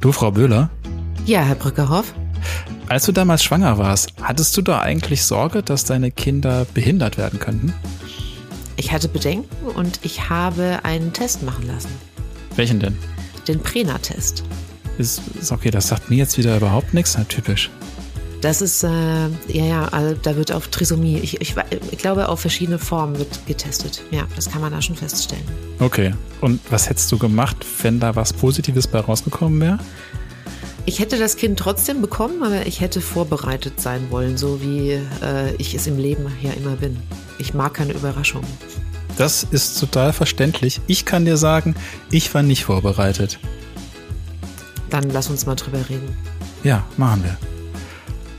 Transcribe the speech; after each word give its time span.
Du, 0.00 0.12
Frau 0.12 0.30
Böhler? 0.30 0.70
Ja, 1.26 1.40
Herr 1.40 1.56
Brückerhoff. 1.56 2.14
Als 2.88 3.04
du 3.04 3.12
damals 3.12 3.42
schwanger 3.42 3.78
warst, 3.78 4.12
hattest 4.22 4.56
du 4.56 4.62
da 4.62 4.80
eigentlich 4.80 5.24
Sorge, 5.24 5.62
dass 5.62 5.84
deine 5.84 6.12
Kinder 6.12 6.66
behindert 6.72 7.18
werden 7.18 7.40
könnten? 7.40 7.74
Ich 8.76 8.92
hatte 8.92 9.08
Bedenken 9.08 9.66
und 9.66 9.98
ich 10.04 10.30
habe 10.30 10.78
einen 10.84 11.12
Test 11.12 11.42
machen 11.42 11.66
lassen. 11.66 11.90
Welchen 12.54 12.78
denn? 12.78 12.96
Den 13.48 13.60
Prena-Test. 13.60 14.44
Ist, 14.98 15.20
ist 15.40 15.50
okay, 15.50 15.72
das 15.72 15.88
sagt 15.88 16.10
mir 16.10 16.16
jetzt 16.16 16.38
wieder 16.38 16.56
überhaupt 16.56 16.94
nichts, 16.94 17.16
na 17.18 17.24
typisch. 17.24 17.68
Das 18.40 18.62
ist, 18.62 18.84
äh, 18.84 18.88
ja, 19.48 19.64
ja, 19.64 19.84
also 19.88 20.14
da 20.22 20.36
wird 20.36 20.52
auf 20.52 20.68
Trisomie, 20.68 21.18
ich, 21.18 21.40
ich, 21.40 21.56
ich, 21.90 21.98
glaube, 21.98 22.28
auf 22.28 22.40
verschiedene 22.40 22.78
Formen 22.78 23.18
wird 23.18 23.46
getestet. 23.46 24.02
Ja, 24.12 24.28
das 24.36 24.48
kann 24.48 24.60
man 24.60 24.70
da 24.70 24.80
schon 24.80 24.94
feststellen. 24.94 25.42
Okay. 25.80 26.14
Und 26.40 26.60
was 26.70 26.88
hättest 26.88 27.10
du 27.10 27.18
gemacht, 27.18 27.56
wenn 27.82 27.98
da 27.98 28.14
was 28.14 28.32
Positives 28.32 28.86
bei 28.86 29.00
rausgekommen 29.00 29.60
wäre? 29.60 29.78
Ich 30.86 31.00
hätte 31.00 31.18
das 31.18 31.36
Kind 31.36 31.58
trotzdem 31.58 32.00
bekommen, 32.00 32.42
aber 32.42 32.64
ich 32.64 32.80
hätte 32.80 33.00
vorbereitet 33.00 33.80
sein 33.80 34.06
wollen, 34.10 34.38
so 34.38 34.62
wie 34.62 34.92
äh, 34.92 35.54
ich 35.58 35.74
es 35.74 35.86
im 35.86 35.98
Leben 35.98 36.26
ja 36.40 36.52
immer 36.52 36.76
bin. 36.76 36.96
Ich 37.38 37.54
mag 37.54 37.74
keine 37.74 37.92
Überraschungen. 37.92 38.48
Das 39.18 39.42
ist 39.50 39.78
total 39.80 40.12
verständlich. 40.12 40.80
Ich 40.86 41.04
kann 41.04 41.24
dir 41.24 41.36
sagen, 41.36 41.74
ich 42.10 42.32
war 42.34 42.42
nicht 42.42 42.64
vorbereitet. 42.64 43.40
Dann 44.90 45.10
lass 45.10 45.28
uns 45.28 45.44
mal 45.44 45.56
drüber 45.56 45.80
reden. 45.90 46.16
Ja, 46.62 46.84
machen 46.96 47.24
wir. 47.24 47.57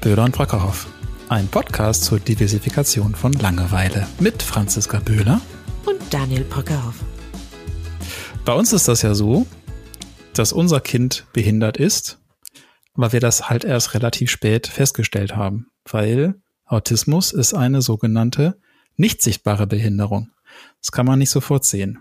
Böhler 0.01 0.23
und 0.23 0.31
Brackerhoff. 0.31 0.87
Ein 1.27 1.49
Podcast 1.49 2.05
zur 2.05 2.21
Diversifikation 2.21 3.15
von 3.15 3.33
Langeweile 3.33 4.07
mit 4.21 4.41
Franziska 4.41 4.99
Böhler 4.99 5.41
und 5.85 5.97
Daniel 6.09 6.45
Brackerhoff. 6.45 6.95
Bei 8.45 8.53
uns 8.53 8.71
ist 8.71 8.87
das 8.87 9.01
ja 9.01 9.13
so, 9.13 9.45
dass 10.33 10.53
unser 10.53 10.79
Kind 10.79 11.25
behindert 11.33 11.75
ist, 11.75 12.17
aber 12.93 13.11
wir 13.11 13.19
das 13.19 13.49
halt 13.49 13.65
erst 13.65 13.93
relativ 13.93 14.31
spät 14.31 14.67
festgestellt 14.67 15.35
haben, 15.35 15.67
weil 15.83 16.35
Autismus 16.63 17.33
ist 17.33 17.53
eine 17.53 17.81
sogenannte 17.81 18.57
nicht 18.95 19.21
sichtbare 19.21 19.67
Behinderung. 19.67 20.29
Das 20.81 20.93
kann 20.93 21.07
man 21.07 21.19
nicht 21.19 21.29
sofort 21.29 21.65
sehen. 21.65 21.99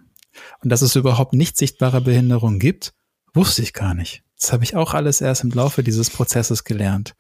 Und 0.63 0.71
dass 0.71 0.83
es 0.83 0.95
überhaupt 0.95 1.33
nicht 1.33 1.57
sichtbare 1.57 2.01
Behinderungen 2.01 2.61
gibt, 2.61 2.95
wusste 3.35 3.63
ich 3.63 3.73
gar 3.73 3.95
nicht. 3.95 4.23
Das 4.41 4.53
habe 4.53 4.63
ich 4.63 4.77
auch 4.77 4.95
alles 4.95 5.21
erst 5.21 5.43
im 5.43 5.51
Laufe 5.51 5.83
dieses 5.83 6.11
Prozesses 6.11 6.63
gelernt. 6.63 7.17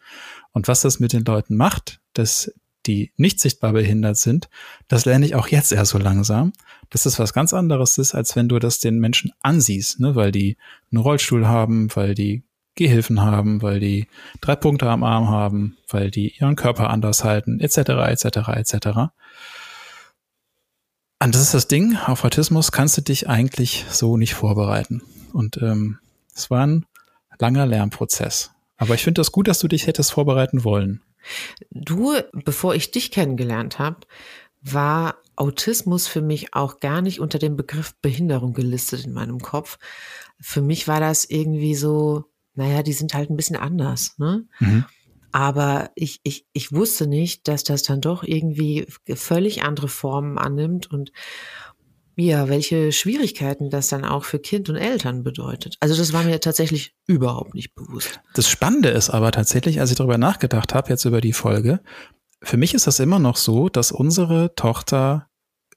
Und 0.52 0.68
was 0.68 0.82
das 0.82 1.00
mit 1.00 1.12
den 1.12 1.24
Leuten 1.24 1.56
macht, 1.56 2.00
dass 2.14 2.52
die 2.86 3.12
nicht 3.16 3.40
sichtbar 3.40 3.72
behindert 3.72 4.16
sind, 4.16 4.48
das 4.88 5.04
lerne 5.04 5.26
ich 5.26 5.34
auch 5.34 5.48
jetzt 5.48 5.72
erst 5.72 5.90
so 5.90 5.98
langsam, 5.98 6.52
dass 6.90 7.02
das 7.02 7.18
was 7.18 7.32
ganz 7.32 7.52
anderes 7.52 7.98
ist, 7.98 8.14
als 8.14 8.34
wenn 8.34 8.48
du 8.48 8.58
das 8.58 8.80
den 8.80 8.98
Menschen 8.98 9.32
ansiehst, 9.40 10.00
ne? 10.00 10.14
weil 10.14 10.32
die 10.32 10.56
einen 10.90 11.02
Rollstuhl 11.02 11.46
haben, 11.46 11.94
weil 11.94 12.14
die 12.14 12.42
Gehilfen 12.74 13.20
haben, 13.20 13.60
weil 13.60 13.80
die 13.80 14.06
drei 14.40 14.54
Punkte 14.54 14.88
am 14.88 15.02
Arm 15.02 15.28
haben, 15.28 15.76
weil 15.88 16.10
die 16.10 16.36
ihren 16.38 16.56
Körper 16.56 16.90
anders 16.90 17.24
halten, 17.24 17.60
etc., 17.60 17.78
etc., 17.78 18.48
etc. 18.54 18.86
Und 21.20 21.34
das 21.34 21.42
ist 21.42 21.54
das 21.54 21.66
Ding, 21.66 21.96
auf 21.96 22.24
Autismus 22.24 22.70
kannst 22.70 22.96
du 22.96 23.02
dich 23.02 23.28
eigentlich 23.28 23.84
so 23.90 24.16
nicht 24.16 24.34
vorbereiten. 24.34 25.02
Und 25.32 25.56
ähm, 25.60 25.98
es 26.34 26.50
war 26.50 26.64
ein 26.64 26.86
langer 27.40 27.66
Lernprozess. 27.66 28.52
Aber 28.78 28.94
ich 28.94 29.02
finde 29.02 29.20
das 29.20 29.32
gut, 29.32 29.48
dass 29.48 29.58
du 29.58 29.68
dich 29.68 29.86
hättest 29.86 30.12
vorbereiten 30.12 30.64
wollen. 30.64 31.02
Du, 31.70 32.14
bevor 32.32 32.74
ich 32.74 32.90
dich 32.90 33.10
kennengelernt 33.10 33.78
habe, 33.78 33.98
war 34.62 35.16
Autismus 35.36 36.06
für 36.06 36.22
mich 36.22 36.54
auch 36.54 36.80
gar 36.80 37.02
nicht 37.02 37.20
unter 37.20 37.38
dem 37.38 37.56
Begriff 37.56 37.94
Behinderung 38.00 38.54
gelistet 38.54 39.04
in 39.04 39.12
meinem 39.12 39.40
Kopf. 39.40 39.78
Für 40.40 40.62
mich 40.62 40.88
war 40.88 41.00
das 41.00 41.24
irgendwie 41.24 41.74
so, 41.74 42.24
naja, 42.54 42.82
die 42.82 42.92
sind 42.92 43.14
halt 43.14 43.30
ein 43.30 43.36
bisschen 43.36 43.56
anders. 43.56 44.18
Ne? 44.18 44.46
Mhm. 44.60 44.84
Aber 45.30 45.90
ich, 45.94 46.20
ich, 46.22 46.46
ich 46.52 46.72
wusste 46.72 47.06
nicht, 47.06 47.48
dass 47.48 47.62
das 47.62 47.82
dann 47.82 48.00
doch 48.00 48.22
irgendwie 48.22 48.86
völlig 49.14 49.62
andere 49.62 49.88
Formen 49.88 50.38
annimmt 50.38 50.90
und 50.90 51.12
ja, 52.20 52.48
welche 52.48 52.90
Schwierigkeiten 52.90 53.70
das 53.70 53.88
dann 53.88 54.04
auch 54.04 54.24
für 54.24 54.40
Kind 54.40 54.68
und 54.68 54.76
Eltern 54.76 55.22
bedeutet. 55.22 55.76
Also 55.80 55.96
das 55.96 56.12
war 56.12 56.24
mir 56.24 56.40
tatsächlich 56.40 56.94
überhaupt 57.06 57.54
nicht 57.54 57.74
bewusst. 57.74 58.20
Das 58.34 58.48
Spannende 58.48 58.88
ist 58.88 59.10
aber 59.10 59.30
tatsächlich, 59.30 59.80
als 59.80 59.90
ich 59.90 59.96
darüber 59.96 60.18
nachgedacht 60.18 60.74
habe, 60.74 60.90
jetzt 60.90 61.04
über 61.04 61.20
die 61.20 61.32
Folge, 61.32 61.80
für 62.42 62.56
mich 62.56 62.74
ist 62.74 62.86
das 62.86 62.98
immer 62.98 63.18
noch 63.18 63.36
so, 63.36 63.68
dass 63.68 63.92
unsere 63.92 64.54
Tochter 64.56 65.28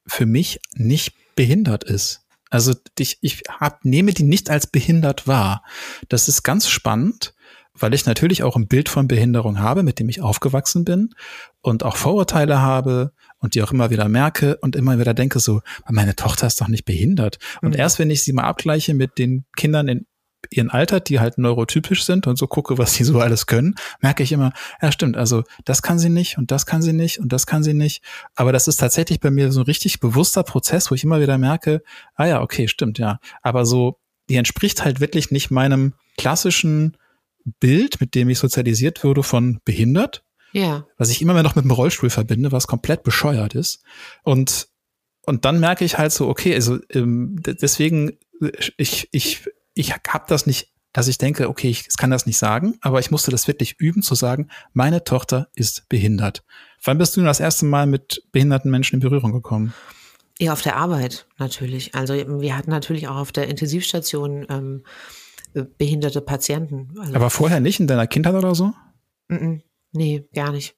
für 0.07 0.25
mich 0.25 0.59
nicht 0.73 1.13
behindert 1.35 1.83
ist. 1.83 2.21
Also 2.49 2.73
ich, 2.97 3.19
ich 3.21 3.43
hab, 3.47 3.85
nehme 3.85 4.13
die 4.13 4.23
nicht 4.23 4.49
als 4.49 4.67
behindert 4.67 5.27
wahr. 5.27 5.63
Das 6.09 6.27
ist 6.27 6.43
ganz 6.43 6.67
spannend, 6.67 7.33
weil 7.81 7.93
ich 7.93 8.05
natürlich 8.05 8.43
auch 8.43 8.55
ein 8.55 8.67
Bild 8.67 8.89
von 8.89 9.07
Behinderung 9.07 9.59
habe, 9.59 9.83
mit 9.83 9.99
dem 9.99 10.09
ich 10.09 10.21
aufgewachsen 10.21 10.85
bin 10.85 11.13
und 11.61 11.83
auch 11.83 11.95
Vorurteile 11.95 12.61
habe 12.61 13.11
und 13.39 13.55
die 13.55 13.63
auch 13.63 13.71
immer 13.71 13.89
wieder 13.89 14.07
merke 14.07 14.57
und 14.57 14.75
immer 14.75 14.99
wieder 14.99 15.13
denke 15.13 15.39
so, 15.39 15.61
meine 15.89 16.15
Tochter 16.15 16.47
ist 16.47 16.61
doch 16.61 16.67
nicht 16.67 16.85
behindert. 16.85 17.37
Und 17.61 17.73
mhm. 17.73 17.79
erst 17.79 17.99
wenn 17.99 18.09
ich 18.09 18.23
sie 18.23 18.33
mal 18.33 18.43
abgleiche 18.43 18.93
mit 18.93 19.17
den 19.17 19.45
Kindern 19.55 19.87
in 19.87 20.05
ihren 20.49 20.69
Alter, 20.69 20.99
die 20.99 21.19
halt 21.19 21.37
neurotypisch 21.37 22.03
sind 22.03 22.25
und 22.27 22.37
so 22.37 22.47
gucke, 22.47 22.77
was 22.77 22.93
sie 22.93 23.03
so 23.03 23.19
alles 23.19 23.45
können, 23.45 23.75
merke 24.01 24.23
ich 24.23 24.31
immer, 24.31 24.53
ja 24.81 24.91
stimmt, 24.91 25.15
also 25.15 25.43
das 25.65 25.81
kann 25.81 25.99
sie 25.99 26.09
nicht 26.09 26.37
und 26.37 26.51
das 26.51 26.65
kann 26.65 26.81
sie 26.81 26.93
nicht 26.93 27.19
und 27.19 27.31
das 27.31 27.45
kann 27.45 27.63
sie 27.63 27.73
nicht. 27.73 28.03
Aber 28.35 28.51
das 28.51 28.67
ist 28.67 28.77
tatsächlich 28.77 29.19
bei 29.19 29.29
mir 29.29 29.51
so 29.51 29.61
ein 29.61 29.65
richtig 29.65 29.99
bewusster 29.99 30.43
Prozess, 30.43 30.89
wo 30.89 30.95
ich 30.95 31.03
immer 31.03 31.21
wieder 31.21 31.37
merke, 31.37 31.83
ah 32.15 32.25
ja, 32.25 32.41
okay, 32.41 32.67
stimmt, 32.67 32.97
ja. 32.97 33.19
Aber 33.41 33.65
so, 33.65 33.99
die 34.29 34.35
entspricht 34.35 34.83
halt 34.83 34.99
wirklich 34.99 35.31
nicht 35.31 35.51
meinem 35.51 35.93
klassischen 36.17 36.97
Bild, 37.59 38.01
mit 38.01 38.15
dem 38.15 38.29
ich 38.29 38.39
sozialisiert 38.39 39.03
würde 39.03 39.23
von 39.23 39.59
behindert. 39.65 40.23
Ja. 40.53 40.85
Was 40.97 41.09
ich 41.09 41.21
immer 41.21 41.33
mehr 41.33 41.43
noch 41.43 41.55
mit 41.55 41.65
dem 41.65 41.71
Rollstuhl 41.71 42.09
verbinde, 42.09 42.51
was 42.51 42.67
komplett 42.67 43.03
bescheuert 43.03 43.55
ist. 43.55 43.83
Und, 44.23 44.67
und 45.25 45.45
dann 45.45 45.59
merke 45.59 45.85
ich 45.85 45.97
halt 45.97 46.11
so, 46.11 46.27
okay, 46.27 46.53
also 46.53 46.79
ähm, 46.89 47.37
deswegen, 47.41 48.17
ich, 48.77 49.07
ich, 49.11 49.49
ich 49.73 49.93
habe 49.93 50.25
das 50.27 50.45
nicht, 50.45 50.69
dass 50.93 51.07
ich 51.07 51.17
denke, 51.17 51.47
okay, 51.47 51.69
ich 51.69 51.87
kann 51.97 52.11
das 52.11 52.25
nicht 52.25 52.37
sagen, 52.37 52.77
aber 52.81 52.99
ich 52.99 53.11
musste 53.11 53.31
das 53.31 53.47
wirklich 53.47 53.79
üben 53.79 54.01
zu 54.01 54.13
sagen, 54.13 54.49
meine 54.73 55.05
Tochter 55.05 55.47
ist 55.55 55.87
behindert. 55.87 56.43
Wann 56.83 56.97
bist 56.97 57.15
du 57.15 57.21
das 57.21 57.39
erste 57.39 57.65
Mal 57.65 57.85
mit 57.87 58.23
behinderten 58.31 58.71
Menschen 58.71 58.95
in 58.95 58.99
Berührung 58.99 59.31
gekommen? 59.31 59.73
Ja, 60.37 60.53
auf 60.53 60.61
der 60.61 60.75
Arbeit 60.75 61.27
natürlich. 61.37 61.93
Also 61.95 62.15
wir 62.15 62.57
hatten 62.57 62.71
natürlich 62.71 63.07
auch 63.07 63.15
auf 63.15 63.31
der 63.31 63.47
Intensivstation 63.47 64.47
ähm, 64.49 64.83
behinderte 65.77 66.21
Patienten. 66.21 66.89
Also 66.99 67.15
Aber 67.15 67.29
vorher 67.29 67.59
nicht 67.59 67.79
in 67.79 67.87
deiner 67.87 68.07
Kindheit 68.07 68.35
oder 68.35 68.55
so? 68.55 68.73
Nee, 69.93 70.27
gar 70.33 70.51
nicht. 70.51 70.75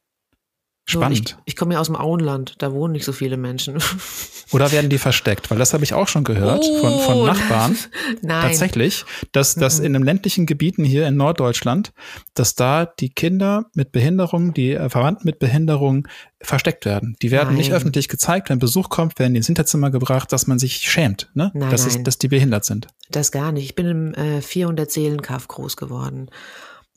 Spannend. 0.85 1.37
ich, 1.45 1.53
ich 1.53 1.55
komme 1.55 1.75
ja 1.75 1.79
aus 1.79 1.87
dem 1.87 1.95
Auenland, 1.95 2.55
da 2.57 2.73
wohnen 2.73 2.91
nicht 2.91 3.05
so 3.05 3.13
viele 3.13 3.37
Menschen. 3.37 3.77
Oder 4.51 4.71
werden 4.73 4.89
die 4.89 4.97
versteckt? 4.97 5.49
Weil 5.49 5.57
das 5.57 5.73
habe 5.73 5.85
ich 5.85 5.93
auch 5.93 6.09
schon 6.09 6.25
gehört 6.25 6.61
oh, 6.61 6.79
von, 6.79 6.99
von 6.99 7.15
oh, 7.15 7.25
Nachbarn. 7.25 7.77
Nein. 8.21 8.49
Tatsächlich, 8.49 9.05
dass, 9.31 9.55
dass 9.55 9.79
in 9.79 9.93
den 9.93 10.03
ländlichen 10.03 10.45
Gebieten 10.45 10.83
hier 10.83 11.07
in 11.07 11.15
Norddeutschland, 11.15 11.93
dass 12.33 12.55
da 12.55 12.85
die 12.85 13.09
Kinder 13.09 13.67
mit 13.73 13.93
Behinderung, 13.93 14.53
die 14.53 14.73
äh, 14.73 14.89
Verwandten 14.89 15.25
mit 15.25 15.39
Behinderung 15.39 16.07
versteckt 16.41 16.85
werden. 16.85 17.15
Die 17.21 17.31
werden 17.31 17.49
nein. 17.49 17.57
nicht 17.57 17.71
öffentlich 17.71 18.09
gezeigt. 18.09 18.49
Wenn 18.49 18.59
Besuch 18.59 18.89
kommt, 18.89 19.17
werden 19.19 19.33
die 19.33 19.37
ins 19.37 19.47
Hinterzimmer 19.47 19.89
gebracht, 19.89 20.33
dass 20.33 20.47
man 20.47 20.59
sich 20.59 20.75
schämt, 20.77 21.31
ne? 21.33 21.51
Nein, 21.53 21.69
dass. 21.71 21.85
Es, 21.85 22.03
dass 22.03 22.17
die 22.17 22.27
behindert 22.27 22.65
sind. 22.65 22.87
Das 23.09 23.31
gar 23.31 23.53
nicht. 23.53 23.63
Ich 23.63 23.75
bin 23.75 23.87
im 23.87 24.13
äh, 24.15 24.41
400 24.41 24.91
Seelenkaff 24.91 25.47
groß 25.47 25.77
geworden. 25.77 26.29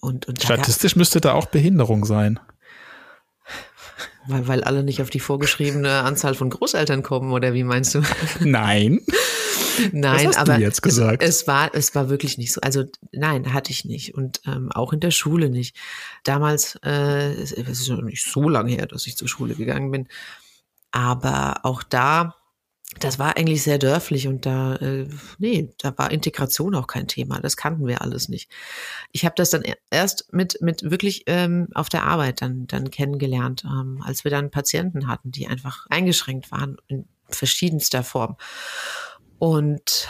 Und, 0.00 0.26
und 0.26 0.42
Statistisch 0.42 0.96
müsste 0.96 1.20
da 1.20 1.32
auch 1.34 1.46
Behinderung 1.46 2.04
sein. 2.04 2.40
Weil, 4.26 4.48
weil 4.48 4.64
alle 4.64 4.82
nicht 4.82 5.02
auf 5.02 5.10
die 5.10 5.20
vorgeschriebene 5.20 6.02
Anzahl 6.02 6.34
von 6.34 6.50
Großeltern 6.50 7.02
kommen, 7.02 7.32
oder 7.32 7.54
wie 7.54 7.64
meinst 7.64 7.94
du? 7.94 8.02
Nein. 8.40 9.00
nein, 9.92 10.34
aber 10.34 10.56
du 10.56 10.62
jetzt 10.62 10.82
gesagt? 10.82 11.22
Es, 11.22 11.42
es, 11.42 11.46
war, 11.46 11.74
es 11.74 11.94
war 11.94 12.08
wirklich 12.08 12.38
nicht 12.38 12.52
so. 12.52 12.60
Also 12.60 12.84
nein, 13.12 13.52
hatte 13.52 13.70
ich 13.70 13.84
nicht. 13.84 14.14
Und 14.14 14.40
ähm, 14.46 14.70
auch 14.72 14.92
in 14.92 15.00
der 15.00 15.10
Schule 15.10 15.50
nicht. 15.50 15.76
Damals, 16.24 16.78
äh, 16.84 17.32
es 17.32 17.52
ist 17.52 17.88
noch 17.88 18.02
nicht 18.02 18.24
so 18.24 18.48
lange 18.48 18.72
her, 18.72 18.86
dass 18.86 19.06
ich 19.06 19.16
zur 19.16 19.28
Schule 19.28 19.54
gegangen 19.54 19.90
bin. 19.90 20.08
Aber 20.90 21.60
auch 21.64 21.82
da 21.82 22.34
das 22.98 23.18
war 23.18 23.36
eigentlich 23.36 23.62
sehr 23.62 23.78
dörflich 23.78 24.26
und 24.26 24.46
da, 24.46 24.76
äh, 24.76 25.08
nee, 25.38 25.70
da 25.78 25.96
war 25.98 26.10
Integration 26.10 26.74
auch 26.74 26.86
kein 26.86 27.08
Thema. 27.08 27.40
Das 27.40 27.56
kannten 27.56 27.86
wir 27.86 28.00
alles 28.00 28.28
nicht. 28.28 28.50
Ich 29.12 29.24
habe 29.24 29.34
das 29.36 29.50
dann 29.50 29.64
erst 29.90 30.32
mit, 30.32 30.58
mit 30.62 30.90
wirklich 30.90 31.24
ähm, 31.26 31.68
auf 31.74 31.88
der 31.88 32.04
Arbeit 32.04 32.40
dann, 32.40 32.66
dann 32.66 32.90
kennengelernt, 32.90 33.64
ähm, 33.64 34.02
als 34.04 34.24
wir 34.24 34.30
dann 34.30 34.50
Patienten 34.50 35.08
hatten, 35.08 35.30
die 35.30 35.46
einfach 35.46 35.86
eingeschränkt 35.90 36.50
waren 36.50 36.76
in 36.86 37.06
verschiedenster 37.28 38.02
Form. 38.02 38.36
Und 39.38 40.08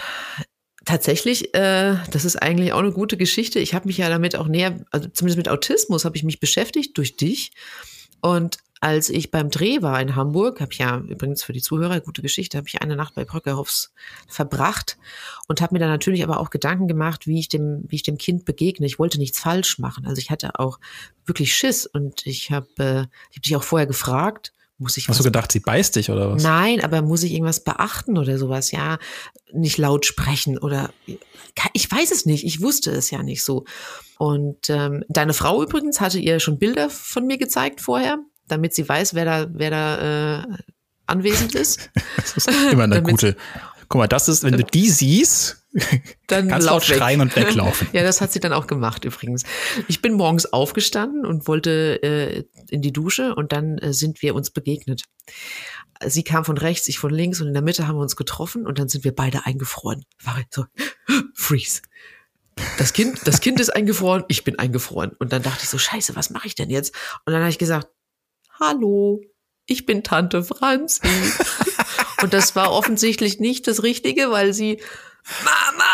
tatsächlich, 0.84 1.55
äh, 1.55 1.96
das 2.11 2.25
ist 2.25 2.37
eigentlich 2.37 2.72
auch 2.72 2.79
eine 2.79 2.93
gute 2.93 3.17
Geschichte. 3.17 3.58
Ich 3.58 3.75
habe 3.75 3.87
mich 3.87 3.99
ja 3.99 4.08
damit 4.08 4.37
auch 4.37 4.46
näher, 4.46 4.84
also 4.90 5.08
zumindest 5.08 5.38
mit 5.38 5.49
Autismus 5.49 6.05
habe 6.05 6.17
ich 6.17 6.22
mich 6.22 6.40
beschäftigt 6.40 6.96
durch 6.96 7.17
dich. 7.17 7.52
Und 8.20 8.58
als 8.81 9.08
ich 9.08 9.31
beim 9.31 9.50
Dreh 9.50 9.81
war 9.82 10.00
in 10.00 10.17
Hamburg, 10.17 10.61
habe 10.61 10.73
ich 10.73 10.78
ja 10.78 10.99
übrigens 10.99 11.43
für 11.43 11.52
die 11.52 11.62
Zuhörer 11.62 12.00
gute 12.00 12.23
Geschichte, 12.23 12.58
habe 12.58 12.69
ich 12.69 12.82
eine 12.82 12.96
Nacht 12.96 13.14
bei 13.14 13.25
Bröckerhoffs 13.25 13.93
verbracht 14.28 14.99
und 15.49 15.61
habe 15.61 15.75
mir 15.75 15.78
dann 15.78 15.88
natürlich 15.88 16.23
aber 16.23 16.40
auch 16.40 16.50
Gedanken 16.50 16.87
gemacht, 16.87 17.26
wie 17.26 17.38
ich 17.38 17.49
dem, 17.49 17.84
wie 17.88 17.96
ich 17.96 18.02
dem 18.02 18.19
Kind 18.19 18.44
begegne. 18.44 18.87
Ich 18.87 18.99
wollte 18.99 19.19
nichts 19.19 19.38
falsch 19.38 19.78
machen. 19.78 20.06
Also 20.06 20.20
ich 20.20 20.31
hatte 20.31 20.58
auch 20.58 20.78
wirklich 21.25 21.55
Schiss 21.55 21.87
und 21.87 22.26
ich 22.26 22.50
habe, 22.50 22.69
äh, 22.78 23.00
ich 23.31 23.37
habe 23.37 23.40
dich 23.44 23.56
auch 23.56 23.62
vorher 23.62 23.87
gefragt, 23.87 24.52
muss 24.79 24.96
ich 24.99 25.08
Hast 25.08 25.20
du 25.20 25.25
gedacht, 25.25 25.52
sie 25.52 25.61
beißt 25.61 25.96
dich 25.96 26.11
oder 26.11 26.31
was? 26.31 26.43
Nein, 26.43 26.84
aber 26.84 27.00
muss 27.00 27.22
ich 27.22 27.32
irgendwas 27.32 27.64
beachten 27.64 28.19
oder 28.19 28.37
sowas? 28.37 28.72
Ja, 28.72 28.99
nicht 29.52 29.79
laut 29.79 30.05
sprechen 30.05 30.58
oder 30.58 30.90
ich 31.72 31.90
weiß 31.90 32.11
es 32.11 32.26
nicht. 32.26 32.44
Ich 32.44 32.61
wusste 32.61 32.90
es 32.90 33.11
ja 33.11 33.22
nicht 33.22 33.43
so. 33.43 33.64
Und 34.19 34.69
ähm, 34.69 35.02
deine 35.08 35.32
Frau 35.32 35.62
übrigens 35.62 36.00
hatte 36.00 36.19
ihr 36.19 36.40
schon 36.40 36.58
Bilder 36.58 36.90
von 36.90 37.26
mir 37.26 37.38
gezeigt 37.38 37.81
vorher, 37.81 38.19
damit 38.48 38.75
sie 38.75 38.88
weiß, 38.88 39.14
wer 39.14 39.25
da, 39.25 39.46
wer 39.52 39.70
da 39.70 40.40
äh, 40.40 40.46
anwesend 41.06 41.54
ist. 41.54 41.90
das 42.16 42.37
ist 42.37 42.48
immer 42.48 42.84
eine 42.84 43.02
gute. 43.02 43.37
Guck 43.88 44.00
mal, 44.00 44.08
das 44.08 44.28
ist, 44.28 44.43
wenn 44.43 44.56
du 44.56 44.64
die 44.64 44.90
siehst, 44.90 45.64
dann 46.26 46.48
kannst 46.48 46.66
laut 46.66 46.84
schreien 46.84 47.20
und 47.20 47.37
weglaufen. 47.37 47.88
ja, 47.93 48.02
das 48.02 48.20
hat 48.20 48.32
sie 48.32 48.40
dann 48.40 48.52
auch 48.52 48.66
gemacht 48.66 49.04
übrigens. 49.04 49.44
Ich 49.88 50.02
bin 50.02 50.14
morgens 50.14 50.46
aufgestanden 50.52 51.25
und 51.25 51.46
wollte 51.46 52.02
äh, 52.02 52.44
in 52.69 52.82
die 52.82 52.93
Dusche 52.93 53.34
und 53.34 53.52
dann 53.52 53.78
äh, 53.78 53.93
sind 53.93 54.22
wir 54.22 54.34
uns 54.34 54.50
begegnet. 54.50 55.04
Sie 56.04 56.25
kam 56.25 56.44
von 56.44 56.58
rechts, 56.58 56.88
ich 56.88 56.98
von 56.98 57.10
links 57.10 57.40
und 57.40 57.48
in 57.48 57.54
der 57.54 57.62
Mitte 57.62 57.87
haben 57.87 57.96
wir 57.96 58.02
uns 58.02 58.16
getroffen 58.16 58.66
und 58.66 58.78
dann 58.78 58.88
sind 58.88 59.04
wir 59.04 59.14
beide 59.14 59.46
eingefroren. 59.46 60.04
War 60.25 60.43
so, 60.50 60.64
freeze. 61.34 61.82
Das 62.78 62.93
Kind, 62.93 63.20
das 63.26 63.40
Kind 63.40 63.60
ist 63.60 63.70
eingefroren, 63.70 64.25
ich 64.28 64.43
bin 64.43 64.58
eingefroren. 64.58 65.12
Und 65.19 65.32
dann 65.32 65.43
dachte 65.43 65.60
ich 65.62 65.69
so, 65.69 65.76
scheiße, 65.76 66.16
was 66.16 66.31
mache 66.31 66.46
ich 66.46 66.54
denn 66.54 66.70
jetzt? 66.70 66.94
Und 67.26 67.32
dann 67.32 67.43
habe 67.43 67.50
ich 67.50 67.58
gesagt, 67.58 67.88
hallo, 68.61 69.20
ich 69.67 69.87
bin 69.87 70.03
Tante 70.03 70.43
Franzi. 70.44 71.06
und 72.23 72.32
das 72.32 72.56
war 72.56 72.73
offensichtlich 72.73 73.41
nicht 73.41 73.67
das 73.67 73.82
Richtige, 73.82 74.31
weil 74.31 74.53
sie 74.53 74.81
Mama 75.44 75.87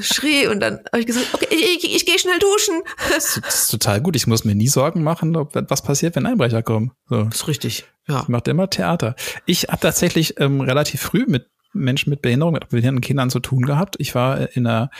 schrie 0.00 0.46
und 0.46 0.60
dann 0.60 0.80
habe 0.92 1.00
ich 1.00 1.06
gesagt, 1.06 1.28
okay, 1.32 1.48
ich, 1.50 1.84
ich, 1.84 1.96
ich 1.96 2.06
gehe 2.06 2.18
schnell 2.18 2.38
duschen. 2.38 2.82
Das 3.10 3.36
ist 3.36 3.70
total 3.70 4.00
gut. 4.00 4.16
Ich 4.16 4.26
muss 4.26 4.44
mir 4.44 4.54
nie 4.54 4.68
Sorgen 4.68 5.02
machen, 5.02 5.36
ob 5.36 5.54
was 5.54 5.82
passiert, 5.82 6.16
wenn 6.16 6.26
Einbrecher 6.26 6.62
kommen. 6.62 6.92
So. 7.08 7.24
Das 7.24 7.36
ist 7.36 7.48
richtig. 7.48 7.84
Ja. 8.06 8.22
Ich 8.22 8.28
mache 8.28 8.50
immer 8.50 8.70
Theater. 8.70 9.16
Ich 9.46 9.64
habe 9.64 9.80
tatsächlich 9.80 10.38
ähm, 10.40 10.60
relativ 10.60 11.00
früh 11.00 11.24
mit 11.26 11.48
Menschen 11.74 12.10
mit 12.10 12.22
Behinderung, 12.22 12.54
mit 12.54 12.68
behinderten 12.68 13.00
Kindern 13.00 13.30
zu 13.30 13.40
tun 13.40 13.62
gehabt. 13.62 13.96
Ich 13.98 14.14
war 14.14 14.56
in 14.56 14.66
einer, 14.66 14.90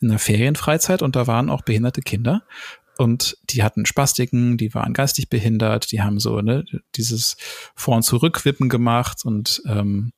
in 0.00 0.10
einer 0.10 0.18
Ferienfreizeit 0.18 1.02
und 1.02 1.16
da 1.16 1.26
waren 1.26 1.50
auch 1.50 1.62
behinderte 1.62 2.02
Kinder. 2.02 2.42
Und 2.98 3.36
die 3.50 3.62
hatten 3.62 3.86
Spastiken, 3.86 4.56
die 4.56 4.74
waren 4.74 4.92
geistig 4.92 5.28
behindert, 5.28 5.92
die 5.92 6.02
haben 6.02 6.18
so 6.18 6.40
ne, 6.40 6.64
dieses 6.94 7.36
Vor- 7.74 7.96
und 7.96 8.02
Zurückwippen 8.02 8.68
gemacht 8.68 9.24
und 9.24 9.62
ähm, 9.66 10.12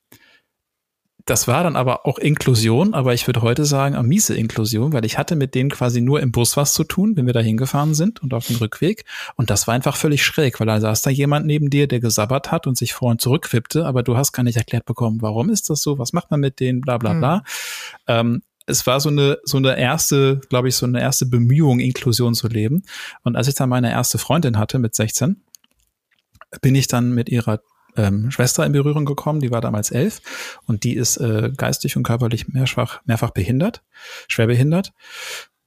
das 1.29 1.47
war 1.47 1.63
dann 1.63 1.77
aber 1.77 2.07
auch 2.07 2.19
Inklusion, 2.19 2.95
aber 2.95 3.13
ich 3.13 3.27
würde 3.27 3.43
heute 3.43 3.67
sagen, 3.67 3.95
eine 3.95 4.07
miese 4.07 4.35
Inklusion, 4.35 4.95
weil 4.95 5.05
ich 5.05 5.19
hatte 5.19 5.37
mit 5.37 5.55
denen 5.55 5.69
quasi 5.69 6.01
nur 6.01 6.21
im 6.21 6.33
Bus 6.33 6.57
was 6.57 6.73
zu 6.73 6.85
tun, 6.85 7.17
wenn 7.17 7.27
wir 7.27 7.35
da 7.35 7.41
hingefahren 7.41 7.93
sind 7.93 8.23
und 8.23 8.33
auf 8.33 8.47
dem 8.47 8.57
Rückweg. 8.57 9.05
Und 9.37 9.51
das 9.51 9.67
war 9.67 9.75
einfach 9.75 9.97
völlig 9.97 10.25
schräg, 10.25 10.59
weil 10.59 10.67
da 10.67 10.81
saß 10.81 11.03
da 11.03 11.11
jemand 11.11 11.45
neben 11.45 11.69
dir, 11.69 11.87
der 11.87 12.01
gesabbert 12.01 12.51
hat 12.51 12.67
und 12.67 12.79
sich 12.79 12.95
vor 12.95 13.11
und 13.11 13.21
zurück 13.21 13.53
wippte, 13.53 13.85
aber 13.85 14.03
du 14.03 14.17
hast 14.17 14.33
gar 14.33 14.43
nicht 14.43 14.57
erklärt 14.57 14.87
bekommen, 14.87 15.21
warum 15.21 15.51
ist 15.51 15.69
das 15.69 15.83
so, 15.83 15.99
was 15.99 16.15
macht 16.15 16.31
man 16.31 16.41
mit 16.41 16.61
denen, 16.61 16.81
bla 16.81 16.97
bla 16.97 17.13
bla. 17.13 17.37
Mhm. 17.37 17.43
Ähm, 18.07 18.43
es 18.69 18.87
war 18.87 19.01
so 19.01 19.09
eine, 19.09 19.39
so 19.45 19.57
eine 19.57 19.79
erste, 19.79 20.41
glaube 20.51 20.69
ich, 20.69 20.77
so 20.77 20.87
eine 20.87 21.01
erste 21.01 21.27
Bemühung, 21.27 21.81
Inklusion 21.81 22.35
zu 22.35 22.49
leben. 22.49 22.83
Und 23.23 23.37
als 23.37 23.49
ich 23.49 23.55
dann 23.55 23.69
meine 23.69 23.91
erste 23.91 24.19
Freundin 24.19 24.59
hatte 24.59 24.79
mit 24.79 24.95
16, 24.95 25.43
bin 26.61 26.75
ich 26.75 26.87
dann 26.87 27.13
mit 27.13 27.29
ihrer 27.29 27.61
ähm, 27.97 28.31
Schwester 28.31 28.65
in 28.65 28.73
Berührung 28.73 29.07
gekommen, 29.07 29.41
die 29.41 29.51
war 29.51 29.61
damals 29.61 29.91
elf 29.91 30.61
und 30.67 30.85
die 30.85 30.97
ist 30.97 31.17
äh, 31.17 31.51
geistig 31.57 31.97
und 31.97 32.03
körperlich 32.03 32.49
mehrfach, 32.49 33.01
mehrfach 33.07 33.31
behindert, 33.31 33.83
schwer 34.29 34.47
behindert. 34.47 34.93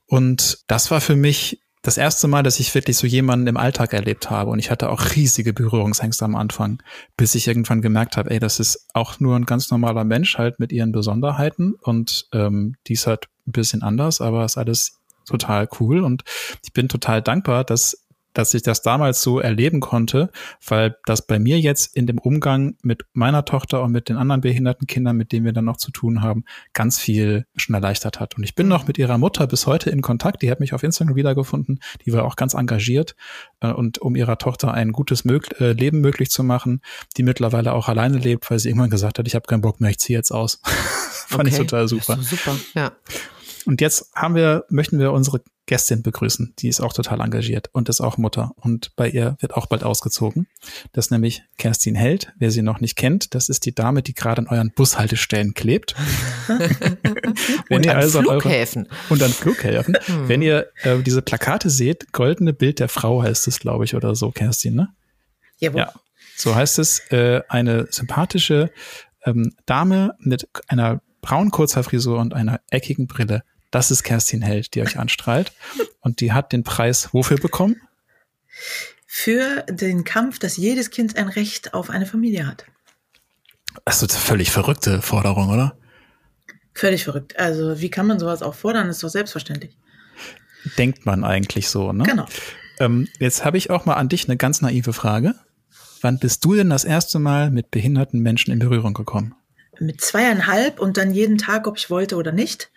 Und 0.05 0.59
das 0.67 0.91
war 0.91 1.01
für 1.01 1.15
mich 1.15 1.61
das 1.81 1.97
erste 1.97 2.27
Mal, 2.27 2.43
dass 2.43 2.59
ich 2.59 2.73
wirklich 2.75 2.97
so 2.97 3.07
jemanden 3.07 3.47
im 3.47 3.57
Alltag 3.57 3.93
erlebt 3.93 4.29
habe. 4.29 4.51
Und 4.51 4.59
ich 4.59 4.69
hatte 4.69 4.89
auch 4.89 5.15
riesige 5.15 5.53
Berührungsängste 5.53 6.25
am 6.25 6.35
Anfang, 6.35 6.81
bis 7.17 7.33
ich 7.33 7.47
irgendwann 7.47 7.81
gemerkt 7.81 8.17
habe, 8.17 8.29
ey, 8.29 8.39
das 8.39 8.59
ist 8.59 8.87
auch 8.93 9.19
nur 9.19 9.35
ein 9.35 9.45
ganz 9.45 9.71
normaler 9.71 10.03
Mensch, 10.03 10.37
halt 10.37 10.59
mit 10.59 10.71
ihren 10.71 10.91
Besonderheiten. 10.91 11.73
Und 11.81 12.27
ähm, 12.33 12.75
die 12.87 12.93
ist 12.93 13.07
halt 13.07 13.27
ein 13.47 13.51
bisschen 13.51 13.81
anders, 13.81 14.21
aber 14.21 14.45
ist 14.45 14.57
alles 14.57 14.99
total 15.25 15.67
cool. 15.79 16.01
Und 16.01 16.23
ich 16.63 16.71
bin 16.71 16.87
total 16.87 17.21
dankbar, 17.21 17.63
dass 17.63 18.05
dass 18.33 18.53
ich 18.53 18.61
das 18.61 18.81
damals 18.81 19.21
so 19.21 19.39
erleben 19.39 19.79
konnte, 19.79 20.31
weil 20.65 20.95
das 21.05 21.25
bei 21.25 21.39
mir 21.39 21.59
jetzt 21.59 21.95
in 21.95 22.07
dem 22.07 22.17
Umgang 22.17 22.75
mit 22.81 23.05
meiner 23.13 23.45
Tochter 23.45 23.83
und 23.83 23.91
mit 23.91 24.09
den 24.09 24.17
anderen 24.17 24.41
behinderten 24.41 24.87
Kindern, 24.87 25.17
mit 25.17 25.31
denen 25.31 25.45
wir 25.45 25.53
dann 25.53 25.65
noch 25.65 25.77
zu 25.77 25.91
tun 25.91 26.21
haben, 26.21 26.45
ganz 26.73 26.99
viel 26.99 27.45
schon 27.55 27.75
erleichtert 27.75 28.19
hat. 28.19 28.37
Und 28.37 28.43
ich 28.43 28.55
bin 28.55 28.67
noch 28.67 28.87
mit 28.87 28.97
ihrer 28.97 29.17
Mutter 29.17 29.47
bis 29.47 29.67
heute 29.67 29.89
in 29.89 30.01
Kontakt. 30.01 30.41
Die 30.41 30.51
hat 30.51 30.59
mich 30.59 30.73
auf 30.73 30.83
Instagram 30.83 31.15
wiedergefunden. 31.15 31.79
Die 32.05 32.13
war 32.13 32.25
auch 32.25 32.35
ganz 32.35 32.53
engagiert 32.53 33.15
äh, 33.59 33.71
und 33.71 33.99
um 33.99 34.15
ihrer 34.15 34.37
Tochter 34.37 34.73
ein 34.73 34.91
gutes 34.91 35.25
Mög 35.25 35.59
äh, 35.59 35.73
Leben 35.73 36.01
möglich 36.01 36.29
zu 36.29 36.43
machen, 36.43 36.81
die 37.17 37.23
mittlerweile 37.23 37.73
auch 37.73 37.89
alleine 37.89 38.17
lebt, 38.17 38.49
weil 38.49 38.59
sie 38.59 38.69
irgendwann 38.69 38.89
gesagt 38.89 39.19
hat, 39.19 39.27
ich 39.27 39.35
habe 39.35 39.45
keinen 39.47 39.61
Bock 39.61 39.81
mehr, 39.81 39.89
ich 39.89 39.99
ziehe 39.99 40.17
jetzt 40.17 40.31
aus. 40.31 40.61
Fand 41.27 41.41
okay. 41.41 41.49
ich 41.49 41.57
total 41.57 41.87
super. 41.87 42.17
super, 42.21 42.55
ja. 42.73 42.91
Und 43.65 43.81
jetzt 43.81 44.11
haben 44.15 44.35
wir, 44.35 44.65
möchten 44.69 44.99
wir 44.99 45.11
unsere 45.11 45.41
Gästin 45.65 46.03
begrüßen. 46.03 46.53
Die 46.59 46.67
ist 46.67 46.81
auch 46.81 46.91
total 46.91 47.21
engagiert 47.21 47.69
und 47.71 47.87
ist 47.87 48.01
auch 48.01 48.17
Mutter. 48.17 48.51
Und 48.57 48.95
bei 48.95 49.07
ihr 49.07 49.37
wird 49.39 49.53
auch 49.53 49.67
bald 49.67 49.83
ausgezogen. 49.83 50.47
Das 50.91 51.05
ist 51.05 51.11
nämlich 51.11 51.43
Kerstin 51.57 51.95
Held. 51.95 52.33
Wer 52.37 52.51
sie 52.51 52.61
noch 52.61 52.81
nicht 52.81 52.95
kennt, 52.95 53.35
das 53.35 53.47
ist 53.47 53.65
die 53.65 53.73
Dame, 53.73 54.01
die 54.01 54.13
gerade 54.13 54.41
an 54.41 54.47
euren 54.47 54.71
Bushaltestellen 54.71 55.53
klebt. 55.53 55.95
und 57.69 57.87
an 57.87 57.95
also 57.95 58.21
Flughäfen. 58.21 58.87
Eure, 58.87 59.13
und 59.13 59.23
an 59.23 59.31
Flughäfen. 59.31 59.97
Hm. 60.05 60.27
Wenn 60.27 60.41
ihr 60.41 60.67
äh, 60.81 60.97
diese 61.03 61.21
Plakate 61.21 61.69
seht, 61.69 62.11
goldene 62.11 62.53
Bild 62.53 62.79
der 62.79 62.89
Frau 62.89 63.21
heißt 63.21 63.47
es, 63.47 63.59
glaube 63.59 63.85
ich, 63.85 63.93
oder 63.93 64.15
so, 64.15 64.31
Kerstin, 64.31 64.75
ne? 64.75 64.89
Jawohl. 65.59 65.81
Ja. 65.81 65.93
So 66.35 66.55
heißt 66.55 66.79
es, 66.79 66.99
äh, 67.11 67.41
eine 67.47 67.87
sympathische 67.91 68.71
ähm, 69.23 69.53
Dame 69.67 70.15
mit 70.19 70.47
einer 70.67 71.01
braunen 71.21 71.51
Kurzhaarfrisur 71.51 72.19
und 72.19 72.33
einer 72.33 72.61
eckigen 72.71 73.07
Brille 73.07 73.43
das 73.71 73.89
ist 73.91 74.03
Kerstin 74.03 74.41
Held, 74.41 74.75
die 74.75 74.81
euch 74.81 74.99
anstrahlt. 74.99 75.51
Und 76.01 76.19
die 76.19 76.33
hat 76.33 76.51
den 76.51 76.63
Preis 76.63 77.09
wofür 77.13 77.37
bekommen? 77.37 77.81
Für 79.07 79.63
den 79.69 80.03
Kampf, 80.03 80.39
dass 80.39 80.57
jedes 80.57 80.89
Kind 80.89 81.17
ein 81.17 81.27
Recht 81.27 81.73
auf 81.73 81.89
eine 81.89 82.05
Familie 82.05 82.47
hat. 82.47 82.65
Das 83.85 84.03
ist 84.03 84.11
eine 84.11 84.19
völlig 84.19 84.51
verrückte 84.51 85.01
Forderung, 85.01 85.49
oder? 85.49 85.77
Völlig 86.73 87.03
verrückt. 87.03 87.37
Also, 87.37 87.79
wie 87.81 87.89
kann 87.89 88.07
man 88.07 88.19
sowas 88.19 88.41
auch 88.41 88.55
fordern? 88.55 88.87
Das 88.87 88.97
ist 88.97 89.03
doch 89.03 89.09
selbstverständlich. 89.09 89.77
Denkt 90.77 91.05
man 91.05 91.23
eigentlich 91.23 91.69
so, 91.69 91.91
ne? 91.91 92.03
Genau. 92.03 92.25
Ähm, 92.79 93.07
jetzt 93.19 93.45
habe 93.45 93.57
ich 93.57 93.69
auch 93.69 93.85
mal 93.85 93.95
an 93.95 94.09
dich 94.09 94.27
eine 94.27 94.37
ganz 94.37 94.61
naive 94.61 94.93
Frage. 94.93 95.35
Wann 96.01 96.19
bist 96.19 96.43
du 96.45 96.55
denn 96.55 96.69
das 96.69 96.83
erste 96.83 97.19
Mal 97.19 97.51
mit 97.51 97.71
behinderten 97.71 98.21
Menschen 98.21 98.51
in 98.51 98.59
Berührung 98.59 98.93
gekommen? 98.93 99.35
Mit 99.79 100.01
zweieinhalb 100.01 100.79
und 100.79 100.97
dann 100.97 101.13
jeden 101.13 101.37
Tag, 101.37 101.67
ob 101.67 101.77
ich 101.77 101.89
wollte 101.89 102.15
oder 102.15 102.31
nicht. 102.31 102.71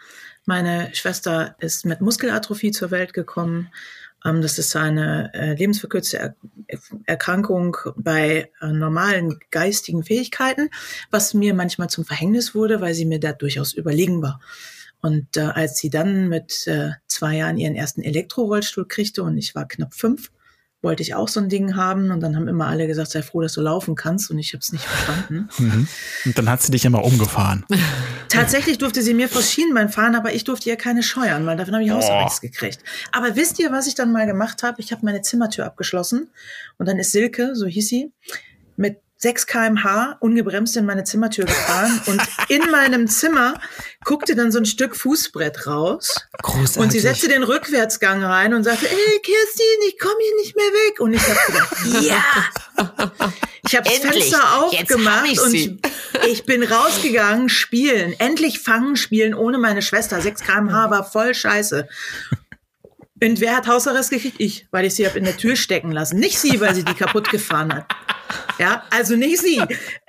Meine 0.46 0.94
Schwester 0.94 1.56
ist 1.58 1.86
mit 1.86 2.00
Muskelatrophie 2.00 2.70
zur 2.70 2.90
Welt 2.90 3.14
gekommen. 3.14 3.70
Ähm, 4.24 4.42
das 4.42 4.58
ist 4.58 4.76
eine 4.76 5.32
äh, 5.34 5.54
lebensverkürzte 5.54 6.34
Erkrankung 7.06 7.76
bei 7.96 8.50
äh, 8.60 8.66
normalen 8.68 9.38
geistigen 9.50 10.04
Fähigkeiten, 10.04 10.70
was 11.10 11.34
mir 11.34 11.54
manchmal 11.54 11.88
zum 11.88 12.04
Verhängnis 12.04 12.54
wurde, 12.54 12.80
weil 12.80 12.94
sie 12.94 13.06
mir 13.06 13.20
da 13.20 13.32
durchaus 13.32 13.72
überlegen 13.72 14.22
war. 14.22 14.40
Und 15.00 15.36
äh, 15.36 15.40
als 15.40 15.78
sie 15.78 15.90
dann 15.90 16.28
mit 16.28 16.66
äh, 16.66 16.92
zwei 17.06 17.36
Jahren 17.36 17.58
ihren 17.58 17.74
ersten 17.74 18.02
Elektrorollstuhl 18.02 18.88
kriegte 18.88 19.22
und 19.22 19.36
ich 19.36 19.54
war 19.54 19.68
knapp 19.68 19.94
fünf, 19.94 20.30
wollte 20.84 21.02
ich 21.02 21.14
auch 21.14 21.28
so 21.28 21.40
ein 21.40 21.48
Ding 21.48 21.74
haben 21.74 22.10
und 22.10 22.20
dann 22.20 22.36
haben 22.36 22.46
immer 22.46 22.66
alle 22.66 22.86
gesagt, 22.86 23.10
sei 23.10 23.22
froh, 23.22 23.40
dass 23.40 23.54
du 23.54 23.62
laufen 23.62 23.94
kannst 23.96 24.30
und 24.30 24.38
ich 24.38 24.52
habe 24.52 24.60
es 24.60 24.72
nicht 24.72 24.84
verstanden. 24.84 25.48
Mhm. 25.64 25.86
Und 26.24 26.36
dann 26.36 26.48
hat 26.50 26.62
sie 26.62 26.72
dich 26.72 26.84
immer 26.84 27.04
umgefahren. 27.04 27.64
Tatsächlich 28.28 28.78
durfte 28.78 29.02
sie 29.02 29.14
mir 29.14 29.28
vor 29.28 29.40
Schienenbein 29.40 29.88
fahren, 29.88 30.14
aber 30.14 30.34
ich 30.34 30.44
durfte 30.44 30.68
ihr 30.68 30.76
keine 30.76 31.02
scheuern, 31.02 31.46
weil 31.46 31.56
davon 31.56 31.74
habe 31.74 31.84
ich 31.84 31.92
oh. 31.92 31.94
Hausarrest 31.94 32.42
gekriegt. 32.42 32.80
Aber 33.12 33.36
wisst 33.36 33.58
ihr, 33.60 33.70
was 33.70 33.86
ich 33.86 33.94
dann 33.94 34.12
mal 34.12 34.26
gemacht 34.26 34.62
habe? 34.62 34.80
Ich 34.80 34.92
habe 34.92 35.04
meine 35.04 35.22
Zimmertür 35.22 35.64
abgeschlossen 35.64 36.28
und 36.76 36.86
dann 36.86 36.98
ist 36.98 37.12
Silke, 37.12 37.54
so 37.54 37.66
hieß 37.66 37.88
sie, 37.88 38.12
mit 38.76 39.00
6 39.24 39.46
kmh 39.46 40.18
ungebremst 40.20 40.76
in 40.76 40.84
meine 40.84 41.02
Zimmertür 41.04 41.46
gefahren 41.46 41.98
und 42.04 42.20
in 42.48 42.60
meinem 42.70 43.08
Zimmer 43.08 43.54
guckte 44.04 44.36
dann 44.36 44.52
so 44.52 44.58
ein 44.58 44.66
Stück 44.66 44.94
Fußbrett 44.94 45.66
raus. 45.66 46.14
Großartig. 46.42 46.76
Und 46.76 46.92
sie 46.92 47.00
setzte 47.00 47.28
den 47.28 47.42
Rückwärtsgang 47.42 48.22
rein 48.22 48.52
und 48.52 48.64
sagte, 48.64 48.86
ey, 48.86 49.20
Kirstin, 49.22 49.88
ich 49.88 49.98
komme 49.98 50.14
hier 50.20 50.36
nicht 50.36 50.56
mehr 50.56 50.66
weg. 50.66 51.00
Und 51.00 51.14
ich 51.14 51.22
habe 51.22 51.40
gedacht, 51.46 52.02
ja. 52.02 52.22
Ich 53.66 53.74
habe 53.74 53.88
das 53.88 53.98
Fenster 53.98 54.58
aufgemacht 54.58 55.26
ich 55.30 55.40
und 55.40 55.54
ich, 55.54 55.72
ich 56.28 56.44
bin 56.44 56.62
rausgegangen, 56.62 57.48
spielen. 57.48 58.14
Endlich 58.18 58.60
fangen 58.60 58.96
spielen 58.96 59.32
ohne 59.32 59.56
meine 59.56 59.80
Schwester. 59.80 60.20
6 60.20 60.42
kmh 60.42 60.90
war 60.90 61.10
voll 61.10 61.34
scheiße. 61.34 61.88
Und 63.24 63.40
wer 63.40 63.56
hat 63.56 63.66
Hausarrest 63.66 64.10
gekriegt? 64.10 64.36
Ich, 64.38 64.66
weil 64.70 64.84
ich 64.84 64.94
sie 64.94 65.06
habe 65.06 65.18
in 65.18 65.24
der 65.24 65.36
Tür 65.36 65.56
stecken 65.56 65.92
lassen. 65.92 66.18
Nicht 66.18 66.38
sie, 66.38 66.60
weil 66.60 66.74
sie 66.74 66.84
die 66.84 66.94
kaputt 66.94 67.30
gefahren 67.30 67.72
hat. 67.74 67.86
Ja, 68.58 68.84
also 68.90 69.16
nicht 69.16 69.38
sie. 69.38 69.60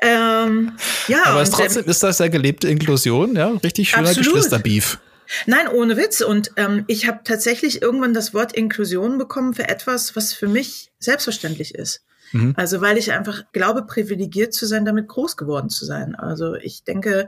Ähm, 0.02 0.74
ja, 1.08 1.24
Aber 1.26 1.40
und, 1.42 1.52
trotzdem 1.52 1.84
ähm, 1.84 1.90
ist 1.90 2.04
das 2.04 2.20
ja 2.20 2.28
gelebte 2.28 2.68
Inklusion, 2.68 3.36
ja, 3.36 3.48
richtig 3.48 3.90
schöner 3.90 4.10
Absolut. 4.10 4.34
Geschwisterbeef. 4.34 5.00
Nein, 5.46 5.68
ohne 5.68 5.98
Witz. 5.98 6.22
Und 6.22 6.52
ähm, 6.56 6.84
ich 6.88 7.08
habe 7.08 7.22
tatsächlich 7.24 7.82
irgendwann 7.82 8.14
das 8.14 8.34
Wort 8.34 8.54
Inklusion 8.54 9.18
bekommen 9.18 9.54
für 9.54 9.68
etwas, 9.68 10.16
was 10.16 10.34
für 10.34 10.48
mich 10.48 10.92
selbstverständlich 11.00 11.74
ist. 11.76 12.04
Mhm. 12.32 12.54
Also 12.58 12.82
weil 12.82 12.98
ich 12.98 13.12
einfach 13.12 13.44
glaube, 13.52 13.84
privilegiert 13.84 14.54
zu 14.54 14.66
sein, 14.66 14.86
damit 14.86 15.08
groß 15.08 15.38
geworden 15.38 15.70
zu 15.70 15.86
sein. 15.86 16.16
Also 16.16 16.56
ich 16.56 16.84
denke, 16.84 17.28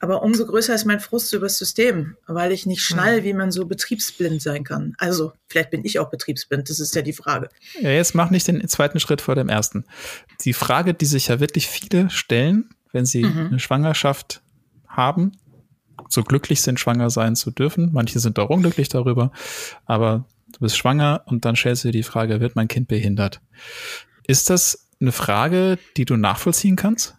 aber 0.00 0.22
umso 0.22 0.46
größer 0.46 0.74
ist 0.74 0.84
mein 0.84 1.00
Frust 1.00 1.32
über 1.32 1.46
das 1.46 1.58
System, 1.58 2.16
weil 2.26 2.52
ich 2.52 2.66
nicht 2.66 2.82
schnall, 2.82 3.24
wie 3.24 3.32
man 3.32 3.50
so 3.50 3.66
betriebsblind 3.66 4.42
sein 4.42 4.62
kann. 4.64 4.94
Also 4.98 5.32
vielleicht 5.48 5.70
bin 5.70 5.84
ich 5.84 5.98
auch 5.98 6.10
betriebsblind, 6.10 6.68
das 6.68 6.80
ist 6.80 6.94
ja 6.94 7.02
die 7.02 7.12
Frage. 7.12 7.48
Ja, 7.80 7.90
jetzt 7.90 8.14
mach 8.14 8.30
nicht 8.30 8.46
den 8.46 8.66
zweiten 8.68 9.00
Schritt 9.00 9.20
vor 9.20 9.34
dem 9.34 9.48
ersten. 9.48 9.84
Die 10.44 10.52
Frage, 10.52 10.92
die 10.94 11.06
sich 11.06 11.28
ja 11.28 11.40
wirklich 11.40 11.66
viele 11.68 12.10
stellen, 12.10 12.70
wenn 12.92 13.06
sie 13.06 13.24
Mhm. 13.24 13.46
eine 13.46 13.58
Schwangerschaft 13.60 14.42
haben, 14.86 15.32
so 16.08 16.22
glücklich 16.22 16.62
sind, 16.62 16.78
schwanger 16.78 17.10
sein 17.10 17.34
zu 17.36 17.50
dürfen. 17.50 17.90
Manche 17.92 18.18
sind 18.20 18.38
auch 18.38 18.50
unglücklich 18.50 18.88
darüber, 18.88 19.32
aber 19.86 20.26
du 20.52 20.60
bist 20.60 20.76
schwanger 20.76 21.22
und 21.26 21.44
dann 21.44 21.56
stellst 21.56 21.84
du 21.84 21.88
dir 21.88 21.92
die 21.92 22.02
Frage, 22.02 22.40
wird 22.40 22.54
mein 22.54 22.68
Kind 22.68 22.86
behindert? 22.88 23.40
Ist 24.26 24.50
das 24.50 24.88
eine 25.00 25.12
Frage, 25.12 25.78
die 25.96 26.04
du 26.04 26.16
nachvollziehen 26.16 26.76
kannst? 26.76 27.14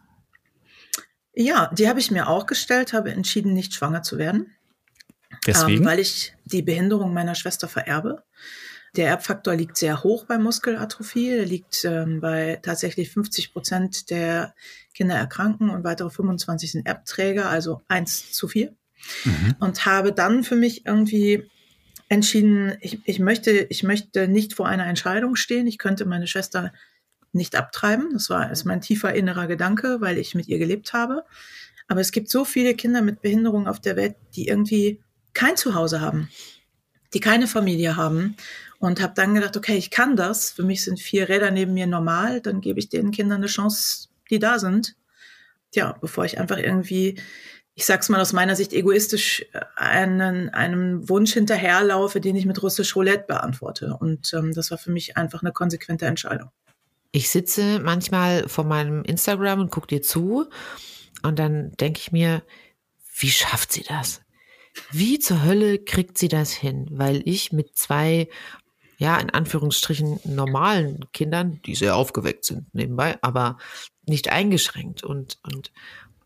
Ja, 1.39 1.69
die 1.71 1.87
habe 1.87 1.99
ich 1.99 2.09
mir 2.09 2.27
auch 2.27 2.47
gestellt, 2.47 2.93
habe 2.93 3.11
entschieden, 3.11 3.53
nicht 3.53 3.75
schwanger 3.75 4.01
zu 4.01 4.17
werden. 4.17 4.55
Deswegen? 5.45 5.83
Ähm, 5.83 5.85
weil 5.85 5.99
ich 5.99 6.33
die 6.45 6.63
Behinderung 6.63 7.13
meiner 7.13 7.35
Schwester 7.35 7.67
vererbe. 7.67 8.23
Der 8.95 9.09
Erbfaktor 9.09 9.53
liegt 9.53 9.77
sehr 9.77 10.03
hoch 10.03 10.25
bei 10.25 10.39
Muskelatrophie. 10.39 11.29
Der 11.29 11.45
liegt 11.45 11.85
ähm, 11.85 12.21
bei 12.21 12.59
tatsächlich 12.63 13.11
50 13.11 13.53
Prozent 13.53 14.09
der 14.09 14.55
Kinder 14.95 15.13
erkranken 15.13 15.69
und 15.69 15.83
weitere 15.83 16.09
25 16.09 16.71
sind 16.71 16.87
Erbträger, 16.87 17.47
also 17.47 17.81
eins 17.87 18.31
zu 18.31 18.47
vier. 18.47 18.73
Mhm. 19.23 19.55
Und 19.59 19.85
habe 19.85 20.13
dann 20.13 20.43
für 20.43 20.55
mich 20.55 20.87
irgendwie 20.87 21.47
entschieden, 22.09 22.77
ich, 22.81 22.99
ich, 23.05 23.19
möchte, 23.19 23.51
ich 23.51 23.83
möchte 23.83 24.27
nicht 24.27 24.55
vor 24.55 24.67
einer 24.67 24.87
Entscheidung 24.87 25.35
stehen. 25.35 25.67
Ich 25.67 25.77
könnte 25.77 26.05
meine 26.05 26.25
Schwester 26.25 26.73
nicht 27.37 27.55
abtreiben. 27.55 28.09
Das 28.13 28.29
war 28.29 28.51
ist 28.51 28.65
mein 28.65 28.81
tiefer 28.81 29.13
innerer 29.13 29.47
Gedanke, 29.47 30.01
weil 30.01 30.17
ich 30.17 30.35
mit 30.35 30.47
ihr 30.47 30.57
gelebt 30.59 30.93
habe. 30.93 31.23
Aber 31.87 32.01
es 32.01 32.11
gibt 32.11 32.29
so 32.29 32.43
viele 32.45 32.75
Kinder 32.75 33.01
mit 33.01 33.21
Behinderung 33.21 33.67
auf 33.67 33.79
der 33.79 33.95
Welt, 33.95 34.15
die 34.35 34.47
irgendwie 34.47 35.01
kein 35.33 35.55
Zuhause 35.55 36.01
haben, 36.01 36.29
die 37.13 37.19
keine 37.19 37.47
Familie 37.47 37.95
haben. 37.95 38.35
Und 38.79 39.01
habe 39.01 39.13
dann 39.15 39.33
gedacht, 39.33 39.57
okay, 39.57 39.75
ich 39.75 39.89
kann 39.89 40.15
das. 40.15 40.51
Für 40.51 40.63
mich 40.63 40.83
sind 40.83 40.99
vier 40.99 41.29
Räder 41.29 41.49
neben 41.49 41.73
mir 41.73 41.87
normal. 41.87 42.41
Dann 42.41 42.61
gebe 42.61 42.79
ich 42.79 42.89
den 42.89 43.09
Kindern 43.11 43.37
eine 43.37 43.47
Chance, 43.47 44.09
die 44.29 44.37
da 44.37 44.59
sind. 44.59 44.95
Ja, 45.73 45.93
bevor 45.99 46.25
ich 46.25 46.39
einfach 46.39 46.57
irgendwie, 46.57 47.19
ich 47.73 47.85
sag's 47.85 48.09
mal 48.09 48.21
aus 48.21 48.33
meiner 48.33 48.55
Sicht 48.55 48.73
egoistisch, 48.73 49.45
äh, 49.53 49.61
einen, 49.75 50.49
einem 50.49 51.09
Wunsch 51.09 51.33
hinterherlaufe, 51.33 52.21
den 52.21 52.35
ich 52.35 52.45
mit 52.45 52.61
russisch 52.61 52.95
Roulette 52.95 53.25
beantworte. 53.27 53.97
Und 53.99 54.31
ähm, 54.33 54.53
das 54.53 54.69
war 54.69 54.77
für 54.77 54.91
mich 54.91 55.17
einfach 55.17 55.41
eine 55.41 55.51
konsequente 55.51 56.05
Entscheidung. 56.05 56.51
Ich 57.11 57.29
sitze 57.29 57.79
manchmal 57.79 58.47
vor 58.47 58.63
meinem 58.63 59.03
Instagram 59.03 59.61
und 59.61 59.71
gucke 59.71 59.87
dir 59.87 60.01
zu 60.01 60.47
und 61.23 61.39
dann 61.39 61.71
denke 61.77 61.99
ich 61.99 62.11
mir, 62.11 62.43
wie 63.19 63.29
schafft 63.29 63.71
sie 63.71 63.83
das? 63.83 64.21
Wie 64.91 65.19
zur 65.19 65.43
Hölle 65.43 65.79
kriegt 65.79 66.17
sie 66.17 66.27
das 66.27 66.51
hin? 66.51 66.87
Weil 66.91 67.21
ich 67.25 67.51
mit 67.51 67.75
zwei, 67.75 68.29
ja, 68.97 69.17
in 69.17 69.31
Anführungsstrichen 69.31 70.19
normalen 70.23 71.05
Kindern, 71.13 71.61
die 71.65 71.75
sehr 71.75 71.95
aufgeweckt 71.95 72.45
sind 72.45 72.73
nebenbei, 72.73 73.17
aber 73.21 73.57
nicht 74.05 74.29
eingeschränkt 74.29 75.03
und, 75.03 75.39
und 75.43 75.71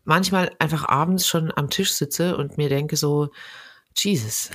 manchmal 0.04 0.54
einfach 0.58 0.88
abends 0.88 1.26
schon 1.26 1.52
am 1.54 1.70
Tisch 1.70 1.92
sitze 1.92 2.36
und 2.36 2.58
mir 2.58 2.68
denke 2.68 2.96
so, 2.96 3.30
Jesus, 3.96 4.50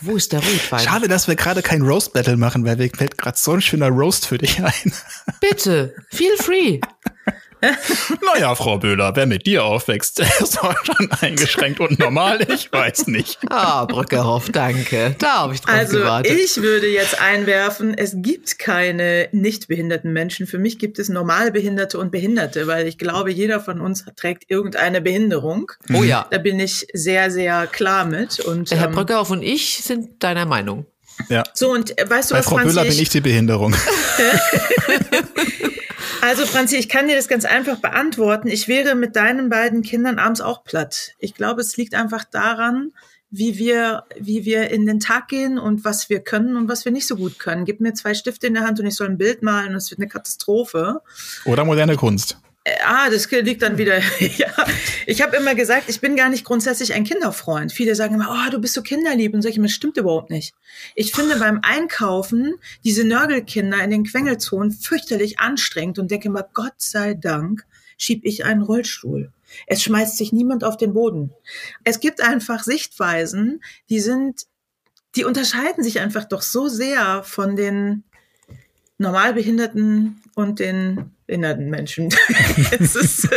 wo 0.00 0.16
ist 0.16 0.32
der 0.32 0.40
Rotwein? 0.40 0.80
Schade, 0.80 1.08
dass 1.08 1.28
wir 1.28 1.36
gerade 1.36 1.62
kein 1.62 1.82
Roast 1.82 2.12
Battle 2.12 2.36
machen, 2.36 2.64
weil 2.64 2.76
mir 2.76 2.90
fällt 2.90 3.18
gerade 3.18 3.38
so 3.38 3.52
ein 3.52 3.60
schöner 3.60 3.88
Roast 3.88 4.26
für 4.26 4.38
dich 4.38 4.62
ein. 4.62 4.92
Bitte, 5.40 5.94
feel 6.10 6.36
free. 6.36 6.80
Naja, 8.34 8.54
Frau 8.54 8.78
Böhler, 8.78 9.14
wer 9.16 9.26
mit 9.26 9.46
dir 9.46 9.64
aufwächst, 9.64 10.18
der 10.18 10.28
ist 10.40 10.62
auch 10.62 10.74
schon 10.84 11.10
eingeschränkt 11.20 11.80
und 11.80 11.98
normal, 11.98 12.40
ich 12.52 12.72
weiß 12.72 13.06
nicht. 13.08 13.38
Ah, 13.50 13.84
Brückerhoff, 13.84 14.48
danke. 14.50 15.14
Da 15.18 15.38
habe 15.40 15.54
ich 15.54 15.60
drauf 15.60 15.74
Also 15.74 15.98
gewartet. 15.98 16.32
ich 16.38 16.62
würde 16.62 16.86
jetzt 16.88 17.20
einwerfen, 17.20 17.96
es 17.96 18.14
gibt 18.16 18.58
keine 18.58 19.28
nicht 19.32 19.68
behinderten 19.68 20.12
Menschen. 20.12 20.46
Für 20.46 20.58
mich 20.58 20.78
gibt 20.78 20.98
es 20.98 21.08
Normalbehinderte 21.08 21.98
und 21.98 22.10
Behinderte, 22.12 22.66
weil 22.66 22.86
ich 22.86 22.96
glaube, 22.96 23.30
jeder 23.32 23.60
von 23.60 23.80
uns 23.80 24.04
trägt 24.16 24.44
irgendeine 24.50 25.00
Behinderung. 25.00 25.72
oh 25.92 26.02
ja. 26.02 26.26
Da 26.30 26.38
bin 26.38 26.58
ich 26.60 26.86
sehr, 26.92 27.30
sehr 27.30 27.66
klar 27.66 28.04
mit. 28.04 28.40
Und 28.40 28.70
Herr 28.70 28.86
ähm, 28.86 28.92
Brückerhoff 28.92 29.30
und 29.30 29.42
ich 29.42 29.82
sind 29.82 30.22
deiner 30.22 30.46
Meinung. 30.46 30.86
Ja. 31.28 31.42
so 31.52 31.70
und 31.72 31.98
äh, 31.98 32.08
weißt 32.08 32.30
du 32.30 32.34
Bei 32.34 32.38
was, 32.38 32.46
Frau? 32.46 32.56
Böhler 32.56 32.84
bin 32.84 32.98
ich 32.98 33.08
die 33.10 33.20
Behinderung. 33.20 33.74
Also 36.22 36.44
Franzi, 36.44 36.76
ich 36.76 36.90
kann 36.90 37.08
dir 37.08 37.16
das 37.16 37.28
ganz 37.28 37.46
einfach 37.46 37.78
beantworten. 37.78 38.48
Ich 38.48 38.68
wäre 38.68 38.94
mit 38.94 39.16
deinen 39.16 39.48
beiden 39.48 39.82
Kindern 39.82 40.18
abends 40.18 40.42
auch 40.42 40.64
platt. 40.64 41.12
Ich 41.18 41.34
glaube, 41.34 41.62
es 41.62 41.76
liegt 41.78 41.94
einfach 41.94 42.24
daran, 42.24 42.92
wie 43.30 43.56
wir, 43.56 44.04
wie 44.18 44.44
wir 44.44 44.70
in 44.70 44.86
den 44.86 45.00
Tag 45.00 45.28
gehen 45.28 45.58
und 45.58 45.84
was 45.84 46.10
wir 46.10 46.20
können 46.20 46.56
und 46.56 46.68
was 46.68 46.84
wir 46.84 46.92
nicht 46.92 47.06
so 47.06 47.16
gut 47.16 47.38
können. 47.38 47.64
Gib 47.64 47.80
mir 47.80 47.94
zwei 47.94 48.12
Stifte 48.12 48.48
in 48.48 48.54
der 48.54 48.64
Hand 48.64 48.80
und 48.80 48.86
ich 48.86 48.96
soll 48.96 49.08
ein 49.08 49.18
Bild 49.18 49.42
malen 49.42 49.70
und 49.70 49.76
es 49.76 49.90
wird 49.90 50.00
eine 50.00 50.08
Katastrophe. 50.08 51.00
Oder 51.46 51.64
moderne 51.64 51.96
Kunst. 51.96 52.36
Äh, 52.64 52.76
Ah, 52.84 53.08
das 53.10 53.30
liegt 53.30 53.62
dann 53.62 53.78
wieder. 53.78 53.98
ja, 54.38 54.52
ich 55.06 55.22
habe 55.22 55.36
immer 55.36 55.54
gesagt, 55.54 55.88
ich 55.88 56.00
bin 56.00 56.16
gar 56.16 56.28
nicht 56.28 56.44
grundsätzlich 56.44 56.92
ein 56.94 57.04
Kinderfreund. 57.04 57.72
Viele 57.72 57.94
sagen 57.94 58.14
immer, 58.14 58.30
oh, 58.30 58.50
du 58.50 58.60
bist 58.60 58.74
so 58.74 58.82
kinderlieb 58.82 59.34
und 59.34 59.44
immer, 59.44 59.66
das 59.66 59.72
stimmt 59.72 59.96
überhaupt 59.96 60.30
nicht. 60.30 60.54
Ich 60.94 61.12
finde 61.12 61.36
beim 61.36 61.60
Einkaufen 61.62 62.56
diese 62.84 63.04
Nörgelkinder 63.04 63.82
in 63.82 63.90
den 63.90 64.04
Quengelzonen 64.04 64.72
fürchterlich 64.72 65.40
anstrengend 65.40 65.98
und 65.98 66.10
denke 66.10 66.28
immer, 66.28 66.48
Gott 66.52 66.74
sei 66.78 67.14
Dank 67.14 67.64
schieb 67.96 68.24
ich 68.24 68.44
einen 68.44 68.62
Rollstuhl. 68.62 69.32
Es 69.66 69.82
schmeißt 69.82 70.16
sich 70.16 70.32
niemand 70.32 70.64
auf 70.64 70.76
den 70.76 70.94
Boden. 70.94 71.32
Es 71.84 72.00
gibt 72.00 72.20
einfach 72.20 72.62
Sichtweisen, 72.62 73.62
die 73.88 74.00
sind, 74.00 74.46
die 75.16 75.24
unterscheiden 75.24 75.82
sich 75.82 76.00
einfach 76.00 76.24
doch 76.24 76.42
so 76.42 76.68
sehr 76.68 77.22
von 77.24 77.56
den 77.56 78.04
Normalbehinderten 79.00 80.20
und 80.34 80.58
den 80.58 81.10
behinderten 81.26 81.70
Menschen. 81.70 82.08
es 82.78 82.94
ist, 82.96 83.28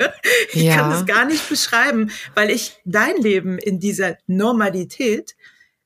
ich 0.52 0.62
Ja. 0.62 0.76
kann 0.76 0.92
es 0.92 1.06
gar 1.06 1.24
nicht 1.24 1.48
beschreiben, 1.48 2.10
weil 2.34 2.50
ich 2.50 2.76
dein 2.84 3.16
Leben 3.16 3.58
in 3.58 3.80
dieser 3.80 4.16
Normalität 4.26 5.34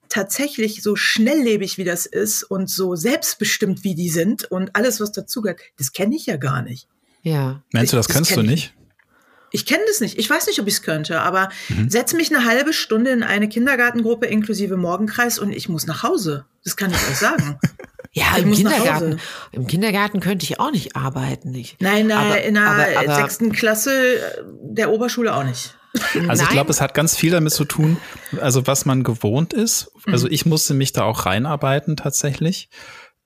tatsächlich 0.08 0.82
so 0.82 0.94
schnelllebig 0.96 1.78
wie 1.78 1.84
das 1.84 2.04
ist 2.06 2.42
und 2.42 2.68
so 2.68 2.94
selbstbestimmt 2.96 3.82
wie 3.84 3.94
die 3.94 4.10
sind 4.10 4.44
und 4.50 4.76
alles, 4.76 5.00
was 5.00 5.12
dazugehört, 5.12 5.60
das 5.78 5.92
kenne 5.92 6.14
ich 6.14 6.26
ja 6.26 6.36
gar 6.36 6.60
nicht. 6.62 6.86
Ja. 7.22 7.62
Meinst 7.72 7.92
du, 7.92 7.96
das 7.96 8.06
Das 8.08 8.14
kannst 8.16 8.36
du 8.36 8.42
nicht? 8.42 8.74
Ich 9.54 9.64
kenne 9.66 9.82
das 9.86 10.00
nicht. 10.00 10.18
Ich 10.18 10.28
weiß 10.28 10.46
nicht, 10.46 10.60
ob 10.60 10.66
ich 10.66 10.74
es 10.74 10.82
könnte, 10.82 11.20
aber 11.20 11.50
Mhm. 11.68 11.88
setz 11.90 12.12
mich 12.14 12.34
eine 12.34 12.44
halbe 12.44 12.72
Stunde 12.72 13.10
in 13.10 13.22
eine 13.22 13.48
Kindergartengruppe 13.48 14.26
inklusive 14.26 14.76
Morgenkreis 14.76 15.38
und 15.38 15.52
ich 15.52 15.68
muss 15.68 15.86
nach 15.86 16.02
Hause. 16.02 16.46
Das 16.64 16.76
kann 16.76 16.90
ich 16.90 16.96
euch 17.08 17.16
sagen. 17.18 17.58
Ja, 18.14 18.24
Ich 18.36 18.42
im 18.44 18.52
Kindergarten. 18.52 19.18
Im 19.52 19.66
Kindergarten 19.66 20.20
könnte 20.20 20.44
ich 20.44 20.60
auch 20.60 20.70
nicht 20.70 20.96
arbeiten. 20.96 21.50
Nicht. 21.50 21.80
Nein, 21.80 22.06
nein, 22.08 22.18
Aber- 22.26 22.42
in 22.42 22.54
der 22.54 22.62
aber- 22.66 22.86
aber- 22.98 23.14
sechsten 23.16 23.52
Klasse 23.52 23.90
äh, 24.16 24.18
der 24.62 24.90
Oberschule 24.92 25.34
auch 25.34 25.44
nicht. 25.44 25.74
Also 26.28 26.42
ich 26.44 26.48
glaube, 26.50 26.70
es 26.70 26.80
hat 26.80 26.94
ganz 26.94 27.16
viel 27.16 27.30
damit 27.32 27.52
zu 27.52 27.64
tun, 27.66 27.96
also 28.40 28.66
was 28.66 28.86
man 28.86 29.02
gewohnt 29.02 29.52
ist. 29.52 29.90
Also 30.06 30.26
Mhm. 30.26 30.32
ich 30.32 30.46
musste 30.46 30.72
mich 30.74 30.92
da 30.92 31.04
auch 31.04 31.26
reinarbeiten 31.26 31.96
tatsächlich 31.96 32.68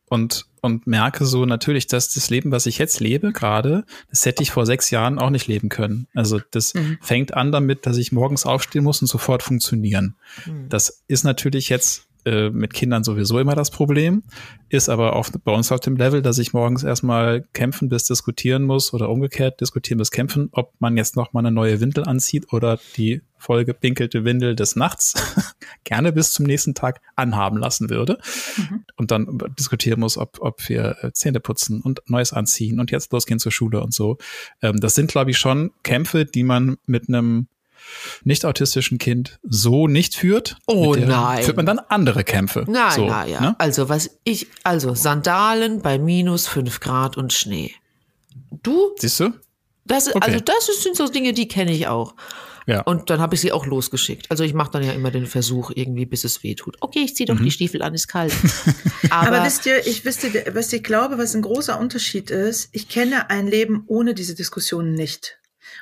und 0.07 0.47
und 0.63 0.85
merke 0.89 1.25
so 1.27 1.47
natürlich, 1.47 1.87
dass 1.87 2.13
das 2.13 2.29
Leben, 2.29 2.51
was 2.51 2.67
ich 2.67 2.79
jetzt 2.79 2.99
lebe 2.99 3.31
gerade, 3.33 3.85
das 4.11 4.25
hätte 4.27 4.43
ich 4.43 4.51
vor 4.51 4.67
sechs 4.67 4.91
Jahren 4.91 5.21
auch 5.21 5.31
nicht 5.31 5.47
leben 5.47 5.69
können. 5.69 6.09
Also 6.13 6.41
das 6.51 6.75
Mhm. 6.75 6.99
fängt 7.01 7.35
an 7.35 7.53
damit, 7.53 7.87
dass 7.87 7.97
ich 7.99 8.11
morgens 8.11 8.47
aufstehen 8.47 8.83
muss 8.83 9.01
und 9.01 9.07
sofort 9.07 9.45
funktionieren. 9.45 10.17
Hm. 10.43 10.69
Das 10.69 11.05
ist 11.07 11.23
natürlich 11.23 11.69
jetzt 11.69 12.07
äh, 12.27 12.51
mit 12.51 12.75
Kindern 12.75 13.05
sowieso 13.05 13.39
immer 13.39 13.55
das 13.55 13.71
Problem, 13.71 14.23
ist 14.69 14.89
aber 14.89 15.15
auch 15.15 15.29
bei 15.45 15.53
uns 15.53 15.73
auf 15.73 15.81
dem 15.81 15.97
Level, 15.97 16.23
dass 16.23 16.39
ich 16.39 16.53
morgens 16.53 16.83
erstmal 16.83 17.43
kämpfen 17.53 17.89
bis 17.89 18.05
diskutieren 18.05 18.65
muss 18.65 18.93
oder 18.93 19.09
umgekehrt 19.09 19.61
diskutieren 19.61 19.99
bis 19.99 20.11
kämpfen, 20.11 20.49
ob 20.53 20.75
man 20.81 20.97
jetzt 20.97 21.17
noch 21.17 21.33
mal 21.33 21.41
eine 21.41 21.53
neue 21.53 21.81
Windel 21.81 22.05
anzieht 22.05 22.53
oder 22.53 22.79
die 22.97 23.23
vollgepinkelte 23.39 24.25
Windel 24.25 24.57
des 24.57 24.77
Nachts 24.77 25.15
gerne 25.85 26.13
bis 26.13 26.33
zum 26.33 26.47
nächsten 26.47 26.75
Tag 26.75 27.01
anhaben 27.15 27.59
lassen 27.59 27.91
würde 27.91 28.19
Mhm. 28.57 28.85
und 28.97 29.11
dann 29.11 29.39
diskutieren 29.59 30.01
muss, 30.01 30.19
ob, 30.19 30.39
ob 30.41 30.69
wir 30.69 30.97
äh, 31.03 31.13
Zähne 31.13 31.41
putzen 31.41 31.81
und 31.81 32.03
Neues 32.07 32.33
anziehen 32.33 32.81
und 32.81 32.91
jetzt 32.91 33.13
losgehen 33.13 33.39
zur 33.39 33.53
Schule 33.53 33.81
und 33.81 33.93
so. 33.95 34.19
Ähm, 34.63 34.81
das 34.81 34.95
sind, 34.95 35.11
glaube 35.11 35.31
ich, 35.31 35.39
schon 35.39 35.71
Kämpfe, 35.83 36.25
die 36.25 36.43
man 36.43 36.77
mit 36.87 37.09
einem 37.09 37.49
nicht 38.25 38.45
autistischen 38.45 38.99
Kind 38.99 39.39
so 39.43 39.89
nicht 39.89 40.15
führt. 40.17 40.57
Oh 40.67 40.95
der 40.95 41.07
nein. 41.07 41.43
Führt 41.45 41.57
man 41.57 41.67
dann 41.67 41.79
andere 41.79 42.25
Kämpfe. 42.25 42.65
Nein, 42.69 42.93
so, 42.93 43.07
na 43.07 43.27
ja. 43.27 43.41
ne? 43.41 43.57
Also 43.59 43.89
was 43.89 44.11
ich, 44.25 44.47
also 44.63 44.95
Sandalen 44.95 45.81
bei 45.83 45.99
minus 45.99 46.47
fünf 46.47 46.81
Grad 46.81 47.17
und 47.17 47.33
Schnee. 47.33 47.73
Du, 48.63 48.91
Siehst 48.99 49.21
du? 49.21 49.33
das, 49.85 50.09
Okay. 50.09 50.19
also 50.21 50.41
das 50.41 50.83
sind 50.83 50.97
so 50.97 51.09
Dinge, 51.09 51.33
die 51.33 51.49
kenne 51.49 51.73
ich 51.73 51.87
auch. 51.89 52.15
Ja. 52.69 52.81
Und 52.81 53.11
dann 53.11 53.21
habe 53.21 53.37
ich 53.37 53.41
sie 53.41 53.53
auch 53.53 53.65
losgeschickt. 53.65 54.29
Also 54.29 54.43
ich 54.43 54.53
mache 54.53 54.73
dann 54.73 54.83
ja 54.83 54.91
immer 54.93 55.13
den 55.13 55.27
Versuch, 55.27 55.71
irgendwie, 55.73 56.05
bis 56.05 56.25
es 56.25 56.43
weh 56.43 56.57
tut. 56.57 56.77
Okay, 56.81 56.99
ich 57.05 57.15
ziehe 57.15 57.25
doch 57.29 57.39
Mhm. 57.39 57.45
die 57.45 57.51
Stiefel 57.53 57.81
an, 57.81 57.95
ist 57.95 58.09
kalt. 58.09 58.33
Aber, 59.11 59.29
Aber, 59.37 59.45
wisst 59.47 59.67
ihr, 59.67 59.87
ich 59.87 60.05
wisst 60.05 60.25
ihr, 60.25 60.47
was 60.53 60.73
ich 60.73 60.83
glaube, 60.83 61.17
was 61.17 61.37
ein 61.37 61.43
großer 61.43 61.79
Unterschied 61.79 62.31
ist, 62.33 62.69
ich 62.73 62.89
kenne 62.89 63.31
ein 63.31 63.47
Leben 63.47 63.85
ohne 63.87 64.15
diese 64.15 64.35
Diskussionen 64.35 64.95
nicht. 64.95 65.39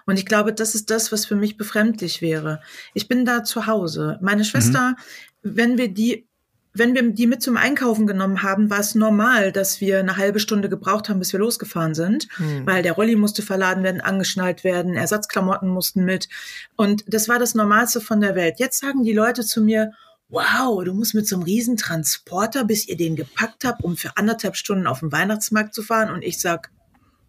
Und 0.07 0.19
ich 0.19 0.27
glaube, 0.27 0.53
das 0.53 0.75
ist 0.75 0.91
das, 0.91 1.13
was 1.13 1.27
für 1.27 1.37
mich 1.37 1.57
befremdlich 1.57 2.23
wäre. 2.23 2.61
Ich 2.95 3.09
bin 3.09 3.25
da 3.25 3.45
zu 3.45 3.67
Hause. 3.67 4.19
Meine 4.21 4.45
Schwester, 4.45 4.97
wenn 5.43 5.79
wir 5.79 5.89
die, 5.89 6.27
wenn 6.73 6.95
wir 6.95 7.09
die 7.13 7.29
mit 7.29 7.41
zum 7.41 7.57
Einkaufen 7.57 8.07
genommen 8.07 8.43
haben, 8.43 8.69
war 8.69 8.81
es 8.81 8.97
normal, 8.97 9.53
dass 9.53 9.81
wir 9.81 10.01
eine 10.01 10.17
halbe 10.17 10.41
Stunde 10.41 10.69
gebraucht 10.69 11.09
haben, 11.09 11.21
bis 11.21 11.33
wir 11.33 11.39
losgefahren 11.39 11.95
sind, 11.95 12.27
Hm. 12.37 12.67
weil 12.67 12.83
der 12.83 12.95
Rolli 12.95 13.15
musste 13.15 13.43
verladen 13.43 13.85
werden, 13.85 14.01
angeschnallt 14.01 14.65
werden, 14.65 14.95
Ersatzklamotten 14.95 15.69
mussten 15.69 16.05
mit. 16.05 16.29
Und 16.77 17.05
das 17.07 17.29
war 17.29 17.39
das 17.39 17.55
Normalste 17.55 18.01
von 18.01 18.21
der 18.21 18.35
Welt. 18.35 18.59
Jetzt 18.59 18.81
sagen 18.81 19.05
die 19.05 19.13
Leute 19.13 19.45
zu 19.45 19.63
mir, 19.63 19.93
wow, 20.29 20.83
du 20.83 20.93
musst 20.95 21.15
mit 21.15 21.29
so 21.29 21.37
einem 21.37 21.45
Riesentransporter, 21.45 22.65
bis 22.65 22.89
ihr 22.89 22.97
den 22.97 23.15
gepackt 23.15 23.65
habt, 23.65 23.85
um 23.85 23.97
für 23.97 24.17
anderthalb 24.17 24.57
Stunden 24.57 24.87
auf 24.87 25.01
den 25.01 25.13
Weihnachtsmarkt 25.13 25.75
zu 25.75 25.83
fahren. 25.83 26.11
Und 26.13 26.23
ich 26.23 26.41
sag, 26.41 26.71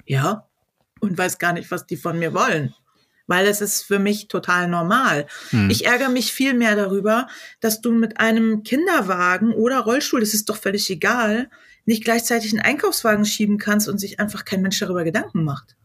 ja, 0.05 0.48
und 1.00 1.18
weiß 1.18 1.38
gar 1.38 1.54
nicht, 1.54 1.72
was 1.72 1.86
die 1.86 1.98
von 1.98 2.20
mir 2.20 2.34
wollen. 2.34 2.74
Weil 3.28 3.48
es 3.48 3.60
ist 3.60 3.84
für 3.84 3.98
mich 3.98 4.28
total 4.28 4.68
normal. 4.68 5.25
Hm. 5.50 5.70
Ich 5.70 5.86
ärgere 5.86 6.10
mich 6.10 6.32
viel 6.32 6.54
mehr 6.54 6.75
darüber, 6.75 7.28
dass 7.60 7.82
du 7.82 7.92
mit 7.92 8.20
einem 8.20 8.64
Kinderwagen 8.64 9.52
oder 9.52 9.80
Rollstuhl, 9.80 10.20
das 10.20 10.34
ist 10.36 10.50
doch 10.50 10.58
völlig 10.58 10.90
egal, 10.90 11.50
nicht 11.86 12.04
gleichzeitig 12.04 12.52
einen 12.52 12.62
Einkaufswagen 12.62 13.25
schieben 13.25 13.58
kannst 13.58 13.88
und 13.88 13.98
sich 13.98 14.20
einfach 14.20 14.46
kein 14.46 14.62
Mensch 14.62 14.80
darüber 14.80 15.04
Gedanken 15.04 15.44
macht. 15.44 15.75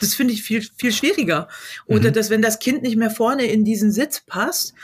Das 0.00 0.14
finde 0.14 0.34
ich 0.34 0.42
viel, 0.42 0.66
viel 0.76 0.92
schwieriger. 0.92 1.48
Oder 1.86 2.10
Mhm. 2.10 2.14
dass, 2.14 2.30
wenn 2.30 2.42
das 2.42 2.58
Kind 2.58 2.82
nicht 2.82 2.96
mehr 2.96 3.10
vorne 3.10 3.44
in 3.44 3.64
diesen 3.64 3.90
Sitz 3.92 4.20
passt, 4.20 4.74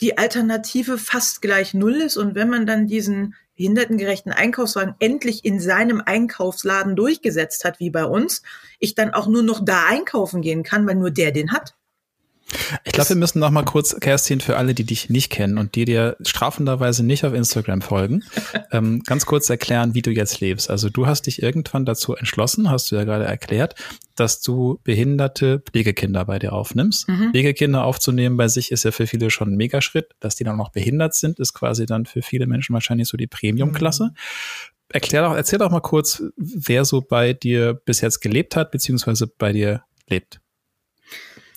die 0.00 0.18
Alternative 0.18 0.98
fast 0.98 1.42
gleich 1.42 1.74
null 1.74 1.94
ist. 1.94 2.16
Und 2.16 2.34
wenn 2.34 2.48
man 2.48 2.66
dann 2.66 2.86
diesen 2.86 3.34
behindertengerechten 3.62 4.32
Einkaufswagen 4.32 4.96
endlich 4.98 5.44
in 5.44 5.60
seinem 5.60 6.02
Einkaufsladen 6.04 6.96
durchgesetzt 6.96 7.64
hat, 7.64 7.78
wie 7.78 7.90
bei 7.90 8.04
uns, 8.04 8.42
ich 8.80 8.96
dann 8.96 9.14
auch 9.14 9.28
nur 9.28 9.44
noch 9.44 9.64
da 9.64 9.86
einkaufen 9.86 10.42
gehen 10.42 10.64
kann, 10.64 10.84
weil 10.84 10.96
nur 10.96 11.12
der 11.12 11.30
den 11.30 11.52
hat. 11.52 11.76
Ich 12.84 12.92
glaube, 12.92 13.10
wir 13.10 13.16
müssen 13.16 13.38
noch 13.38 13.50
mal 13.50 13.64
kurz, 13.64 13.98
Kerstin, 13.98 14.40
für 14.40 14.56
alle, 14.56 14.74
die 14.74 14.84
dich 14.84 15.10
nicht 15.10 15.30
kennen 15.30 15.58
und 15.58 15.74
die 15.74 15.84
dir 15.84 16.16
strafenderweise 16.22 17.04
nicht 17.04 17.24
auf 17.24 17.34
Instagram 17.34 17.82
folgen, 17.82 18.22
ähm, 18.72 19.02
ganz 19.04 19.26
kurz 19.26 19.48
erklären, 19.50 19.94
wie 19.94 20.02
du 20.02 20.10
jetzt 20.10 20.40
lebst. 20.40 20.70
Also 20.70 20.90
du 20.90 21.06
hast 21.06 21.26
dich 21.26 21.42
irgendwann 21.42 21.84
dazu 21.84 22.14
entschlossen, 22.14 22.70
hast 22.70 22.90
du 22.90 22.96
ja 22.96 23.04
gerade 23.04 23.24
erklärt, 23.24 23.74
dass 24.16 24.40
du 24.40 24.78
behinderte 24.84 25.60
Pflegekinder 25.60 26.24
bei 26.24 26.38
dir 26.38 26.52
aufnimmst. 26.52 27.08
Mhm. 27.08 27.30
Pflegekinder 27.30 27.84
aufzunehmen 27.84 28.36
bei 28.36 28.48
sich 28.48 28.70
ist 28.70 28.84
ja 28.84 28.90
für 28.90 29.06
viele 29.06 29.30
schon 29.30 29.52
ein 29.52 29.56
Megaschritt. 29.56 30.10
Dass 30.20 30.36
die 30.36 30.44
dann 30.44 30.56
noch 30.56 30.70
behindert 30.70 31.14
sind, 31.14 31.40
ist 31.40 31.54
quasi 31.54 31.86
dann 31.86 32.06
für 32.06 32.22
viele 32.22 32.46
Menschen 32.46 32.74
wahrscheinlich 32.74 33.08
so 33.08 33.16
die 33.16 33.26
Premium-Klasse. 33.26 34.12
Erklär 34.92 35.22
doch, 35.22 35.34
erzähl 35.34 35.58
doch 35.58 35.70
mal 35.70 35.80
kurz, 35.80 36.22
wer 36.36 36.84
so 36.84 37.00
bei 37.00 37.32
dir 37.32 37.72
bis 37.72 38.02
jetzt 38.02 38.20
gelebt 38.20 38.56
hat, 38.56 38.70
beziehungsweise 38.70 39.26
bei 39.26 39.52
dir 39.52 39.84
lebt. 40.06 40.41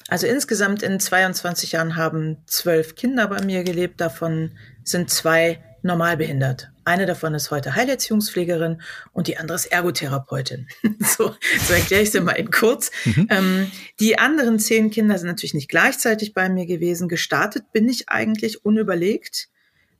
Also 0.08 0.28
insgesamt 0.28 0.84
in 0.84 1.00
22 1.00 1.74
Jahren 1.74 1.96
haben 1.96 2.38
zwölf 2.46 2.96
Kinder 2.96 3.28
bei 3.28 3.44
mir 3.44 3.64
gelebt. 3.64 4.00
Davon 4.00 4.52
sind 4.84 5.10
zwei 5.10 5.64
normal 5.82 6.18
behindert. 6.18 6.72
Eine 6.84 7.06
davon 7.06 7.34
ist 7.34 7.50
heute 7.50 7.76
Heilerziehungspflegerin 7.76 8.82
und 9.14 9.28
die 9.28 9.38
andere 9.38 9.56
ist 9.56 9.66
Ergotherapeutin. 9.68 10.68
so, 11.00 11.36
so 11.68 11.74
erkläre 11.74 12.04
ich 12.04 12.10
es 12.10 12.12
dir 12.12 12.22
mal 12.22 12.34
in 12.34 12.52
kurz. 12.52 12.92
Mhm. 13.06 13.28
Ähm, 13.30 13.72
die 14.00 14.20
anderen 14.20 14.60
zehn 14.60 14.92
Kinder 14.92 15.18
sind 15.18 15.28
natürlich 15.28 15.56
nicht 15.56 15.70
gleichzeitig 15.70 16.34
bei 16.34 16.50
mir 16.50 16.66
gewesen. 16.66 17.08
Gestartet 17.08 17.72
bin 17.72 17.90
ich 17.90 18.10
eigentlich 18.10 18.66
unüberlegt 18.66 19.50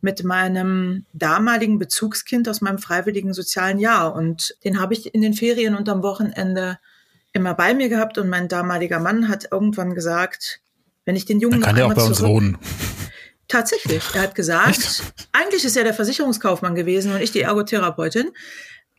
mit 0.02 0.24
meinem 0.24 1.06
damaligen 1.14 1.80
Bezugskind 1.80 2.48
aus 2.48 2.62
meinem 2.62 2.78
freiwilligen 2.78 3.34
sozialen 3.34 3.80
Jahr. 3.80 4.14
Und 4.14 4.56
den 4.64 4.80
habe 4.80 4.94
ich 4.94 5.14
in 5.16 5.22
den 5.22 5.34
Ferien 5.34 5.76
und 5.76 5.90
am 5.90 6.04
Wochenende 6.04 6.78
immer 7.36 7.54
bei 7.54 7.74
mir 7.74 7.90
gehabt. 7.90 8.18
Und 8.18 8.30
mein 8.30 8.48
damaliger 8.48 9.00
Mann 9.00 9.28
hat 9.28 9.50
irgendwann 9.52 9.94
gesagt, 9.94 10.62
wenn 11.04 11.16
ich 11.16 11.26
den 11.26 11.40
Jungen 11.40 11.62
Dann 11.62 11.68
kann 11.68 11.76
der 11.76 11.88
auch 11.88 11.94
bei 11.94 12.04
uns 12.04 12.18
zurück 12.18 12.32
wohnen. 12.32 12.58
Tatsächlich. 13.48 14.04
Er 14.14 14.24
hat 14.24 14.36
gesagt, 14.36 15.04
eigentlich 15.32 15.66
ist 15.66 15.78
er 15.78 15.84
der 15.84 15.94
Versicherungskaufmann 15.94 16.74
gewesen 16.74 17.14
und 17.14 17.22
ich 17.22 17.32
die 17.32 17.42
Ergotherapeutin. 17.42 18.32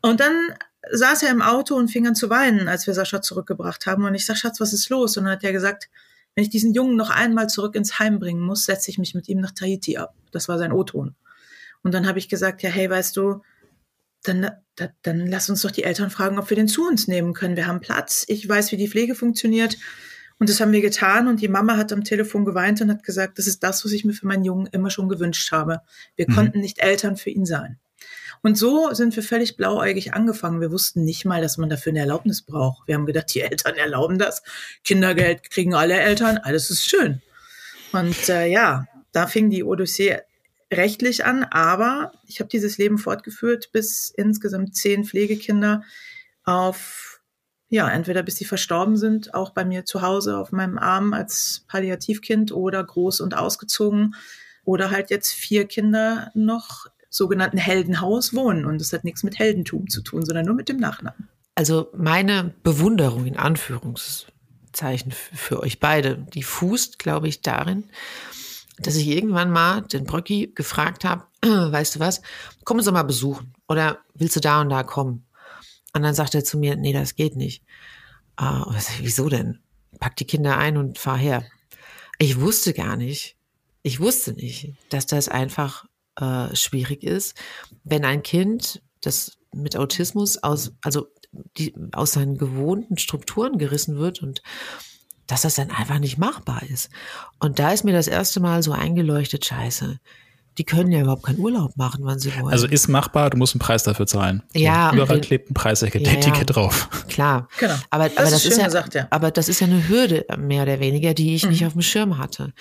Und 0.02 0.20
dann 0.20 0.54
saß 0.92 1.24
er 1.24 1.30
im 1.30 1.42
Auto 1.42 1.74
und 1.74 1.88
fing 1.88 2.06
an 2.06 2.14
zu 2.14 2.30
weinen, 2.30 2.68
als 2.68 2.86
wir 2.86 2.94
Sascha 2.94 3.20
zurückgebracht 3.20 3.86
haben. 3.86 4.04
Und 4.04 4.14
ich 4.14 4.24
sag, 4.24 4.36
Schatz, 4.36 4.60
was 4.60 4.72
ist 4.72 4.88
los? 4.88 5.16
Und 5.16 5.24
dann 5.24 5.32
hat 5.32 5.42
er 5.42 5.52
gesagt, 5.52 5.88
wenn 6.34 6.44
ich 6.44 6.50
diesen 6.50 6.74
Jungen 6.74 6.96
noch 6.96 7.10
einmal 7.10 7.48
zurück 7.48 7.74
ins 7.74 7.98
Heim 7.98 8.20
bringen 8.20 8.42
muss, 8.42 8.66
setze 8.66 8.90
ich 8.90 8.98
mich 8.98 9.14
mit 9.14 9.28
ihm 9.28 9.40
nach 9.40 9.52
Tahiti 9.52 9.96
ab. 9.96 10.14
Das 10.30 10.48
war 10.48 10.58
sein 10.58 10.70
O-Ton. 10.70 11.16
Und 11.82 11.92
dann 11.92 12.06
habe 12.06 12.18
ich 12.18 12.28
gesagt, 12.28 12.62
ja, 12.62 12.70
hey, 12.70 12.88
weißt 12.88 13.16
du, 13.16 13.42
dann, 14.28 14.50
da, 14.76 14.88
dann 15.02 15.26
lass 15.26 15.48
uns 15.50 15.62
doch 15.62 15.70
die 15.70 15.84
Eltern 15.84 16.10
fragen, 16.10 16.38
ob 16.38 16.50
wir 16.50 16.56
den 16.56 16.68
zu 16.68 16.86
uns 16.86 17.08
nehmen 17.08 17.32
können. 17.34 17.56
Wir 17.56 17.66
haben 17.66 17.80
Platz. 17.80 18.24
Ich 18.28 18.48
weiß, 18.48 18.72
wie 18.72 18.76
die 18.76 18.88
Pflege 18.88 19.14
funktioniert. 19.14 19.76
Und 20.38 20.50
das 20.50 20.60
haben 20.60 20.72
wir 20.72 20.82
getan. 20.82 21.28
Und 21.28 21.40
die 21.40 21.48
Mama 21.48 21.76
hat 21.76 21.92
am 21.92 22.04
Telefon 22.04 22.44
geweint 22.44 22.80
und 22.80 22.90
hat 22.90 23.02
gesagt, 23.02 23.38
das 23.38 23.46
ist 23.46 23.62
das, 23.62 23.84
was 23.84 23.92
ich 23.92 24.04
mir 24.04 24.12
für 24.12 24.26
meinen 24.26 24.44
Jungen 24.44 24.66
immer 24.66 24.90
schon 24.90 25.08
gewünscht 25.08 25.50
habe. 25.52 25.80
Wir 26.14 26.26
Mhm. 26.28 26.34
konnten 26.34 26.60
nicht 26.60 26.80
Eltern 26.80 27.16
für 27.16 27.30
ihn 27.30 27.46
sein. 27.46 27.78
Und 28.42 28.58
so 28.58 28.92
sind 28.92 29.16
wir 29.16 29.22
völlig 29.22 29.56
blauäugig 29.56 30.12
angefangen. 30.12 30.60
Wir 30.60 30.70
wussten 30.70 31.04
nicht 31.04 31.24
mal, 31.24 31.40
dass 31.40 31.56
man 31.56 31.70
dafür 31.70 31.90
eine 31.92 32.00
Erlaubnis 32.00 32.42
braucht. 32.42 32.86
Wir 32.86 32.94
haben 32.94 33.06
gedacht, 33.06 33.34
die 33.34 33.40
Eltern 33.40 33.76
erlauben 33.76 34.18
das. 34.18 34.42
Kindergeld 34.84 35.50
kriegen 35.50 35.74
alle 35.74 35.94
Eltern. 35.94 36.36
Alles 36.38 36.70
ist 36.70 36.88
schön. 36.88 37.22
Und 37.92 38.28
äh, 38.28 38.46
ja, 38.46 38.86
da 39.12 39.26
fing 39.26 39.48
die 39.48 39.64
Odyssee 39.64 40.18
rechtlich 40.72 41.24
an. 41.24 41.44
Aber 41.44 42.12
ich 42.26 42.40
habe 42.40 42.48
dieses 42.48 42.78
Leben 42.78 42.98
fortgeführt, 42.98 43.70
bis 43.72 44.10
insgesamt 44.10 44.76
zehn 44.76 45.04
Pflegekinder 45.04 45.82
auf, 46.44 47.20
ja, 47.68 47.90
entweder 47.90 48.22
bis 48.22 48.36
sie 48.36 48.44
verstorben 48.44 48.96
sind, 48.96 49.34
auch 49.34 49.50
bei 49.50 49.64
mir 49.64 49.84
zu 49.84 50.02
Hause 50.02 50.36
auf 50.36 50.52
meinem 50.52 50.78
Arm 50.78 51.12
als 51.12 51.64
Palliativkind 51.68 52.52
oder 52.52 52.82
groß 52.82 53.20
und 53.20 53.36
ausgezogen. 53.36 54.14
Oder 54.64 54.90
halt 54.90 55.10
jetzt 55.10 55.32
vier 55.32 55.66
Kinder 55.66 56.30
noch 56.34 56.86
sogenannten 57.08 57.58
Heldenhaus 57.58 58.34
wohnen. 58.34 58.64
Und 58.64 58.80
das 58.80 58.92
hat 58.92 59.04
nichts 59.04 59.22
mit 59.22 59.38
Heldentum 59.38 59.88
zu 59.88 60.02
tun, 60.02 60.24
sondern 60.24 60.46
nur 60.46 60.54
mit 60.54 60.68
dem 60.68 60.78
Nachnamen. 60.78 61.28
Also 61.54 61.88
meine 61.96 62.52
Bewunderung 62.62 63.26
in 63.26 63.36
Anführungszeichen 63.36 65.12
für 65.12 65.60
euch 65.60 65.80
beide, 65.80 66.18
die 66.34 66.42
fußt, 66.42 66.98
glaube 66.98 67.28
ich, 67.28 67.40
darin, 67.40 67.84
dass 68.78 68.96
ich 68.96 69.06
irgendwann 69.08 69.50
mal 69.50 69.82
den 69.82 70.04
Brocki 70.04 70.52
gefragt 70.54 71.04
habe, 71.04 71.24
weißt 71.42 71.96
du 71.96 72.00
was, 72.00 72.22
komm 72.64 72.78
uns 72.78 72.86
doch 72.86 72.92
mal 72.92 73.02
besuchen 73.02 73.54
oder 73.68 73.98
willst 74.14 74.36
du 74.36 74.40
da 74.40 74.60
und 74.60 74.68
da 74.68 74.82
kommen? 74.82 75.26
Und 75.94 76.02
dann 76.02 76.14
sagt 76.14 76.34
er 76.34 76.44
zu 76.44 76.58
mir, 76.58 76.76
nee, 76.76 76.92
das 76.92 77.14
geht 77.14 77.36
nicht. 77.36 77.62
Sag, 78.38 78.98
wieso 79.00 79.30
denn? 79.30 79.60
Pack 79.98 80.16
die 80.16 80.26
Kinder 80.26 80.58
ein 80.58 80.76
und 80.76 80.98
fahr 80.98 81.16
her. 81.16 81.44
Ich 82.18 82.38
wusste 82.38 82.74
gar 82.74 82.96
nicht, 82.96 83.36
ich 83.82 84.00
wusste 84.00 84.32
nicht, 84.32 84.74
dass 84.90 85.06
das 85.06 85.28
einfach 85.28 85.86
äh, 86.16 86.54
schwierig 86.54 87.02
ist, 87.02 87.34
wenn 87.84 88.04
ein 88.04 88.22
Kind, 88.22 88.82
das 89.00 89.38
mit 89.54 89.76
Autismus 89.76 90.42
aus, 90.42 90.72
also 90.82 91.06
die, 91.56 91.74
aus 91.92 92.12
seinen 92.12 92.36
gewohnten 92.36 92.98
Strukturen 92.98 93.58
gerissen 93.58 93.96
wird 93.96 94.22
und 94.22 94.42
dass 95.26 95.42
das 95.42 95.54
dann 95.56 95.70
einfach 95.70 95.98
nicht 95.98 96.18
machbar 96.18 96.62
ist. 96.62 96.88
Und 97.40 97.58
da 97.58 97.72
ist 97.72 97.84
mir 97.84 97.92
das 97.92 98.06
erste 98.08 98.40
Mal 98.40 98.62
so 98.62 98.72
eingeleuchtet, 98.72 99.44
scheiße, 99.44 99.98
die 100.58 100.64
können 100.64 100.90
ja 100.90 101.02
überhaupt 101.02 101.24
keinen 101.24 101.38
Urlaub 101.38 101.76
machen, 101.76 102.04
wann 102.04 102.18
sie 102.18 102.32
wollen. 102.40 102.52
Also 102.52 102.66
ist 102.66 102.88
machbar, 102.88 103.28
du 103.28 103.36
musst 103.36 103.54
einen 103.54 103.60
Preis 103.60 103.82
dafür 103.82 104.06
zahlen. 104.06 104.42
Ja, 104.54 104.88
und 104.90 104.96
Überall 104.98 105.20
klebt 105.20 105.50
ein 105.50 105.54
Preisetikett 105.54 106.24
Ja, 106.26 106.34
ja. 106.34 106.44
drauf. 106.44 106.88
Klar. 107.08 107.48
Genau. 107.58 107.74
Aber, 107.90 108.08
Das 108.08 108.16
aber 108.18 108.26
ist 108.28 108.32
das 108.34 108.44
ist, 108.46 108.58
ja, 108.58 108.64
gesagt, 108.64 108.94
ja. 108.94 109.06
aber 109.10 109.30
das 109.30 109.48
ist 109.50 109.60
ja 109.60 109.66
eine 109.66 109.86
Hürde 109.88 110.24
mehr 110.38 110.62
oder 110.62 110.80
weniger, 110.80 111.12
die 111.12 111.34
ich 111.34 111.44
nicht 111.46 111.60
Mhm. 111.60 111.66
auf 111.66 111.72
dem 111.74 111.82
Schirm 111.82 112.16
hatte. 112.18 112.54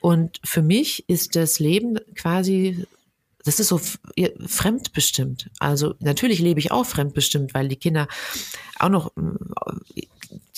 Und 0.00 0.40
für 0.42 0.62
mich 0.62 1.08
ist 1.08 1.36
das 1.36 1.60
Leben 1.60 1.98
quasi, 2.16 2.86
das 3.44 3.60
ist 3.60 3.68
so 3.68 3.80
fremdbestimmt. 4.46 5.48
Also 5.60 5.94
natürlich 6.00 6.40
lebe 6.40 6.58
ich 6.58 6.72
auch 6.72 6.86
fremdbestimmt, 6.86 7.54
weil 7.54 7.68
die 7.68 7.76
Kinder 7.76 8.08
auch 8.80 8.88
noch, 8.88 9.12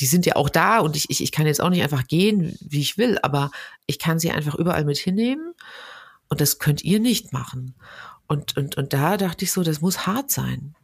die 0.01 0.07
sind 0.07 0.27
ja 0.27 0.37
auch 0.37 0.49
da 0.49 0.81
und 0.81 0.97
ich, 0.97 1.09
ich, 1.11 1.23
ich 1.23 1.33
kann 1.33 1.47
jetzt 1.47 1.61
auch 1.61 1.71
nicht 1.71 1.83
einfach 1.83 2.07
gehen, 2.07 2.57
wie 2.61 2.81
ich 2.81 2.99
will, 2.99 3.19
aber 3.23 3.51
ich 3.87 3.99
kann 3.99 4.19
sie 4.19 4.31
einfach 4.31 4.55
überall 4.55 4.85
mit 4.85 4.99
hinnehmen 4.99 5.55
und 6.29 6.41
das 6.41 6.59
könnt 6.59 6.83
ihr 6.83 7.01
nicht 7.01 7.33
machen. 7.33 7.75
Und, 8.27 8.57
und, 8.57 8.77
und 8.77 8.93
da 8.93 9.17
dachte 9.17 9.45
ich 9.45 9.53
so, 9.53 9.63
das 9.63 9.81
muss 9.81 10.07
hart 10.07 10.31
sein. 10.31 10.75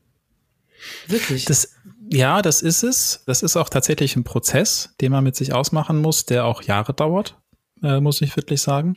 Wirklich. 1.07 1.45
Das, 1.45 1.75
Ja, 2.13 2.43
das 2.43 2.63
ist 2.63 2.83
es. 2.83 3.23
Das 3.27 3.43
ist 3.43 3.57
auch 3.57 3.69
tatsächlich 3.69 4.17
ein 4.17 4.25
Prozess, 4.25 4.95
den 5.01 5.13
man 5.13 5.25
mit 5.25 5.37
sich 5.37 5.53
ausmachen 5.53 6.01
muss, 6.01 6.27
der 6.27 6.45
auch 6.45 6.63
Jahre 6.63 6.93
dauert, 6.93 7.39
äh, 7.83 8.01
muss 8.01 8.21
ich 8.21 8.37
wirklich 8.37 8.61
sagen. 8.61 8.97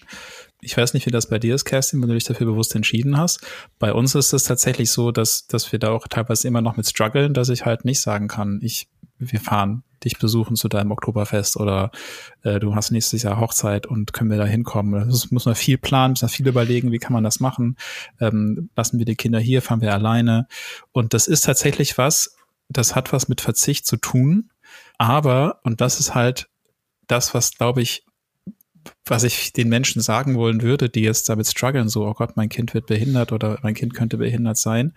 Ich 0.62 0.78
weiß 0.78 0.94
nicht, 0.94 1.06
wie 1.06 1.12
das 1.12 1.30
bei 1.30 1.40
dir 1.40 1.56
ist, 1.56 1.66
Kerstin, 1.66 2.02
wenn 2.02 2.10
du 2.10 2.16
dich 2.16 2.24
dafür 2.24 2.48
bewusst 2.48 2.76
entschieden 2.76 3.18
hast. 3.18 3.42
Bei 3.80 3.94
uns 3.94 4.16
ist 4.16 4.34
es 4.34 4.44
tatsächlich 4.44 4.92
so, 4.92 5.12
dass, 5.12 5.48
dass 5.48 5.72
wir 5.72 5.80
da 5.80 5.92
auch 5.92 6.08
teilweise 6.08 6.48
immer 6.48 6.62
noch 6.62 6.78
mit 6.78 6.88
strugglen, 6.88 7.34
dass 7.34 7.50
ich 7.50 7.66
halt 7.66 7.86
nicht 7.86 8.02
sagen 8.02 8.28
kann, 8.28 8.60
ich, 8.62 8.90
wir 9.18 9.40
fahren 9.40 9.84
dich 10.04 10.20
besuchen 10.20 10.56
zu 10.56 10.68
deinem 10.68 10.92
Oktoberfest 10.92 11.58
oder 11.58 11.92
äh, 12.44 12.60
du 12.60 12.76
hast 12.76 12.92
nächstes 12.92 13.24
Jahr 13.24 13.40
Hochzeit 13.40 13.86
und 13.88 14.14
können 14.14 14.30
wir 14.30 14.38
da 14.38 14.46
hinkommen. 14.46 15.10
Das 15.10 15.32
muss 15.32 15.46
man 15.46 15.56
viel 15.56 15.78
planen, 15.78 16.14
muss 16.14 16.22
man 16.22 16.30
viel 16.30 16.48
überlegen, 16.48 16.92
wie 16.92 17.00
kann 17.00 17.14
man 17.14 17.24
das 17.24 17.40
machen. 17.40 17.78
Ähm, 18.20 18.70
lassen 18.76 19.00
wir 19.00 19.06
die 19.06 19.16
Kinder 19.16 19.40
hier, 19.40 19.62
fahren 19.62 19.82
wir 19.82 19.94
alleine. 19.94 20.48
Und 20.92 21.14
das 21.14 21.28
ist 21.28 21.42
tatsächlich 21.42 21.98
was, 21.98 22.36
das 22.70 22.96
hat 22.96 23.14
was 23.14 23.28
mit 23.28 23.42
Verzicht 23.42 23.86
zu 23.86 23.98
tun. 23.98 24.50
Aber, 24.98 25.60
und 25.64 25.82
das 25.82 26.00
ist 26.00 26.16
halt 26.16 26.50
das, 27.08 27.34
was, 27.34 27.52
glaube 27.52 27.82
ich, 27.82 28.06
was 29.06 29.24
ich 29.24 29.54
den 29.54 29.70
Menschen 29.70 30.02
sagen 30.02 30.36
wollen 30.36 30.62
würde, 30.62 30.90
die 30.90 31.02
jetzt 31.02 31.30
damit 31.30 31.48
strugglen, 31.48 31.90
so, 31.90 32.06
oh 32.06 32.14
Gott, 32.14 32.36
mein 32.36 32.50
Kind 32.50 32.74
wird 32.74 32.88
behindert 32.88 33.32
oder 33.32 33.60
mein 33.64 33.74
Kind 33.74 33.94
könnte 33.94 34.18
behindert 34.18 34.58
sein. 34.58 34.94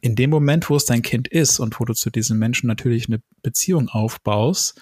In 0.00 0.16
dem 0.16 0.30
Moment, 0.30 0.70
wo 0.70 0.76
es 0.76 0.84
dein 0.84 1.02
Kind 1.02 1.28
ist 1.28 1.60
und 1.60 1.78
wo 1.78 1.84
du 1.84 1.94
zu 1.94 2.10
diesem 2.10 2.38
Menschen 2.38 2.66
natürlich 2.66 3.08
eine 3.08 3.22
Beziehung 3.42 3.88
aufbaust, 3.88 4.80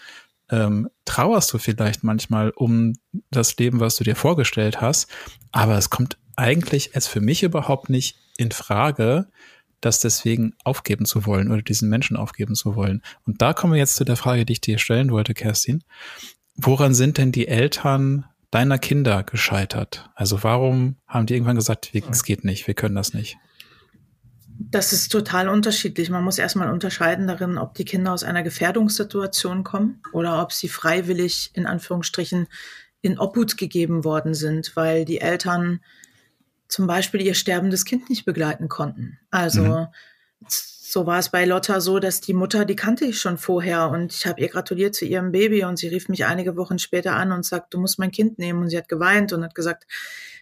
ähm, 0.51 0.88
trauerst 1.05 1.53
du 1.53 1.59
vielleicht 1.59 2.05
manchmal 2.05 2.51
um 2.51 2.94
das 3.31 3.57
Leben, 3.57 3.81
was 3.81 3.97
du 3.97 4.05
dir 4.05 4.16
vorgestellt 4.16 4.81
hast. 4.81 5.09
Aber 5.53 5.77
es 5.77 5.90
kommt 5.90 6.18
eigentlich 6.37 6.94
als 6.94 7.07
für 7.07 7.21
mich 7.21 7.42
überhaupt 7.42 7.90
nicht 7.90 8.16
in 8.38 8.53
Frage, 8.53 9.29
das 9.81 10.01
deswegen 10.01 10.55
aufgeben 10.64 11.05
zu 11.05 11.27
wollen 11.27 11.51
oder 11.51 11.62
diesen 11.62 11.88
Menschen 11.88 12.16
aufgeben 12.16 12.55
zu 12.55 12.75
wollen. 12.75 13.03
Und 13.27 13.42
da 13.42 13.53
kommen 13.53 13.75
wir 13.75 13.79
jetzt 13.79 13.97
zu 13.97 14.05
der 14.05 14.16
Frage, 14.16 14.44
die 14.44 14.55
ich 14.55 14.61
dir 14.61 14.79
stellen 14.79 15.11
wollte, 15.11 15.35
Kerstin. 15.35 15.85
Woran 16.57 16.94
sind 16.94 17.18
denn 17.18 17.31
die 17.31 17.47
Eltern 17.47 18.25
deiner 18.50 18.78
Kinder 18.78 19.22
gescheitert? 19.22 20.08
Also 20.14 20.42
warum 20.42 20.96
haben 21.06 21.26
die 21.26 21.34
irgendwann 21.34 21.56
gesagt, 21.56 21.90
es 21.94 22.24
geht 22.24 22.44
nicht, 22.44 22.66
wir 22.66 22.74
können 22.74 22.94
das 22.94 23.14
nicht? 23.14 23.37
Das 24.61 24.92
ist 24.92 25.11
total 25.11 25.48
unterschiedlich. 25.48 26.11
Man 26.11 26.24
muss 26.24 26.38
erstmal 26.38 26.72
unterscheiden 26.72 27.28
darin, 27.28 27.58
ob 27.58 27.74
die 27.74 27.84
Kinder 27.84 28.12
aus 28.12 28.24
einer 28.24 28.42
Gefährdungssituation 28.42 29.62
kommen 29.62 30.02
oder 30.12 30.42
ob 30.42 30.52
sie 30.52 30.68
freiwillig 30.68 31.50
in 31.54 31.66
Anführungsstrichen 31.66 32.48
in 33.00 33.18
Obhut 33.18 33.56
gegeben 33.56 34.04
worden 34.04 34.34
sind, 34.34 34.74
weil 34.74 35.04
die 35.04 35.20
Eltern 35.20 35.80
zum 36.66 36.88
Beispiel 36.88 37.22
ihr 37.22 37.34
sterbendes 37.34 37.84
Kind 37.84 38.11
nicht 38.11 38.24
begleiten 38.24 38.68
konnten. 38.68 39.18
Also 39.30 39.62
mhm 39.62 39.87
so 40.90 41.05
war 41.05 41.18
es 41.18 41.29
bei 41.29 41.44
Lotta 41.44 41.81
so, 41.83 41.98
dass 41.98 42.22
die 42.22 42.33
Mutter, 42.33 42.64
die 42.64 42.74
kannte 42.74 43.05
ich 43.05 43.20
schon 43.20 43.37
vorher 43.37 43.90
und 43.90 44.11
ich 44.14 44.27
habe 44.27 44.40
ihr 44.40 44.48
gratuliert 44.48 44.94
zu 44.94 45.05
ihrem 45.05 45.33
Baby 45.33 45.64
und 45.64 45.79
sie 45.79 45.88
rief 45.88 46.09
mich 46.09 46.24
einige 46.24 46.57
Wochen 46.57 46.79
später 46.79 47.14
an 47.14 47.31
und 47.31 47.44
sagt, 47.44 47.74
du 47.74 47.79
musst 47.79 47.98
mein 47.98 48.11
Kind 48.11 48.38
nehmen 48.38 48.62
und 48.62 48.70
sie 48.70 48.79
hat 48.79 48.88
geweint 48.88 49.35
und 49.35 49.44
hat 49.44 49.55
gesagt, 49.55 49.87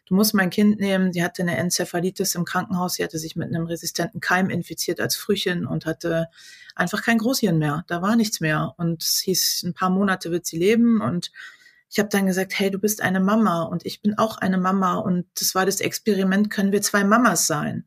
du 0.07 0.15
musst 0.15 0.35
mein 0.35 0.51
Kind 0.51 0.79
nehmen. 0.79 1.13
Sie 1.13 1.25
hatte 1.25 1.43
eine 1.43 1.57
Enzephalitis 1.57 2.37
im 2.37 2.45
Krankenhaus, 2.45 2.95
sie 2.95 3.03
hatte 3.03 3.19
sich 3.19 3.35
mit 3.35 3.49
einem 3.49 3.67
resistenten 3.67 4.21
Keim 4.21 4.49
infiziert 4.49 5.01
als 5.01 5.17
Frühchen 5.17 5.67
und 5.67 5.85
hatte 5.85 6.29
einfach 6.77 7.03
kein 7.03 7.19
Großhirn 7.19 7.59
mehr. 7.59 7.85
Da 7.89 8.01
war 8.01 8.15
nichts 8.15 8.41
mehr 8.41 8.73
und 8.77 9.03
es 9.03 9.19
hieß, 9.19 9.65
ein 9.65 9.75
paar 9.75 9.91
Monate 9.91 10.31
wird 10.31 10.47
sie 10.47 10.59
leben 10.59 11.01
und 11.01 11.33
ich 11.91 11.99
habe 11.99 12.09
dann 12.09 12.27
gesagt, 12.27 12.57
hey, 12.57 12.71
du 12.71 12.79
bist 12.79 13.03
eine 13.03 13.19
Mama 13.19 13.65
und 13.65 13.85
ich 13.85 14.01
bin 14.01 14.17
auch 14.17 14.39
eine 14.39 14.59
Mama 14.59 14.95
und 14.99 15.27
das 15.41 15.57
war 15.57 15.67
das 15.67 15.81
Experiment, 15.81 16.51
können 16.51 16.71
wir 16.71 16.83
zwei 16.83 17.03
Mamas 17.03 17.49
sein? 17.49 17.85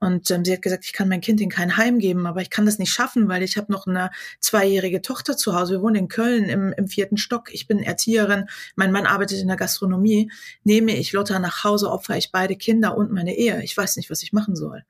Und 0.00 0.30
ähm, 0.30 0.44
sie 0.44 0.52
hat 0.52 0.62
gesagt, 0.62 0.84
ich 0.84 0.92
kann 0.92 1.08
mein 1.08 1.20
Kind 1.20 1.40
in 1.40 1.48
kein 1.48 1.76
Heim 1.76 1.98
geben, 1.98 2.26
aber 2.26 2.40
ich 2.40 2.50
kann 2.50 2.66
das 2.66 2.78
nicht 2.78 2.92
schaffen, 2.92 3.28
weil 3.28 3.42
ich 3.42 3.56
habe 3.56 3.72
noch 3.72 3.86
eine 3.86 4.10
zweijährige 4.38 5.02
Tochter 5.02 5.36
zu 5.36 5.54
Hause. 5.54 5.74
Wir 5.74 5.82
wohnen 5.82 5.96
in 5.96 6.08
Köln 6.08 6.44
im, 6.44 6.72
im 6.72 6.86
vierten 6.86 7.16
Stock. 7.16 7.52
Ich 7.52 7.66
bin 7.66 7.80
Erzieherin. 7.80 8.46
Mein 8.76 8.92
Mann 8.92 9.06
arbeitet 9.06 9.40
in 9.40 9.48
der 9.48 9.56
Gastronomie. 9.56 10.30
Nehme 10.62 10.96
ich 10.96 11.12
Lotta 11.12 11.38
nach 11.40 11.64
Hause, 11.64 11.90
opfer 11.90 12.16
ich 12.16 12.30
beide 12.30 12.54
Kinder 12.54 12.96
und 12.96 13.12
meine 13.12 13.36
Ehe. 13.36 13.62
Ich 13.64 13.76
weiß 13.76 13.96
nicht, 13.96 14.08
was 14.08 14.22
ich 14.22 14.32
machen 14.32 14.54
soll. 14.54 14.84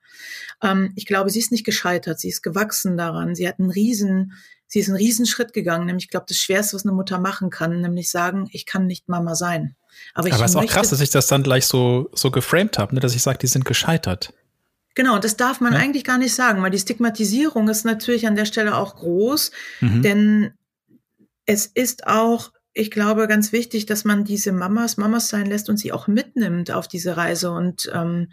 Ähm, 0.63 0.93
ich 0.95 1.07
glaube, 1.07 1.31
sie 1.31 1.39
ist 1.39 1.53
nicht 1.53 1.65
gescheitert. 1.65 2.21
Sie 2.21 2.29
ist 2.29 2.43
gewachsen 2.43 2.99
daran. 2.99 3.35
Sie 3.35 3.49
hat 3.49 3.59
einen 3.59 3.71
riesen 3.71 4.35
sie 4.71 4.81
ist 4.81 4.89
einen 4.89 4.99
Riesenschritt 4.99 5.55
gegangen, 5.55 5.87
nämlich 5.87 6.05
ich 6.05 6.11
glaube, 6.11 6.27
das 6.29 6.37
Schwerste, 6.37 6.77
was 6.77 6.85
eine 6.85 6.93
Mutter 6.93 7.19
machen 7.19 7.49
kann, 7.49 7.81
nämlich 7.81 8.11
sagen, 8.11 8.51
ich 8.53 8.67
kann 8.67 8.87
nicht 8.87 9.09
Mama 9.09 9.35
sein. 9.35 9.77
Aber, 10.13 10.29
ich 10.29 10.35
Aber 10.35 10.45
es 10.45 10.51
ist 10.51 10.57
auch 10.57 10.67
krass, 10.67 10.91
dass 10.91 11.01
ich 11.01 11.09
das 11.09 11.27
dann 11.27 11.43
gleich 11.43 11.67
so, 11.67 12.11
so 12.13 12.31
geframed 12.31 12.79
habe, 12.79 12.95
ne? 12.95 13.01
dass 13.01 13.15
ich 13.15 13.23
sage, 13.23 13.39
die 13.39 13.47
sind 13.47 13.65
gescheitert. 13.65 14.35
Genau, 14.99 15.21
das 15.21 15.37
darf 15.37 15.61
man 15.61 15.75
ja. 15.75 15.79
eigentlich 15.79 16.03
gar 16.03 16.19
nicht 16.19 16.35
sagen, 16.35 16.61
weil 16.61 16.73
die 16.73 16.79
Stigmatisierung 16.81 17.69
ist 17.69 17.85
natürlich 17.85 18.27
an 18.27 18.35
der 18.35 18.47
Stelle 18.47 18.77
auch 18.77 18.97
groß, 18.97 19.53
mhm. 19.81 20.03
denn 20.03 20.51
es 21.47 21.67
ist 21.67 22.09
auch, 22.09 22.51
ich 22.73 22.91
glaube, 22.91 23.29
ganz 23.29 23.53
wichtig, 23.53 23.87
dass 23.87 24.05
man 24.05 24.25
diese 24.25 24.51
Mamas 24.51 24.97
Mamas 24.97 25.29
sein 25.29 25.47
lässt 25.47 25.69
und 25.69 25.77
sie 25.77 25.93
auch 25.93 26.09
mitnimmt 26.09 26.73
auf 26.73 26.89
diese 26.89 27.17
Reise. 27.17 27.53
Und 27.53 27.89
ähm, 27.95 28.33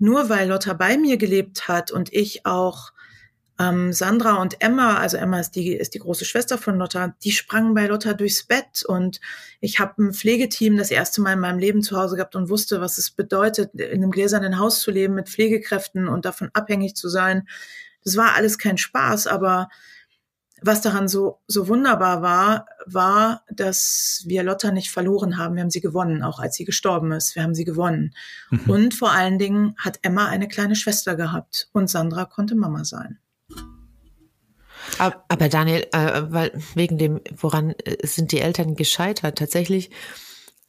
nur 0.00 0.28
weil 0.28 0.48
Lotta 0.48 0.72
bei 0.72 0.98
mir 0.98 1.18
gelebt 1.18 1.68
hat 1.68 1.92
und 1.92 2.12
ich 2.12 2.46
auch 2.46 2.90
ähm, 3.58 3.92
Sandra 3.92 4.40
und 4.40 4.60
Emma, 4.60 4.96
also 4.96 5.16
Emma 5.16 5.38
ist 5.38 5.52
die, 5.52 5.74
ist 5.74 5.94
die 5.94 5.98
große 5.98 6.24
Schwester 6.24 6.58
von 6.58 6.78
Lotta, 6.78 7.14
die 7.22 7.32
sprangen 7.32 7.74
bei 7.74 7.86
Lotta 7.86 8.14
durchs 8.14 8.44
Bett 8.44 8.84
und 8.86 9.20
ich 9.60 9.78
habe 9.78 10.02
ein 10.02 10.14
Pflegeteam 10.14 10.76
das 10.76 10.90
erste 10.90 11.20
Mal 11.20 11.34
in 11.34 11.40
meinem 11.40 11.58
Leben 11.58 11.82
zu 11.82 11.96
Hause 11.96 12.16
gehabt 12.16 12.34
und 12.34 12.48
wusste, 12.48 12.80
was 12.80 12.98
es 12.98 13.10
bedeutet, 13.10 13.74
in 13.74 14.02
einem 14.02 14.10
gläsernen 14.10 14.58
Haus 14.58 14.80
zu 14.80 14.90
leben 14.90 15.14
mit 15.14 15.28
Pflegekräften 15.28 16.08
und 16.08 16.24
davon 16.24 16.50
abhängig 16.54 16.96
zu 16.96 17.08
sein. 17.08 17.46
Das 18.04 18.16
war 18.16 18.34
alles 18.34 18.58
kein 18.58 18.78
Spaß, 18.78 19.26
aber 19.26 19.68
was 20.64 20.80
daran 20.80 21.08
so, 21.08 21.40
so 21.46 21.68
wunderbar 21.68 22.22
war, 22.22 22.66
war, 22.86 23.44
dass 23.50 24.22
wir 24.26 24.42
Lotta 24.42 24.70
nicht 24.70 24.90
verloren 24.90 25.36
haben. 25.36 25.56
Wir 25.56 25.62
haben 25.62 25.70
sie 25.70 25.80
gewonnen, 25.80 26.22
auch 26.22 26.38
als 26.38 26.54
sie 26.54 26.64
gestorben 26.64 27.12
ist. 27.12 27.34
Wir 27.34 27.42
haben 27.42 27.54
sie 27.54 27.64
gewonnen. 27.64 28.14
Mhm. 28.50 28.70
Und 28.70 28.94
vor 28.94 29.10
allen 29.10 29.38
Dingen 29.38 29.74
hat 29.76 29.98
Emma 30.02 30.28
eine 30.28 30.48
kleine 30.48 30.76
Schwester 30.76 31.16
gehabt 31.16 31.68
und 31.72 31.90
Sandra 31.90 32.24
konnte 32.24 32.54
Mama 32.54 32.84
sein. 32.84 33.18
Aber 34.98 35.48
Daniel, 35.48 35.86
äh, 35.92 36.22
weil 36.28 36.52
wegen 36.74 36.98
dem, 36.98 37.20
woran 37.36 37.70
äh, 37.70 38.06
sind 38.06 38.32
die 38.32 38.40
Eltern 38.40 38.74
gescheitert? 38.74 39.38
Tatsächlich 39.38 39.90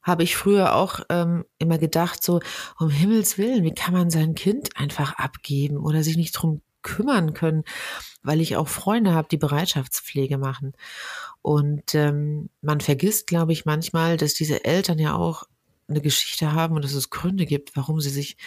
habe 0.01 0.23
ich 0.23 0.35
früher 0.35 0.75
auch 0.75 0.99
ähm, 1.09 1.45
immer 1.57 1.77
gedacht, 1.77 2.23
so 2.23 2.41
um 2.79 2.89
Himmels 2.89 3.37
Willen, 3.37 3.63
wie 3.63 3.73
kann 3.73 3.93
man 3.93 4.09
sein 4.09 4.35
Kind 4.35 4.75
einfach 4.75 5.13
abgeben 5.13 5.77
oder 5.77 6.03
sich 6.03 6.17
nicht 6.17 6.33
drum 6.33 6.61
kümmern 6.81 7.33
können, 7.33 7.63
weil 8.21 8.41
ich 8.41 8.57
auch 8.57 8.67
Freunde 8.67 9.13
habe, 9.13 9.29
die 9.29 9.37
Bereitschaftspflege 9.37 10.37
machen. 10.37 10.73
Und 11.41 11.95
ähm, 11.95 12.49
man 12.61 12.81
vergisst, 12.81 13.27
glaube 13.27 13.53
ich, 13.53 13.65
manchmal, 13.65 14.17
dass 14.17 14.33
diese 14.33 14.65
Eltern 14.65 14.99
ja 14.99 15.15
auch 15.15 15.45
eine 15.87 16.01
Geschichte 16.01 16.53
haben 16.53 16.75
und 16.75 16.83
dass 16.83 16.93
es 16.93 17.09
Gründe 17.09 17.45
gibt, 17.45 17.75
warum 17.75 17.99
sie 17.99 18.09
sich 18.09 18.37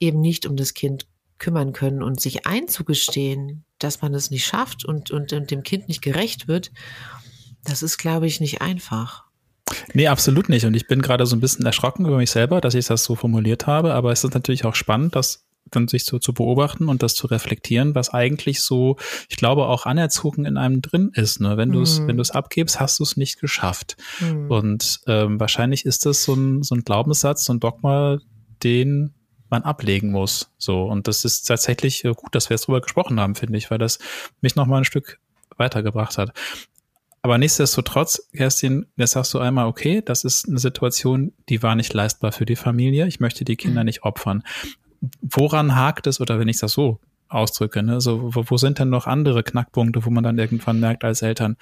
eben 0.00 0.20
nicht 0.20 0.46
um 0.46 0.56
das 0.56 0.74
Kind 0.74 1.06
kümmern 1.38 1.72
können 1.72 2.02
und 2.02 2.20
sich 2.20 2.46
einzugestehen, 2.46 3.64
dass 3.82 4.02
man 4.02 4.14
es 4.14 4.30
nicht 4.30 4.44
schafft 4.44 4.84
und, 4.84 5.10
und, 5.10 5.32
und 5.32 5.50
dem 5.50 5.62
Kind 5.62 5.88
nicht 5.88 6.02
gerecht 6.02 6.48
wird, 6.48 6.72
das 7.64 7.82
ist, 7.82 7.98
glaube 7.98 8.26
ich, 8.26 8.40
nicht 8.40 8.60
einfach. 8.60 9.24
Nee, 9.94 10.08
absolut 10.08 10.48
nicht. 10.48 10.66
Und 10.66 10.74
ich 10.74 10.86
bin 10.86 11.02
gerade 11.02 11.26
so 11.26 11.36
ein 11.36 11.40
bisschen 11.40 11.64
erschrocken 11.64 12.06
über 12.06 12.16
mich 12.16 12.30
selber, 12.30 12.60
dass 12.60 12.74
ich 12.74 12.86
das 12.86 13.04
so 13.04 13.14
formuliert 13.14 13.66
habe. 13.66 13.94
Aber 13.94 14.12
es 14.12 14.24
ist 14.24 14.34
natürlich 14.34 14.64
auch 14.64 14.74
spannend, 14.74 15.16
das 15.16 15.46
dann 15.70 15.88
sich 15.88 16.04
so 16.04 16.18
zu 16.18 16.34
beobachten 16.34 16.88
und 16.88 17.02
das 17.02 17.14
zu 17.14 17.26
reflektieren, 17.26 17.94
was 17.94 18.10
eigentlich 18.10 18.60
so, 18.60 18.96
ich 19.28 19.36
glaube, 19.36 19.66
auch 19.66 19.86
anerzogen 19.86 20.44
in 20.44 20.56
einem 20.56 20.82
drin 20.82 21.10
ist. 21.14 21.40
Ne? 21.40 21.56
Wenn 21.56 21.70
du 21.70 21.82
es, 21.82 22.00
mm. 22.00 22.08
wenn 22.08 22.16
du 22.16 22.22
es 22.22 22.30
abgibst, 22.30 22.80
hast 22.80 22.98
du 22.98 23.04
es 23.04 23.16
nicht 23.16 23.40
geschafft. 23.40 23.96
Mm. 24.20 24.50
Und 24.50 25.00
ähm, 25.06 25.40
wahrscheinlich 25.40 25.86
ist 25.86 26.04
das 26.04 26.24
so 26.24 26.34
ein, 26.34 26.62
so 26.62 26.74
ein 26.74 26.82
Glaubenssatz, 26.82 27.44
so 27.44 27.54
ein 27.54 27.60
Dogma, 27.60 28.18
den 28.62 29.14
man 29.52 29.62
ablegen 29.62 30.10
muss. 30.10 30.50
So. 30.58 30.82
Und 30.82 31.06
das 31.06 31.24
ist 31.24 31.44
tatsächlich 31.44 32.04
äh, 32.04 32.12
gut, 32.14 32.34
dass 32.34 32.50
wir 32.50 32.56
jetzt 32.56 32.66
drüber 32.66 32.80
gesprochen 32.80 33.20
haben, 33.20 33.36
finde 33.36 33.56
ich, 33.56 33.70
weil 33.70 33.78
das 33.78 34.00
mich 34.40 34.56
noch 34.56 34.66
mal 34.66 34.78
ein 34.78 34.84
Stück 34.84 35.20
weitergebracht 35.56 36.18
hat. 36.18 36.32
Aber 37.24 37.38
nichtsdestotrotz, 37.38 38.28
Kerstin, 38.32 38.86
jetzt 38.96 39.12
sagst 39.12 39.32
du 39.32 39.38
einmal, 39.38 39.66
okay, 39.68 40.02
das 40.04 40.24
ist 40.24 40.48
eine 40.48 40.58
Situation, 40.58 41.32
die 41.48 41.62
war 41.62 41.76
nicht 41.76 41.94
leistbar 41.94 42.32
für 42.32 42.46
die 42.46 42.56
Familie. 42.56 43.06
Ich 43.06 43.20
möchte 43.20 43.44
die 43.44 43.54
Kinder 43.54 43.82
mhm. 43.82 43.86
nicht 43.86 44.02
opfern. 44.02 44.42
Woran 45.20 45.76
hakt 45.76 46.08
es, 46.08 46.20
oder 46.20 46.40
wenn 46.40 46.48
ich 46.48 46.58
das 46.58 46.72
so 46.72 46.98
ausdrücke, 47.28 47.82
ne, 47.82 48.00
so, 48.00 48.34
wo, 48.34 48.44
wo 48.48 48.56
sind 48.56 48.80
denn 48.80 48.90
noch 48.90 49.06
andere 49.06 49.44
Knackpunkte, 49.44 50.04
wo 50.04 50.10
man 50.10 50.24
dann 50.24 50.38
irgendwann 50.38 50.80
merkt 50.80 51.04
als 51.04 51.22
Eltern, 51.22 51.56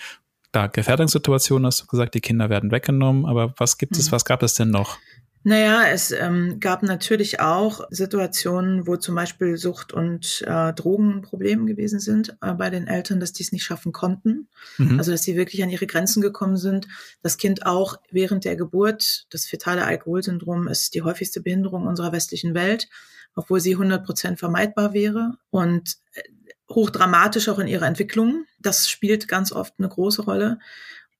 da 0.52 0.66
Gefährdungssituation 0.66 1.64
hast 1.64 1.82
du 1.82 1.86
gesagt, 1.86 2.14
die 2.14 2.20
Kinder 2.20 2.50
werden 2.50 2.70
weggenommen, 2.70 3.26
aber 3.26 3.54
was 3.56 3.78
gibt 3.78 3.96
es, 3.96 4.08
mhm. 4.08 4.12
was 4.12 4.24
gab 4.24 4.42
es 4.42 4.54
denn 4.54 4.70
noch? 4.70 4.98
Naja, 5.42 5.88
es 5.88 6.10
ähm, 6.10 6.60
gab 6.60 6.82
natürlich 6.82 7.40
auch 7.40 7.80
Situationen, 7.90 8.86
wo 8.86 8.96
zum 8.96 9.14
Beispiel 9.14 9.56
Sucht 9.56 9.90
und 9.90 10.44
äh, 10.46 10.74
Drogen 10.74 11.16
ein 11.16 11.22
Problem 11.22 11.66
gewesen 11.66 11.98
sind 11.98 12.36
äh, 12.42 12.52
bei 12.52 12.68
den 12.68 12.86
Eltern, 12.86 13.20
dass 13.20 13.32
die 13.32 13.42
es 13.42 13.50
nicht 13.50 13.64
schaffen 13.64 13.92
konnten. 13.92 14.48
Mhm. 14.76 14.98
Also 14.98 15.12
dass 15.12 15.22
sie 15.22 15.36
wirklich 15.36 15.62
an 15.62 15.70
ihre 15.70 15.86
Grenzen 15.86 16.20
gekommen 16.20 16.58
sind. 16.58 16.88
Das 17.22 17.38
Kind 17.38 17.64
auch 17.64 17.96
während 18.10 18.44
der 18.44 18.56
Geburt, 18.56 19.24
das 19.30 19.46
fetale 19.46 19.86
Alkoholsyndrom 19.86 20.68
ist 20.68 20.94
die 20.94 21.02
häufigste 21.02 21.40
Behinderung 21.40 21.86
unserer 21.86 22.12
westlichen 22.12 22.52
Welt, 22.52 22.90
obwohl 23.34 23.60
sie 23.60 23.72
100 23.72 24.04
Prozent 24.04 24.38
vermeidbar 24.38 24.92
wäre. 24.92 25.38
Und 25.48 25.96
äh, 26.12 26.22
hochdramatisch 26.68 27.48
auch 27.48 27.58
in 27.58 27.66
ihrer 27.66 27.86
Entwicklung. 27.86 28.44
Das 28.58 28.90
spielt 28.90 29.26
ganz 29.26 29.52
oft 29.52 29.74
eine 29.78 29.88
große 29.88 30.22
Rolle. 30.22 30.58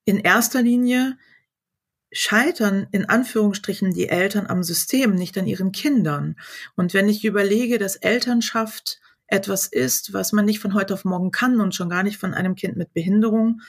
In 0.05 0.19
erster 0.19 0.61
Linie 0.61 1.17
scheitern 2.13 2.87
in 2.91 3.09
Anführungsstrichen 3.09 3.93
die 3.93 4.09
Eltern 4.09 4.47
am 4.47 4.63
System, 4.63 5.15
nicht 5.15 5.39
an 5.39 5.47
ihren 5.47 5.73
Kindern. 5.73 6.37
Und 6.77 6.95
wenn 6.95 7.09
ich 7.09 7.25
überlege, 7.25 7.79
dass 7.79 7.97
Elternschaft 7.97 9.01
etwas 9.27 9.67
ist, 9.67 10.13
was 10.13 10.33
man 10.33 10.45
nicht 10.45 10.59
von 10.59 10.75
heute 10.75 10.95
auf 10.95 11.05
morgen 11.05 11.31
kann 11.31 11.61
und 11.61 11.75
schon 11.75 11.89
gar 11.89 12.03
nicht 12.03 12.19
von 12.19 12.35
einem 12.35 12.57
Kind 12.57 12.77
mit 12.77 12.93
Behinderung, 12.93 13.61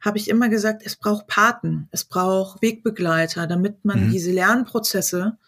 habe 0.00 0.18
ich 0.18 0.28
immer 0.28 0.48
gesagt, 0.48 0.82
es 0.84 0.96
braucht 0.96 1.26
Paten, 1.26 1.88
es 1.90 2.04
braucht 2.04 2.60
Wegbegleiter, 2.60 3.46
damit 3.46 3.84
man 3.84 4.06
mhm. 4.06 4.10
diese 4.10 4.32
Lernprozesse 4.32 5.38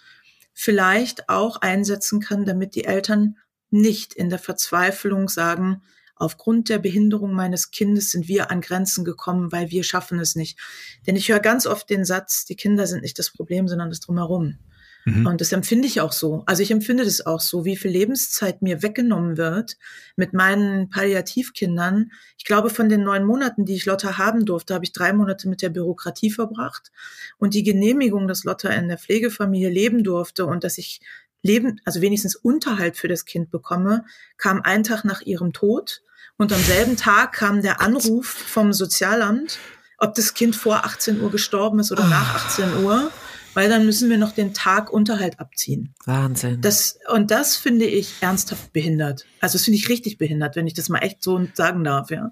vielleicht 0.53 1.29
auch 1.29 1.61
einsetzen 1.61 2.21
kann, 2.21 2.45
damit 2.45 2.75
die 2.75 2.85
Eltern 2.85 3.37
nicht 3.71 4.15
in 4.15 4.31
der 4.31 4.39
Verzweiflung 4.39 5.29
sagen, 5.29 5.83
aufgrund 6.19 6.69
der 6.69 6.79
Behinderung 6.79 7.33
meines 7.33 7.71
Kindes 7.71 8.11
sind 8.11 8.29
wir 8.29 8.51
an 8.51 8.61
Grenzen 8.61 9.05
gekommen, 9.05 9.53
weil 9.53 9.71
wir 9.71 9.83
schaffen 9.83 10.19
es 10.21 10.35
nicht. 10.35 10.59
Denn 11.07 11.17
ich 11.17 11.29
höre 11.29 11.41
ganz 11.41 11.67
oft 11.67 11.89
den 11.91 12.05
Satz, 12.05 12.45
die 12.45 12.57
Kinder 12.57 12.87
sind 12.87 13.03
nicht 13.03 13.19
das 13.19 13.31
Problem, 13.31 13.69
sondern 13.69 13.91
das 13.91 14.01
drumherum. 14.01 14.59
Mhm. 15.05 15.27
Und 15.27 15.41
das 15.41 15.53
empfinde 15.53 15.87
ich 15.87 16.01
auch 16.01 16.13
so. 16.13 16.43
Also 16.47 16.63
ich 16.63 16.71
empfinde 16.71 17.05
das 17.05 17.25
auch 17.25 17.41
so, 17.41 17.65
wie 17.65 17.77
viel 17.77 17.91
Lebenszeit 17.91 18.63
mir 18.63 18.83
weggenommen 18.83 19.37
wird 19.37 19.77
mit 20.17 20.33
meinen 20.33 20.91
Palliativkindern. 20.91 22.13
Ich 22.37 22.45
glaube, 22.45 22.71
von 22.71 22.89
den 22.89 23.05
neun 23.05 23.25
Monaten, 23.25 23.65
die 23.65 23.75
ich 23.75 23.87
Lotta 23.87 24.19
haben 24.19 24.45
durfte, 24.45 24.75
habe 24.75 24.85
ich 24.85 24.93
drei 24.93 25.13
Monate 25.13 25.49
mit 25.49 25.63
der 25.63 25.71
Bürokratie 25.71 26.31
verbracht. 26.31 26.91
Und 27.39 27.55
die 27.55 27.63
Genehmigung, 27.63 28.29
dass 28.29 28.45
Lotta 28.45 28.69
in 28.71 28.89
der 28.89 28.99
Pflegefamilie 28.99 29.71
leben 29.71 30.05
durfte 30.05 30.47
und 30.47 30.65
dass 30.65 30.79
ich 30.79 31.01
Leben, 31.43 31.81
also 31.85 32.01
wenigstens 32.01 32.35
Unterhalt 32.35 32.97
für 32.97 33.09
das 33.09 33.25
Kind 33.25 33.51
bekomme, 33.51 34.05
kam 34.37 34.61
ein 34.63 34.83
Tag 34.83 35.05
nach 35.05 35.23
ihrem 35.23 35.53
Tod. 35.53 36.03
Und 36.39 36.53
am 36.53 36.63
selben 36.63 36.97
Tag 36.97 37.33
kam 37.33 37.63
der 37.63 37.81
Anruf 37.81 38.27
vom 38.29 38.73
Sozialamt, 38.73 39.59
ob 39.99 40.15
das 40.15 40.35
Kind 40.35 40.55
vor 40.55 40.85
18 40.85 41.21
Uhr 41.21 41.33
gestorben 41.33 41.81
ist 41.81 41.91
oder 41.91 42.07
nach 42.07 42.47
18 42.47 42.85
Uhr, 42.85 43.11
weil 43.55 43.69
dann 43.69 43.85
müssen 43.85 44.09
wir 44.09 44.19
noch 44.19 44.31
den 44.31 44.55
Tag 44.55 44.93
Unterhalt 44.93 45.41
abziehen. 45.41 45.95
Wahnsinn. 46.07 46.61
Das, 46.61 47.01
und 47.13 47.33
das 47.33 47.57
finde 47.57 47.87
ich 47.87 48.15
ernsthaft 48.21 48.73
behindert. 48.73 49.27
Also 49.41 49.59
das 49.59 49.65
finde 49.65 49.79
ich 49.79 49.89
richtig 49.89 50.17
behindert, 50.17 50.55
wenn 50.55 50.69
ich 50.69 50.75
das 50.75 50.89
mal 50.89 51.01
echt 51.01 51.25
so 51.25 51.45
sagen 51.55 51.83
darf, 51.83 52.13
ja. 52.13 52.31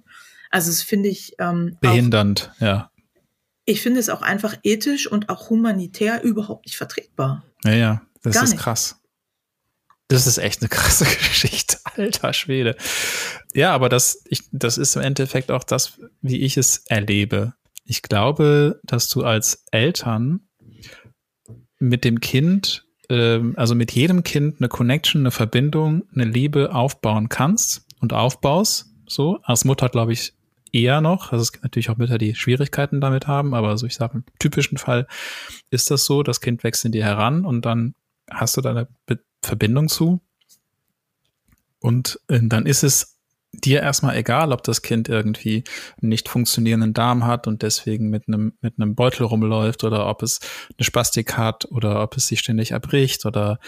Also 0.50 0.70
das 0.70 0.82
finde 0.82 1.08
ich 1.08 1.34
ähm, 1.40 1.76
behindernd, 1.80 2.52
auch, 2.54 2.60
ja. 2.60 2.90
Ich 3.64 3.82
finde 3.82 3.98
es 3.98 4.08
auch 4.08 4.22
einfach 4.22 4.54
ethisch 4.62 5.10
und 5.10 5.28
auch 5.28 5.50
humanitär 5.50 6.22
überhaupt 6.22 6.66
nicht 6.66 6.76
vertretbar. 6.76 7.42
Ja, 7.64 7.72
ja, 7.72 8.02
das 8.22 8.34
Gar 8.34 8.44
ist 8.44 8.50
nicht. 8.50 8.60
krass. 8.62 9.00
Das 10.08 10.26
ist 10.26 10.38
echt 10.38 10.62
eine 10.62 10.68
krasse 10.68 11.04
Geschichte, 11.18 11.78
alter 11.84 12.32
Schwede. 12.32 12.76
Ja, 13.54 13.72
aber 13.72 13.88
das, 13.88 14.22
ich, 14.28 14.42
das 14.52 14.78
ist 14.78 14.96
im 14.96 15.02
Endeffekt 15.02 15.50
auch 15.50 15.64
das, 15.64 15.98
wie 16.20 16.40
ich 16.40 16.56
es 16.56 16.78
erlebe. 16.86 17.54
Ich 17.84 18.02
glaube, 18.02 18.80
dass 18.84 19.08
du 19.08 19.24
als 19.24 19.64
Eltern 19.70 20.40
mit 21.78 22.04
dem 22.04 22.20
Kind, 22.20 22.84
äh, 23.08 23.40
also 23.54 23.74
mit 23.74 23.92
jedem 23.92 24.22
Kind 24.22 24.60
eine 24.60 24.68
Connection, 24.68 25.22
eine 25.22 25.30
Verbindung, 25.30 26.04
eine 26.14 26.24
Liebe 26.24 26.74
aufbauen 26.74 27.28
kannst 27.28 27.86
und 28.00 28.12
aufbaust. 28.12 28.86
So, 29.08 29.38
als 29.42 29.64
Mutter 29.64 29.88
glaube 29.88 30.12
ich 30.12 30.34
eher 30.72 31.00
noch. 31.00 31.32
Also 31.32 31.42
es 31.42 31.52
gibt 31.52 31.64
natürlich 31.64 31.90
auch 31.90 31.96
Mütter, 31.96 32.18
die 32.18 32.34
Schwierigkeiten 32.34 33.00
damit 33.00 33.26
haben, 33.26 33.54
aber 33.54 33.76
so 33.78 33.86
ich 33.86 33.94
sage, 33.94 34.18
im 34.18 34.24
typischen 34.38 34.78
Fall 34.78 35.06
ist 35.70 35.90
das 35.90 36.04
so, 36.04 36.22
das 36.22 36.40
Kind 36.40 36.64
wächst 36.64 36.84
in 36.84 36.92
dir 36.92 37.04
heran 37.04 37.44
und 37.44 37.64
dann 37.64 37.94
hast 38.30 38.56
du 38.56 38.60
da 38.60 38.70
eine 38.70 38.88
Be 39.06 39.18
Verbindung 39.42 39.88
zu. 39.88 40.20
Und 41.80 42.20
äh, 42.28 42.40
dann 42.42 42.66
ist 42.66 42.82
es 42.82 43.16
dir 43.52 43.82
erstmal 43.82 44.16
egal, 44.16 44.52
ob 44.52 44.62
das 44.62 44.82
Kind 44.82 45.08
irgendwie 45.08 45.64
einen 46.00 46.10
nicht 46.10 46.28
funktionierenden 46.28 46.94
Darm 46.94 47.24
hat 47.24 47.46
und 47.46 47.62
deswegen 47.62 48.08
mit 48.08 48.24
einem, 48.28 48.52
mit 48.60 48.74
einem 48.78 48.94
Beutel 48.94 49.24
rumläuft 49.24 49.84
oder 49.84 50.06
ob 50.06 50.22
es 50.22 50.40
eine 50.76 50.84
Spastik 50.84 51.36
hat 51.36 51.66
oder 51.70 52.02
ob 52.02 52.16
es 52.16 52.28
sich 52.28 52.40
ständig 52.40 52.72
erbricht 52.72 53.24
oder 53.24 53.58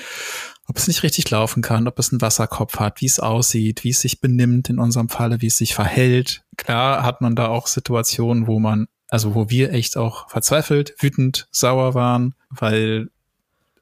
ob 0.66 0.76
es 0.76 0.88
nicht 0.88 1.02
richtig 1.02 1.31
laufen 1.31 1.62
kann, 1.62 1.88
ob 1.88 1.98
es 1.98 2.12
einen 2.12 2.20
Wasserkopf 2.20 2.78
hat, 2.78 3.00
wie 3.00 3.07
es 3.07 3.20
aussieht, 3.20 3.85
wie 3.85 3.90
es 3.90 4.00
sich 4.00 4.20
benimmt 4.20 4.68
in 4.68 4.78
unserem 4.78 5.09
Falle, 5.09 5.40
wie 5.40 5.46
es 5.46 5.57
sich 5.57 5.74
verhält. 5.74 6.44
Klar 6.57 7.02
hat 7.02 7.20
man 7.20 7.35
da 7.37 7.48
auch 7.48 7.66
Situationen, 7.66 8.46
wo 8.46 8.59
man, 8.59 8.88
also 9.09 9.35
wo 9.35 9.48
wir 9.48 9.72
echt 9.72 9.96
auch 9.96 10.28
verzweifelt, 10.28 10.94
wütend, 10.98 11.48
sauer 11.50 11.94
waren, 11.94 12.35
weil 12.50 13.09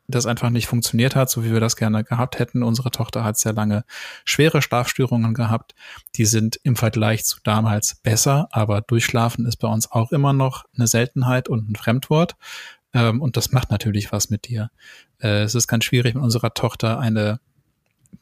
das 0.09 0.27
einfach 0.27 0.51
nicht 0.51 0.67
funktioniert 0.67 1.17
hat, 1.17 1.31
so 1.31 1.45
wie 1.45 1.53
wir 1.53 1.61
das 1.61 1.77
gerne 1.77 2.05
gehabt 2.05 2.39
hätten. 2.39 2.63
Unsere 2.63 2.91
Tochter 2.91 3.25
hat 3.25 3.39
sehr 3.39 3.53
lange 3.53 3.85
schwere 4.25 4.63
Schlafstörungen 4.63 5.35
gehabt. 5.35 5.75
Die 6.17 6.27
sind 6.27 6.61
im 6.63 6.77
Vergleich 6.77 7.25
zu 7.25 7.39
damals 7.43 7.97
besser, 7.97 8.49
aber 8.53 8.81
Durchschlafen 8.81 9.47
ist 9.47 9.57
bei 9.57 9.69
uns 9.69 9.91
auch 9.91 10.13
immer 10.13 10.33
noch 10.33 10.65
eine 10.77 10.87
Seltenheit 10.87 11.49
und 11.49 11.71
ein 11.71 11.77
Fremdwort. 11.77 12.37
Ähm, 12.93 13.21
und 13.21 13.37
das 13.37 13.53
macht 13.53 13.71
natürlich 13.71 14.13
was 14.13 14.31
mit 14.31 14.49
dir. 14.49 14.71
Äh, 15.21 15.43
es 15.43 15.55
ist 15.55 15.67
ganz 15.67 15.85
schwierig, 15.85 16.15
mit 16.15 16.23
unserer 16.23 16.55
Tochter 16.55 16.99
eine 16.99 17.41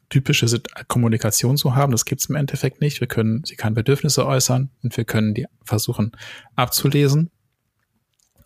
typische 0.09 0.61
Kommunikation 0.87 1.57
zu 1.57 1.75
haben. 1.75 1.91
Das 1.91 2.05
gibt 2.05 2.21
es 2.21 2.29
im 2.29 2.35
Endeffekt 2.35 2.81
nicht. 2.81 2.99
Wir 2.99 3.07
können, 3.07 3.43
sie 3.45 3.55
kann 3.55 3.73
Bedürfnisse 3.73 4.25
äußern 4.25 4.69
und 4.83 4.97
wir 4.97 5.05
können 5.05 5.33
die 5.33 5.45
versuchen 5.63 6.11
abzulesen. 6.55 7.31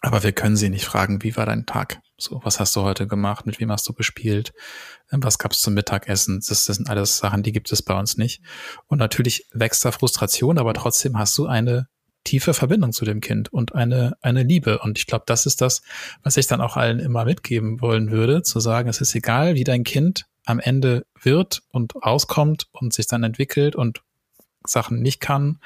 Aber 0.01 0.23
wir 0.23 0.31
können 0.31 0.55
sie 0.55 0.69
nicht 0.69 0.85
fragen, 0.85 1.23
wie 1.23 1.35
war 1.35 1.45
dein 1.45 1.65
Tag? 1.65 2.01
So, 2.19 2.41
was 2.43 2.59
hast 2.59 2.75
du 2.75 2.81
heute 2.81 3.07
gemacht? 3.07 3.45
Mit 3.45 3.61
wem 3.61 3.71
hast 3.71 3.87
du 3.87 3.93
gespielt? 3.93 4.51
Ähm, 5.09 5.23
was 5.23 5.37
gab's 5.37 5.61
zum 5.61 5.73
Mittagessen? 5.73 6.43
Das, 6.45 6.65
das 6.65 6.75
sind 6.75 6.89
alles 6.89 7.17
Sachen, 7.17 7.43
die 7.43 7.53
gibt 7.53 7.71
es 7.71 7.81
bei 7.81 7.97
uns 7.97 8.17
nicht. 8.17 8.41
Und 8.87 8.97
natürlich 8.97 9.47
wächst 9.53 9.85
da 9.85 9.91
Frustration, 9.91 10.57
aber 10.57 10.73
trotzdem 10.73 11.17
hast 11.17 11.37
du 11.37 11.45
eine 11.45 11.87
tiefe 12.25 12.53
Verbindung 12.53 12.91
zu 12.91 13.05
dem 13.05 13.21
Kind 13.21 13.53
und 13.53 13.73
eine, 13.73 14.17
eine 14.21 14.43
Liebe. 14.43 14.79
Und 14.79 14.99
ich 14.99 15.07
glaube, 15.07 15.23
das 15.27 15.45
ist 15.45 15.61
das, 15.61 15.81
was 16.21 16.35
ich 16.35 16.47
dann 16.47 16.59
auch 16.59 16.75
allen 16.75 16.99
immer 16.99 17.23
mitgeben 17.23 17.79
wollen 17.79 18.11
würde, 18.11 18.41
zu 18.41 18.59
sagen, 18.59 18.89
es 18.89 18.99
ist 18.99 19.15
egal, 19.15 19.55
wie 19.55 19.63
dein 19.63 19.85
Kind 19.85 20.25
am 20.45 20.59
Ende 20.59 21.05
wird 21.21 21.61
und 21.69 21.95
rauskommt 21.95 22.67
und 22.73 22.91
sich 22.93 23.07
dann 23.07 23.23
entwickelt 23.23 23.77
und 23.77 24.01
Sachen 24.67 25.01
nicht 25.01 25.21
kann. 25.21 25.59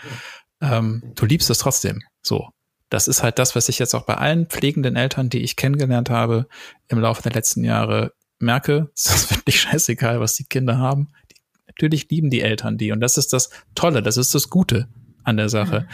Ähm, 0.61 1.13
du 1.15 1.25
liebst 1.25 1.49
es 1.49 1.57
trotzdem. 1.57 2.03
So 2.21 2.52
das 2.93 3.07
ist 3.07 3.23
halt 3.23 3.39
das, 3.39 3.55
was 3.55 3.69
ich 3.69 3.79
jetzt 3.79 3.95
auch 3.95 4.05
bei 4.05 4.17
allen 4.17 4.45
pflegenden 4.45 4.95
Eltern, 4.95 5.27
die 5.27 5.39
ich 5.39 5.55
kennengelernt 5.55 6.11
habe, 6.11 6.47
im 6.89 6.99
Laufe 6.99 7.23
der 7.23 7.31
letzten 7.31 7.63
Jahre 7.63 8.13
merke. 8.37 8.91
Es 8.95 9.07
ist 9.07 9.31
wirklich 9.31 9.59
scheißegal, 9.61 10.19
was 10.19 10.35
die 10.35 10.43
Kinder 10.43 10.77
haben. 10.77 11.09
Die, 11.31 11.41
natürlich 11.65 12.07
lieben 12.11 12.29
die 12.29 12.41
Eltern 12.41 12.77
die. 12.77 12.91
Und 12.91 12.99
das 12.99 13.17
ist 13.17 13.33
das 13.33 13.49
Tolle, 13.73 14.03
das 14.03 14.17
ist 14.17 14.35
das 14.35 14.51
Gute 14.51 14.87
an 15.23 15.37
der 15.37 15.49
Sache. 15.49 15.81
Mhm. 15.81 15.85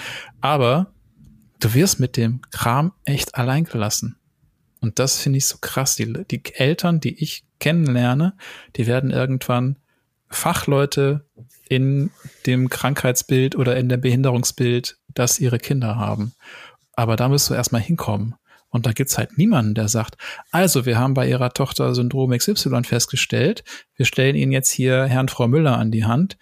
Aber 0.41 0.93
du 1.61 1.73
wirst 1.73 2.01
mit 2.01 2.17
dem 2.17 2.41
Kram 2.51 2.91
echt 3.05 3.35
allein 3.35 3.63
gelassen. 3.63 4.17
Und 4.81 4.99
das 4.99 5.21
finde 5.21 5.37
ich 5.37 5.45
so 5.45 5.57
krass. 5.61 5.95
Die, 5.95 6.11
die 6.29 6.43
Eltern, 6.53 6.99
die 6.99 7.23
ich 7.23 7.45
kennenlerne, 7.59 8.35
die 8.75 8.87
werden 8.87 9.11
irgendwann 9.11 9.77
Fachleute 10.27 11.25
in 11.69 12.11
dem 12.45 12.69
Krankheitsbild 12.69 13.55
oder 13.55 13.77
in 13.77 13.87
dem 13.87 14.01
Behinderungsbild, 14.01 14.97
das 15.13 15.39
ihre 15.39 15.59
Kinder 15.59 15.95
haben. 15.95 16.33
Aber 16.99 17.15
da 17.15 17.29
musst 17.29 17.49
du 17.49 17.53
erstmal 17.53 17.81
hinkommen. 17.81 18.35
Und 18.67 18.85
da 18.85 18.91
gibt's 18.91 19.17
halt 19.17 19.37
niemanden, 19.37 19.73
der 19.73 19.87
sagt, 19.87 20.17
also 20.51 20.85
wir 20.85 20.99
haben 20.99 21.13
bei 21.13 21.29
ihrer 21.29 21.53
Tochter 21.53 21.95
Syndrom 21.95 22.31
XY 22.31 22.83
festgestellt, 22.83 23.63
wir 23.95 24.05
stellen 24.05 24.35
Ihnen 24.35 24.51
jetzt 24.51 24.69
hier 24.69 25.05
Herrn 25.05 25.29
Frau 25.29 25.47
Müller 25.47 25.77
an 25.77 25.91
die 25.91 26.03
Hand, 26.03 26.37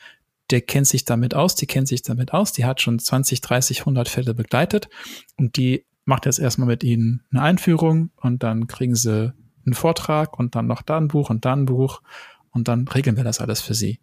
der 0.49 0.61
kennt 0.61 0.87
sich 0.87 1.05
damit 1.05 1.35
aus, 1.35 1.53
die 1.53 1.67
kennt 1.67 1.87
sich 1.87 2.01
damit 2.01 2.33
aus, 2.33 2.53
die 2.53 2.65
hat 2.65 2.81
schon 2.81 2.97
20, 2.97 3.41
30, 3.41 3.81
100 3.81 4.09
Fälle 4.09 4.33
begleitet 4.33 4.89
und 5.35 5.57
die 5.57 5.85
macht 6.05 6.25
jetzt 6.25 6.39
erstmal 6.39 6.67
mit 6.67 6.83
Ihnen 6.83 7.21
eine 7.31 7.43
Einführung 7.43 8.09
und 8.15 8.41
dann 8.41 8.65
kriegen 8.65 8.95
Sie 8.95 9.31
einen 9.63 9.75
Vortrag 9.75 10.39
und 10.39 10.55
dann 10.55 10.65
noch 10.65 10.81
da 10.81 10.97
ein 10.97 11.07
Buch 11.07 11.29
und 11.29 11.45
da 11.45 11.53
ein 11.53 11.67
Buch 11.67 12.01
und 12.49 12.67
dann 12.67 12.87
regeln 12.87 13.15
wir 13.15 13.23
das 13.23 13.41
alles 13.41 13.61
für 13.61 13.75
Sie. 13.75 13.99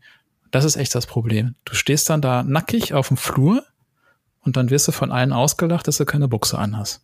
Das 0.53 0.65
ist 0.65 0.77
echt 0.77 0.95
das 0.95 1.07
Problem. 1.07 1.57
Du 1.65 1.75
stehst 1.75 2.09
dann 2.09 2.23
da 2.23 2.45
nackig 2.45 2.95
auf 2.95 3.09
dem 3.09 3.17
Flur 3.17 3.65
und 4.45 4.57
dann 4.57 4.71
wirst 4.71 4.89
du 4.89 4.93
von 4.93 5.11
allen 5.11 5.33
ausgelacht, 5.33 5.89
dass 5.89 5.97
du 5.97 6.05
keine 6.05 6.29
Buchse 6.29 6.59
anhast. 6.59 7.01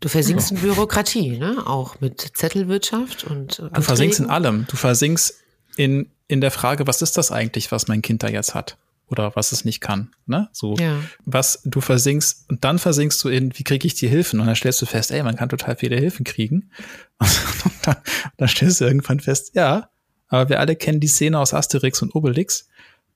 Du 0.00 0.08
versinkst 0.08 0.50
ja. 0.50 0.56
in 0.56 0.62
Bürokratie, 0.62 1.38
ne? 1.38 1.66
Auch 1.66 2.00
mit 2.00 2.20
Zettelwirtschaft 2.34 3.24
und. 3.24 3.60
Anträgen. 3.60 3.74
Du 3.74 3.82
versinkst 3.82 4.20
in 4.20 4.26
allem. 4.26 4.66
Du 4.68 4.76
versinkst 4.76 5.34
in, 5.76 6.10
in 6.28 6.40
der 6.40 6.50
Frage, 6.50 6.86
was 6.86 7.00
ist 7.00 7.16
das 7.16 7.32
eigentlich, 7.32 7.72
was 7.72 7.88
mein 7.88 8.02
Kind 8.02 8.22
da 8.22 8.28
jetzt 8.28 8.54
hat? 8.54 8.76
Oder 9.06 9.34
was 9.34 9.52
es 9.52 9.64
nicht 9.64 9.80
kann. 9.80 10.10
Ne? 10.26 10.48
So, 10.52 10.74
ja. 10.76 10.96
was 11.24 11.60
du 11.64 11.80
versinkst, 11.80 12.48
und 12.48 12.64
dann 12.64 12.78
versinkst 12.78 13.22
du 13.24 13.28
in, 13.28 13.56
wie 13.58 13.64
kriege 13.64 13.86
ich 13.86 13.94
die 13.94 14.08
Hilfen? 14.08 14.40
Und 14.40 14.46
dann 14.46 14.56
stellst 14.56 14.80
du 14.80 14.86
fest, 14.86 15.10
ey, 15.10 15.22
man 15.22 15.36
kann 15.36 15.48
total 15.48 15.76
viele 15.76 15.96
Hilfen 15.96 16.24
kriegen. 16.24 16.70
Und 17.20 17.72
dann, 17.82 17.96
dann 18.36 18.48
stellst 18.48 18.80
du 18.80 18.84
irgendwann 18.84 19.20
fest, 19.20 19.52
ja, 19.54 19.90
aber 20.28 20.48
wir 20.48 20.60
alle 20.60 20.76
kennen 20.76 20.98
die 20.98 21.08
Szene 21.08 21.38
aus 21.38 21.52
Asterix 21.52 22.00
und 22.00 22.14
Obelix, 22.14 22.68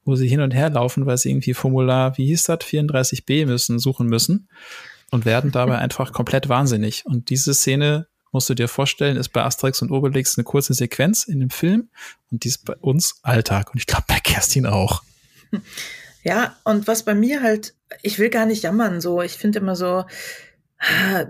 wo 0.07 0.15
sie 0.17 0.29
hin 0.29 0.41
und 0.41 0.55
her 0.55 0.71
laufen, 0.71 1.05
weil 1.05 1.19
sie 1.19 1.31
irgendwie 1.31 1.53
Formular, 1.53 2.17
wie 2.17 2.27
hieß 2.27 2.45
das, 2.45 2.61
34b 2.61 3.47
müssen, 3.47 3.79
suchen 3.79 4.07
müssen 4.07 4.49
und 5.11 5.27
werden 5.27 5.51
dabei 5.51 5.79
einfach 5.79 6.13
komplett 6.13 6.49
wahnsinnig. 6.49 7.05
Und 7.05 7.29
diese 7.29 7.53
Szene 7.53 8.07
musst 8.33 8.49
du 8.49 8.55
dir 8.55 8.69
vorstellen, 8.69 9.17
ist 9.17 9.31
bei 9.31 9.43
Asterix 9.43 9.83
und 9.83 9.91
Obelix 9.91 10.39
eine 10.39 10.45
kurze 10.45 10.75
Sequenz 10.75 11.25
in 11.25 11.41
dem 11.41 11.51
Film 11.51 11.91
und 12.31 12.45
die 12.45 12.49
ist 12.49 12.65
bei 12.65 12.75
uns 12.77 13.21
Alltag 13.23 13.73
und 13.73 13.79
ich 13.79 13.87
glaube 13.87 14.05
bei 14.09 14.21
Kerstin 14.21 14.67
auch. 14.67 15.03
Ja, 16.23 16.57
und 16.65 16.87
was 16.87 17.05
bei 17.05 17.15
mir 17.15 17.43
halt, 17.43 17.75
ich 18.03 18.19
will 18.19 18.31
gar 18.31 18.47
nicht 18.47 18.63
jammern, 18.63 19.01
so, 19.01 19.23
ich 19.23 19.35
finde 19.35 19.61
immer 19.61 19.77
so, 19.77 20.05
ah, 20.79 21.27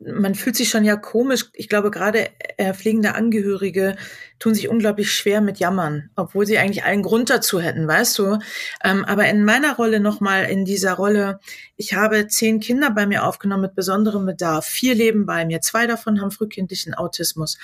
man 0.00 0.34
fühlt 0.34 0.56
sich 0.56 0.70
schon 0.70 0.84
ja 0.84 0.96
komisch. 0.96 1.50
Ich 1.52 1.68
glaube, 1.68 1.90
gerade 1.90 2.28
äh, 2.56 2.72
pflegende 2.72 3.14
Angehörige 3.14 3.96
tun 4.38 4.54
sich 4.54 4.68
unglaublich 4.68 5.12
schwer 5.12 5.42
mit 5.42 5.58
Jammern, 5.58 6.10
obwohl 6.16 6.46
sie 6.46 6.58
eigentlich 6.58 6.84
allen 6.84 7.02
Grund 7.02 7.28
dazu 7.28 7.60
hätten, 7.60 7.86
weißt 7.86 8.18
du. 8.18 8.38
Ähm, 8.82 9.04
aber 9.04 9.28
in 9.28 9.44
meiner 9.44 9.76
Rolle 9.76 10.00
nochmal, 10.00 10.44
in 10.44 10.64
dieser 10.64 10.94
Rolle, 10.94 11.38
ich 11.76 11.94
habe 11.94 12.26
zehn 12.28 12.60
Kinder 12.60 12.90
bei 12.90 13.06
mir 13.06 13.24
aufgenommen 13.24 13.62
mit 13.62 13.74
besonderem 13.74 14.24
Bedarf. 14.24 14.66
Vier 14.66 14.94
leben 14.94 15.26
bei 15.26 15.44
mir. 15.44 15.60
Zwei 15.60 15.86
davon 15.86 16.20
haben 16.20 16.30
frühkindlichen 16.30 16.94
Autismus. 16.94 17.58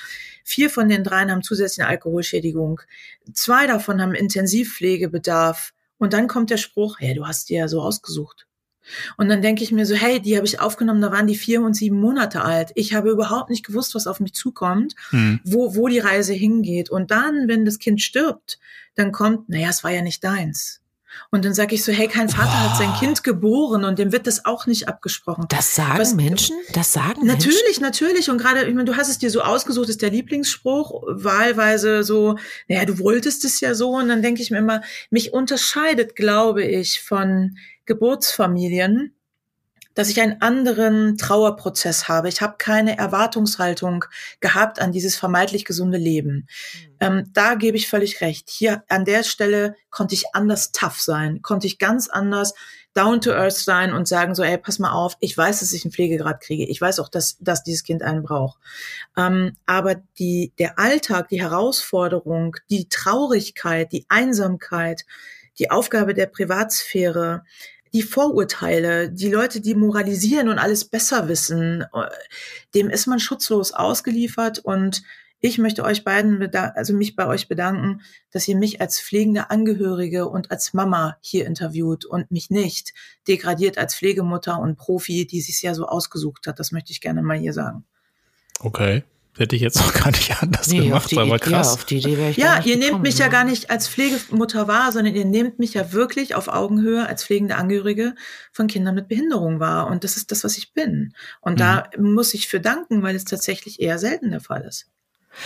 Vier 0.45 0.69
von 0.69 0.89
den 0.91 1.05
dreien 1.05 1.31
haben 1.31 1.43
zusätzliche 1.43 1.89
Alkoholschädigung. 1.89 2.83
Zwei 3.33 3.67
davon 3.67 4.03
haben 4.03 4.15
Intensivpflegebedarf. 4.15 5.73
Und 5.99 6.13
dann 6.13 6.29
kommt 6.29 6.51
der 6.51 6.59
Spruch, 6.59 6.97
hey, 6.99 7.15
du 7.15 7.27
hast 7.27 7.49
dir 7.49 7.61
ja 7.61 7.69
so 7.69 7.81
ausgesucht. 7.81 8.46
Und 9.17 9.29
dann 9.29 9.43
denke 9.43 9.63
ich 9.63 9.73
mir 9.73 9.87
so, 9.87 9.95
hey, 9.95 10.21
die 10.21 10.37
habe 10.37 10.47
ich 10.47 10.61
aufgenommen, 10.61 11.01
da 11.01 11.11
waren 11.13 11.27
die 11.27 11.37
vier 11.37 11.63
und 11.63 11.75
sieben 11.75 12.01
Monate 12.01 12.43
alt. 12.43 12.73
Ich 12.75 12.95
habe 12.95 13.11
überhaupt 13.11 13.51
nicht 13.51 13.67
gewusst, 13.67 13.95
was 13.95 14.07
auf 14.07 14.21
mich 14.21 14.35
zukommt, 14.35 14.95
mhm. 15.11 15.41
wo, 15.45 15.75
wo 15.75 15.89
die 15.89 15.99
Reise 15.99 16.33
hingeht. 16.33 16.91
Und 16.91 17.11
dann, 17.11 17.49
wenn 17.49 17.65
das 17.65 17.79
Kind 17.79 18.01
stirbt, 18.01 18.59
dann 18.95 19.13
kommt, 19.13 19.49
naja, 19.49 19.69
es 19.69 19.85
war 19.85 19.91
ja 19.91 20.03
nicht 20.03 20.25
deins. 20.25 20.81
Und 21.31 21.45
dann 21.45 21.55
sage 21.55 21.75
ich 21.75 21.85
so, 21.85 21.93
hey, 21.93 22.09
kein 22.09 22.29
Vater 22.29 22.51
oh. 22.53 22.71
hat 22.71 22.77
sein 22.77 22.93
Kind 22.95 23.25
geboren 23.25 23.85
und 23.85 23.99
dem 23.99 24.13
wird 24.13 24.27
das 24.27 24.45
auch 24.45 24.67
nicht 24.67 24.89
abgesprochen. 24.89 25.47
Das 25.49 25.75
sagen 25.75 25.99
Was, 25.99 26.15
Menschen? 26.15 26.57
Das 26.73 26.93
sagen 26.93 27.27
Natürlich, 27.27 27.63
Menschen? 27.65 27.83
natürlich. 27.83 28.31
Und 28.31 28.39
gerade, 28.39 28.65
ich 28.65 28.75
meine, 28.75 28.85
du 28.85 28.97
hast 28.97 29.09
es 29.09 29.19
dir 29.19 29.31
so 29.31 29.41
ausgesucht, 29.41 29.89
ist 29.89 30.03
der 30.03 30.11
Lieblingsspruch, 30.11 31.03
wahlweise 31.07 32.05
so, 32.05 32.37
naja, 32.69 32.85
du 32.85 32.99
wolltest 32.99 33.45
es 33.45 33.61
ja 33.61 33.75
so. 33.75 33.97
Und 33.97 34.09
dann 34.09 34.23
denke 34.23 34.43
ich 34.43 34.51
mir 34.51 34.59
immer, 34.59 34.83
mich 35.11 35.33
unterscheidet, 35.33 36.17
glaube 36.17 36.65
ich, 36.65 37.03
von 37.03 37.57
Geburtsfamilien, 37.87 39.17
dass 39.97 40.11
ich 40.11 40.21
einen 40.21 40.43
anderen 40.43 41.17
Trauerprozess 41.17 42.07
habe. 42.07 42.29
Ich 42.29 42.43
habe 42.43 42.57
keine 42.59 42.99
Erwartungshaltung 42.99 44.05
gehabt 44.41 44.79
an 44.79 44.93
dieses 44.93 45.17
vermeintlich 45.17 45.65
gesunde 45.65 45.97
Leben. 45.97 46.35
Mhm. 46.35 46.97
Ähm, 47.01 47.31
da 47.33 47.55
gebe 47.55 47.79
ich 47.79 47.89
völlig 47.89 48.21
recht. 48.21 48.51
Hier 48.51 48.85
an 48.89 49.07
der 49.07 49.23
Stelle 49.23 49.75
konnte 49.91 50.15
ich 50.15 50.35
anders 50.35 50.71
tough 50.73 51.01
sein, 51.01 51.41
konnte 51.41 51.67
ich 51.67 51.79
ganz 51.79 52.09
anders 52.09 52.53
down 52.93 53.21
to 53.21 53.31
earth 53.31 53.57
sein 53.57 53.93
und 53.93 54.07
sagen 54.07 54.35
so, 54.35 54.43
ey, 54.43 54.59
pass 54.59 54.79
mal 54.79 54.93
auf, 54.93 55.17
ich 55.21 55.37
weiß, 55.37 55.61
dass 55.61 55.73
ich 55.73 55.85
einen 55.85 55.93
Pflegegrad 55.93 56.41
kriege. 56.41 56.65
Ich 56.65 56.81
weiß 56.81 57.01
auch, 57.01 57.09
dass, 57.09 57.39
dass 57.41 57.63
dieses 57.63 57.83
Kind 57.83 58.03
einen 58.03 58.23
braucht. 58.23 58.59
Ähm, 59.17 59.57
aber 59.67 59.97
die, 60.19 60.53
der 60.59 60.79
Alltag, 60.79 61.29
die 61.29 61.41
Herausforderung, 61.41 62.57
die 62.71 62.89
Traurigkeit, 62.89 63.93
die 63.93 64.07
Einsamkeit, 64.09 65.05
die 65.59 65.71
Aufgabe 65.71 66.15
der 66.15 66.27
Privatsphäre, 66.27 67.45
die 67.93 68.03
Vorurteile, 68.03 69.11
die 69.11 69.31
Leute, 69.31 69.61
die 69.61 69.75
moralisieren 69.75 70.49
und 70.49 70.59
alles 70.59 70.85
besser 70.85 71.29
wissen, 71.29 71.83
äh, 71.83 72.09
dem 72.75 72.91
ist 72.91 73.07
man 73.07 73.21
schutzlos 73.21 73.73
ausgeliefert 73.73 74.59
und 74.59 75.03
ich 75.41 75.59
möchte 75.59 75.85
euch 75.85 76.03
beiden, 76.03 76.43
also 76.55 76.95
mich 76.95 77.15
bei 77.15 77.27
euch 77.27 77.47
bedanken, 77.47 78.01
dass 78.31 78.49
ihr 78.49 78.57
mich 78.57 78.81
als 78.81 79.01
pflegende 79.01 79.51
Angehörige 79.51 80.29
und 80.29 80.51
als 80.51 80.73
Mama 80.73 81.19
hier 81.21 81.47
interviewt 81.47 82.05
und 82.05 82.31
mich 82.31 82.51
nicht 82.51 82.95
degradiert 83.29 83.77
als 83.77 83.95
Pflegemutter 83.95 84.59
und 84.59 84.77
Profi, 84.77 85.27
die 85.27 85.43
sich 85.43 85.61
ja 85.63 85.75
so 85.75 85.87
ausgesucht 85.87 86.47
hat. 86.47 86.59
Das 86.59 86.73
möchte 86.73 86.91
ich 86.93 87.01
gerne 87.01 87.23
mal 87.23 87.37
hier 87.37 87.53
sagen. 87.53 87.85
Okay. 88.61 89.05
Hätte 89.37 89.57
ich 89.57 89.63
jetzt 89.63 89.77
noch 89.81 89.93
gar 89.93 90.11
nicht 90.11 90.43
anders 90.43 90.69
nee, 90.69 90.81
gemacht, 90.81 91.11
die, 91.11 91.19
aber 91.19 91.39
krass. 91.39 91.67
Ja, 91.67 91.73
auf 91.75 91.85
die 91.85 91.99
Idee 91.99 92.17
wäre 92.17 92.31
ich 92.31 92.37
Ja, 92.37 92.61
ihr 92.65 92.77
nehmt 92.77 93.03
mich 93.03 93.19
ja. 93.19 93.27
ja 93.27 93.31
gar 93.31 93.45
nicht 93.45 93.71
als 93.71 93.89
Pflegemutter 93.89 94.69
wahr, 94.69 94.93
sondern 94.93 95.15
ihr 95.15 95.25
nehmt 95.25 95.59
mich 95.59 95.75
ja 95.75 95.93
wirklich 95.93 96.35
auf 96.35 96.49
Augenhöhe 96.49 97.07
als 97.07 97.25
pflegende 97.25 97.57
Angehörige 97.57 98.15
von 98.53 98.67
Kindern 98.67 98.95
mit 98.95 99.09
Behinderung 99.09 99.61
wahr. 99.61 99.89
Und 99.89 100.05
das 100.05 100.17
ist 100.17 100.33
das, 100.33 100.45
was 100.45 100.57
ich 100.57 100.73
bin. 100.73 101.13
Und 101.41 101.55
mhm. 101.55 101.59
da 101.59 101.91
muss 101.99 102.35
ich 102.35 102.49
für 102.49 102.61
danken, 102.61 103.03
weil 103.03 103.15
es 103.15 103.25
tatsächlich 103.25 103.81
eher 103.81 103.99
selten 103.99 104.31
der 104.31 104.41
Fall 104.41 104.63
ist. 104.63 104.87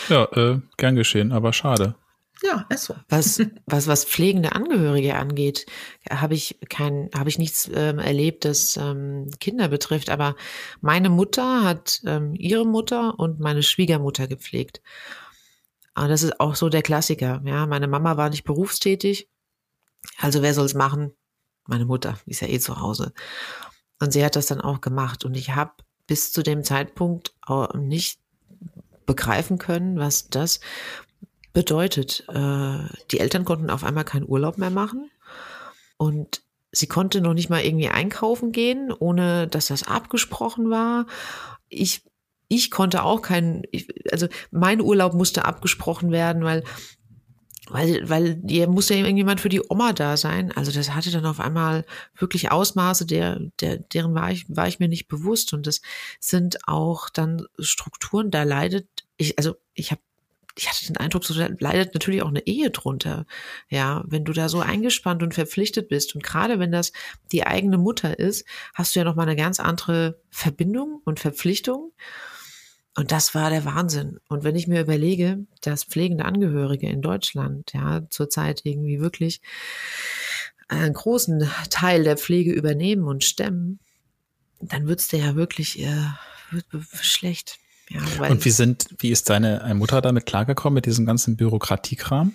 Ja, 0.09 0.24
äh, 0.33 0.61
gern 0.76 0.94
geschehen, 0.94 1.33
aber 1.33 1.53
schade. 1.53 1.96
Ja, 2.42 2.64
ist 2.70 2.85
so. 2.85 2.94
Was, 3.09 3.42
was, 3.66 3.87
was 3.87 4.05
pflegende 4.05 4.53
Angehörige 4.53 5.16
angeht, 5.16 5.66
habe 6.11 6.35
ich 6.35 6.59
kein, 6.68 7.11
habe 7.14 7.29
ich 7.29 7.38
nichts 7.38 7.70
ähm, 7.74 7.98
erlebt, 7.98 8.44
das 8.44 8.76
ähm, 8.76 9.31
Kinder 9.40 9.68
betrifft. 9.68 10.11
Aber 10.11 10.37
meine 10.81 11.11
Mutter 11.11 11.64
hat 11.64 12.00
ähm, 12.07 12.35
ihre 12.35 12.66
Mutter 12.66 13.18
und 13.18 13.40
meine 13.40 13.62
Schwiegermutter 13.62 14.26
gepflegt. 14.26 14.81
Und 15.94 16.09
das 16.09 16.22
ist 16.22 16.40
auch 16.40 16.55
so 16.55 16.68
der 16.68 16.83
Klassiker. 16.83 17.42
Ja, 17.44 17.66
meine 17.66 17.88
Mama 17.88 18.16
war 18.16 18.31
nicht 18.31 18.44
berufstätig. 18.44 19.29
Also 20.18 20.40
wer 20.40 20.55
soll's 20.55 20.74
machen? 20.74 21.12
Meine 21.66 21.85
Mutter, 21.85 22.18
die 22.24 22.31
ist 22.31 22.40
ja 22.40 22.48
eh 22.48 22.59
zu 22.59 22.81
Hause. 22.81 23.12
Und 23.98 24.12
sie 24.12 24.24
hat 24.24 24.35
das 24.35 24.46
dann 24.46 24.62
auch 24.62 24.81
gemacht. 24.81 25.24
Und 25.24 25.37
ich 25.37 25.55
habe 25.55 25.72
bis 26.07 26.33
zu 26.33 26.42
dem 26.42 26.64
Zeitpunkt 26.64 27.35
auch 27.42 27.74
nicht 27.74 28.18
begreifen 29.05 29.59
können, 29.59 29.98
was 29.98 30.29
das 30.31 30.61
bedeutet, 31.52 32.24
äh, 32.28 32.78
die 33.10 33.20
Eltern 33.20 33.44
konnten 33.44 33.70
auf 33.70 33.84
einmal 33.84 34.04
keinen 34.04 34.28
Urlaub 34.28 34.58
mehr 34.58 34.70
machen 34.70 35.10
und 35.96 36.42
sie 36.72 36.86
konnte 36.86 37.20
noch 37.20 37.34
nicht 37.34 37.50
mal 37.50 37.62
irgendwie 37.64 37.88
einkaufen 37.88 38.52
gehen, 38.52 38.92
ohne 38.92 39.48
dass 39.48 39.66
das 39.66 39.82
abgesprochen 39.82 40.70
war. 40.70 41.06
Ich 41.68 42.02
ich 42.52 42.70
konnte 42.72 43.04
auch 43.04 43.22
keinen, 43.22 43.62
also 44.10 44.26
mein 44.50 44.80
Urlaub 44.80 45.14
musste 45.14 45.44
abgesprochen 45.44 46.10
werden, 46.10 46.42
weil 46.42 46.64
weil, 47.70 48.08
weil 48.08 48.42
hier 48.48 48.66
musste 48.68 48.94
ja 48.94 49.04
irgendjemand 49.04 49.40
für 49.40 49.48
die 49.48 49.62
Oma 49.68 49.92
da 49.92 50.16
sein. 50.16 50.50
Also 50.56 50.72
das 50.72 50.92
hatte 50.92 51.12
dann 51.12 51.24
auf 51.24 51.38
einmal 51.38 51.84
wirklich 52.18 52.50
Ausmaße, 52.50 53.06
der, 53.06 53.38
der, 53.60 53.76
deren 53.76 54.12
war 54.12 54.32
ich, 54.32 54.44
war 54.48 54.66
ich 54.66 54.80
mir 54.80 54.88
nicht 54.88 55.06
bewusst. 55.06 55.52
Und 55.52 55.68
das 55.68 55.80
sind 56.18 56.66
auch 56.66 57.10
dann 57.10 57.46
Strukturen, 57.60 58.32
da 58.32 58.42
leidet 58.42 58.88
ich, 59.16 59.38
also 59.38 59.54
ich 59.74 59.92
habe 59.92 60.00
ich 60.60 60.68
hatte 60.68 60.86
den 60.86 60.98
Eindruck, 60.98 61.24
so 61.24 61.32
leidet 61.34 61.94
natürlich 61.94 62.20
auch 62.20 62.28
eine 62.28 62.46
Ehe 62.46 62.70
drunter. 62.70 63.24
Ja, 63.70 64.04
wenn 64.06 64.26
du 64.26 64.34
da 64.34 64.50
so 64.50 64.60
eingespannt 64.60 65.22
und 65.22 65.32
verpflichtet 65.32 65.88
bist 65.88 66.14
und 66.14 66.22
gerade 66.22 66.58
wenn 66.58 66.70
das 66.70 66.92
die 67.32 67.46
eigene 67.46 67.78
Mutter 67.78 68.18
ist, 68.18 68.46
hast 68.74 68.94
du 68.94 69.00
ja 69.00 69.04
noch 69.04 69.14
mal 69.14 69.22
eine 69.22 69.36
ganz 69.36 69.58
andere 69.58 70.20
Verbindung 70.28 71.00
und 71.04 71.18
Verpflichtung. 71.18 71.92
Und 72.94 73.10
das 73.10 73.34
war 73.34 73.48
der 73.48 73.64
Wahnsinn. 73.64 74.18
Und 74.28 74.44
wenn 74.44 74.54
ich 74.54 74.66
mir 74.66 74.82
überlege, 74.82 75.46
dass 75.62 75.84
pflegende 75.84 76.26
Angehörige 76.26 76.88
in 76.90 77.00
Deutschland 77.00 77.72
ja 77.72 78.02
zurzeit 78.10 78.60
irgendwie 78.64 79.00
wirklich 79.00 79.40
einen 80.68 80.92
großen 80.92 81.50
Teil 81.70 82.04
der 82.04 82.18
Pflege 82.18 82.52
übernehmen 82.52 83.04
und 83.04 83.24
stemmen, 83.24 83.78
dann 84.60 84.86
wird's 84.86 85.08
dir 85.08 85.20
ja 85.20 85.36
wirklich 85.36 85.80
äh, 85.80 86.04
wird, 86.50 86.66
wird 86.70 86.86
schlecht. 87.00 87.58
Ja, 87.90 88.29
und 88.29 88.44
wie 88.44 88.50
sind, 88.50 88.87
wie 88.98 89.11
ist 89.11 89.29
deine 89.31 89.68
Mutter 89.74 90.00
damit 90.00 90.24
klargekommen 90.24 90.76
mit 90.76 90.87
diesem 90.87 91.07
ganzen 91.07 91.37
Bürokratiekram? 91.37 92.33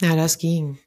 Ja, 0.00 0.16
das 0.16 0.38
ging. 0.38 0.78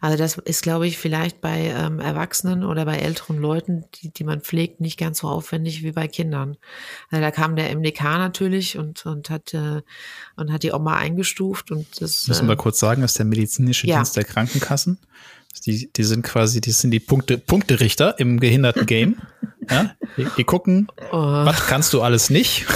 Also 0.00 0.18
das 0.18 0.36
ist, 0.36 0.62
glaube 0.62 0.86
ich, 0.86 0.98
vielleicht 0.98 1.40
bei 1.40 1.72
ähm, 1.74 2.00
Erwachsenen 2.00 2.64
oder 2.64 2.84
bei 2.84 2.98
älteren 2.98 3.38
Leuten, 3.38 3.84
die, 3.94 4.10
die 4.10 4.24
man 4.24 4.42
pflegt, 4.42 4.80
nicht 4.80 4.98
ganz 4.98 5.20
so 5.20 5.28
aufwendig 5.28 5.82
wie 5.82 5.92
bei 5.92 6.06
Kindern. 6.06 6.58
Also 7.10 7.22
da 7.22 7.30
kam 7.30 7.56
der 7.56 7.74
MDK 7.74 8.02
natürlich 8.02 8.76
und, 8.76 9.06
und 9.06 9.30
hat 9.30 9.54
äh, 9.54 9.80
und 10.36 10.52
hat 10.52 10.62
die 10.64 10.72
Oma 10.72 10.96
eingestuft 10.96 11.70
und 11.70 11.86
das. 12.00 12.28
Müssen 12.28 12.46
wir 12.46 12.54
äh, 12.54 12.56
kurz 12.56 12.78
sagen, 12.78 13.00
das 13.00 13.12
ist 13.12 13.18
der 13.18 13.26
medizinische 13.26 13.86
ja. 13.86 13.96
Dienst 13.96 14.16
der 14.16 14.24
Krankenkassen. 14.24 14.98
Die, 15.64 15.90
die 15.90 16.04
sind 16.04 16.22
quasi, 16.22 16.60
die 16.60 16.70
sind 16.70 16.90
die 16.90 17.00
Punkte, 17.00 17.38
Punkterichter 17.38 18.18
im 18.18 18.38
gehinderten 18.38 18.84
Game. 18.86 19.16
Ja? 19.70 19.94
Die, 20.16 20.26
die 20.36 20.44
gucken, 20.44 20.88
oh. 21.12 21.16
was 21.16 21.66
kannst 21.66 21.92
du 21.92 22.02
alles 22.02 22.30
nicht? 22.30 22.66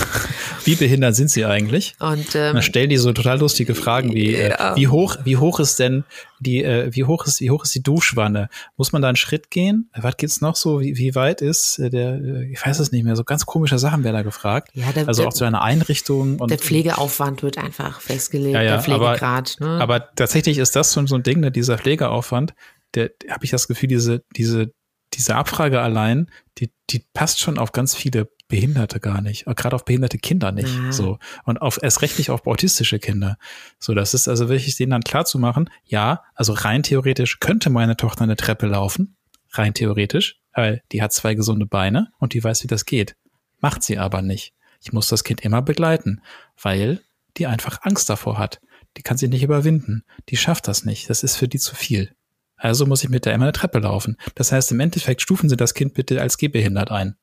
Wie 0.65 0.77
behindert 0.77 1.17
sind 1.17 1.31
sie 1.31 1.45
eigentlich? 1.45 1.95
Und 1.99 2.35
ähm, 2.35 2.55
dann 2.55 2.63
stellen 2.63 2.89
die 2.89 2.97
so 2.97 3.13
total 3.13 3.41
lustige 3.41 3.75
Fragen 3.75 4.15
wie, 4.15 4.35
äh, 4.35 4.51
ja. 4.51 4.77
wie 4.77 4.89
hoch, 4.89 5.17
wie 5.25 5.37
hoch 5.37 5.59
ist 5.59 5.79
denn 5.79 6.05
die, 6.39 6.63
äh, 6.63 6.91
wie 6.93 7.05
hoch 7.05 7.27
ist, 7.27 7.41
wie 7.41 7.51
hoch 7.51 7.65
ist 7.65 7.75
die 7.75 7.83
Duschwanne? 7.83 8.49
Muss 8.77 8.93
man 8.93 9.03
da 9.03 9.09
einen 9.09 9.17
Schritt 9.17 9.51
gehen? 9.51 9.91
Was 9.95 10.17
gibt's 10.17 10.41
noch 10.41 10.57
so? 10.57 10.81
Wie, 10.81 10.97
wie 10.97 11.15
weit 11.15 11.41
ist 11.41 11.79
äh, 11.79 11.91
der, 11.91 12.15
äh, 12.15 12.53
ich 12.53 12.65
weiß 12.65 12.79
es 12.79 12.93
nicht 12.93 13.05
mehr, 13.05 13.17
so 13.17 13.25
ganz 13.25 13.47
komische 13.47 13.79
Sachen 13.79 14.05
werden 14.05 14.17
da 14.17 14.23
gefragt. 14.23 14.71
Ja, 14.75 14.93
der, 14.93 15.09
also 15.09 15.27
auch 15.27 15.33
zu 15.33 15.45
einer 15.45 15.63
Einrichtung. 15.63 16.39
Und, 16.39 16.51
der 16.51 16.59
Pflegeaufwand 16.59 17.43
wird 17.43 17.59
einfach 17.59 18.01
festgelegt, 18.01 18.55
ja, 18.55 18.63
ja, 18.63 18.71
der 18.73 18.83
Pflegegrad. 18.83 19.57
Aber, 19.61 19.69
ne? 19.69 19.81
aber 19.81 20.15
tatsächlich 20.15 20.59
ist 20.59 20.77
das 20.77 20.93
so, 20.93 21.05
so 21.07 21.15
ein 21.17 21.23
Ding, 21.23 21.41
ne, 21.41 21.51
dieser 21.51 21.79
Pflegeaufwand, 21.79 22.55
der, 22.95 23.11
habe 23.31 23.45
ich 23.45 23.51
das 23.51 23.69
Gefühl, 23.69 23.89
diese, 23.89 24.23
diese, 24.37 24.73
diese 25.15 25.37
Abfrage 25.37 25.81
allein, 25.81 26.31
die, 26.59 26.71
die 26.91 27.05
passt 27.13 27.41
schon 27.41 27.59
auf 27.59 27.73
ganz 27.73 27.95
viele 27.95 28.31
Behinderte 28.49 29.01
gar 29.01 29.23
nicht, 29.23 29.47
gerade 29.47 29.75
auf 29.75 29.85
behinderte 29.85 30.19
Kinder 30.19 30.53
nicht. 30.53 30.75
Ja. 30.75 30.93
So 30.93 31.19
und 31.45 31.63
auf 31.63 31.79
erst 31.83 32.03
recht 32.03 32.19
nicht 32.19 32.31
auf 32.31 32.47
autistische 32.47 32.99
Kinder. 32.99 33.39
So, 33.79 33.95
das 33.95 34.13
ist 34.13 34.29
also 34.29 34.49
wirklich 34.49 34.77
denen 34.77 34.91
dann 34.91 35.03
klar 35.03 35.25
zu 35.25 35.39
machen. 35.39 35.71
Ja, 35.85 36.23
also 36.35 36.53
rein 36.53 36.83
theoretisch 36.83 37.41
könnte 37.41 37.71
meine 37.71 37.97
Tochter 37.97 38.25
eine 38.25 38.37
Treppe 38.37 38.67
laufen, 38.67 39.17
rein 39.53 39.73
theoretisch, 39.73 40.41
weil 40.53 40.83
die 40.93 41.03
hat 41.03 41.15
zwei 41.15 41.35
gesunde 41.35 41.65
Beine 41.65 42.13
und 42.19 42.35
die 42.35 42.45
weiß, 42.45 42.63
wie 42.63 42.69
das 42.69 42.85
geht. 42.85 43.17
Macht 43.61 43.83
sie 43.83 43.97
aber 43.97 44.21
nicht. 44.21 44.53
Ich 44.83 44.93
muss 44.93 45.09
das 45.09 45.25
Kind 45.25 45.41
immer 45.41 45.63
begleiten, 45.63 46.21
weil 46.61 47.01
die 47.39 47.47
einfach 47.47 47.79
Angst 47.83 48.11
davor 48.11 48.39
hat. 48.39 48.61
Die 48.99 49.03
kann 49.03 49.17
sich 49.17 49.31
nicht 49.31 49.43
überwinden. 49.43 50.05
Die 50.29 50.37
schafft 50.37 50.69
das 50.69 50.85
nicht. 50.85 51.09
Das 51.09 51.23
ist 51.23 51.37
für 51.37 51.49
die 51.49 51.59
zu 51.59 51.75
viel. 51.75 52.15
Also 52.63 52.87
muss 52.87 53.03
ich 53.03 53.11
mit 53.11 53.27
der 53.27 53.35
immer 53.35 53.47
eine 53.47 53.53
Treppe 53.53 53.81
laufen. 53.81 54.17
Das 54.37 54.53
heißt, 54.53 54.71
im 54.71 54.79
Endeffekt 54.79 55.21
stufen 55.21 55.49
Sie 55.49 55.57
das 55.57 55.75
Kind 55.75 55.95
bitte 55.95 56.21
als 56.21 56.39
gehbehindert 56.39 56.93
ein. 56.93 57.17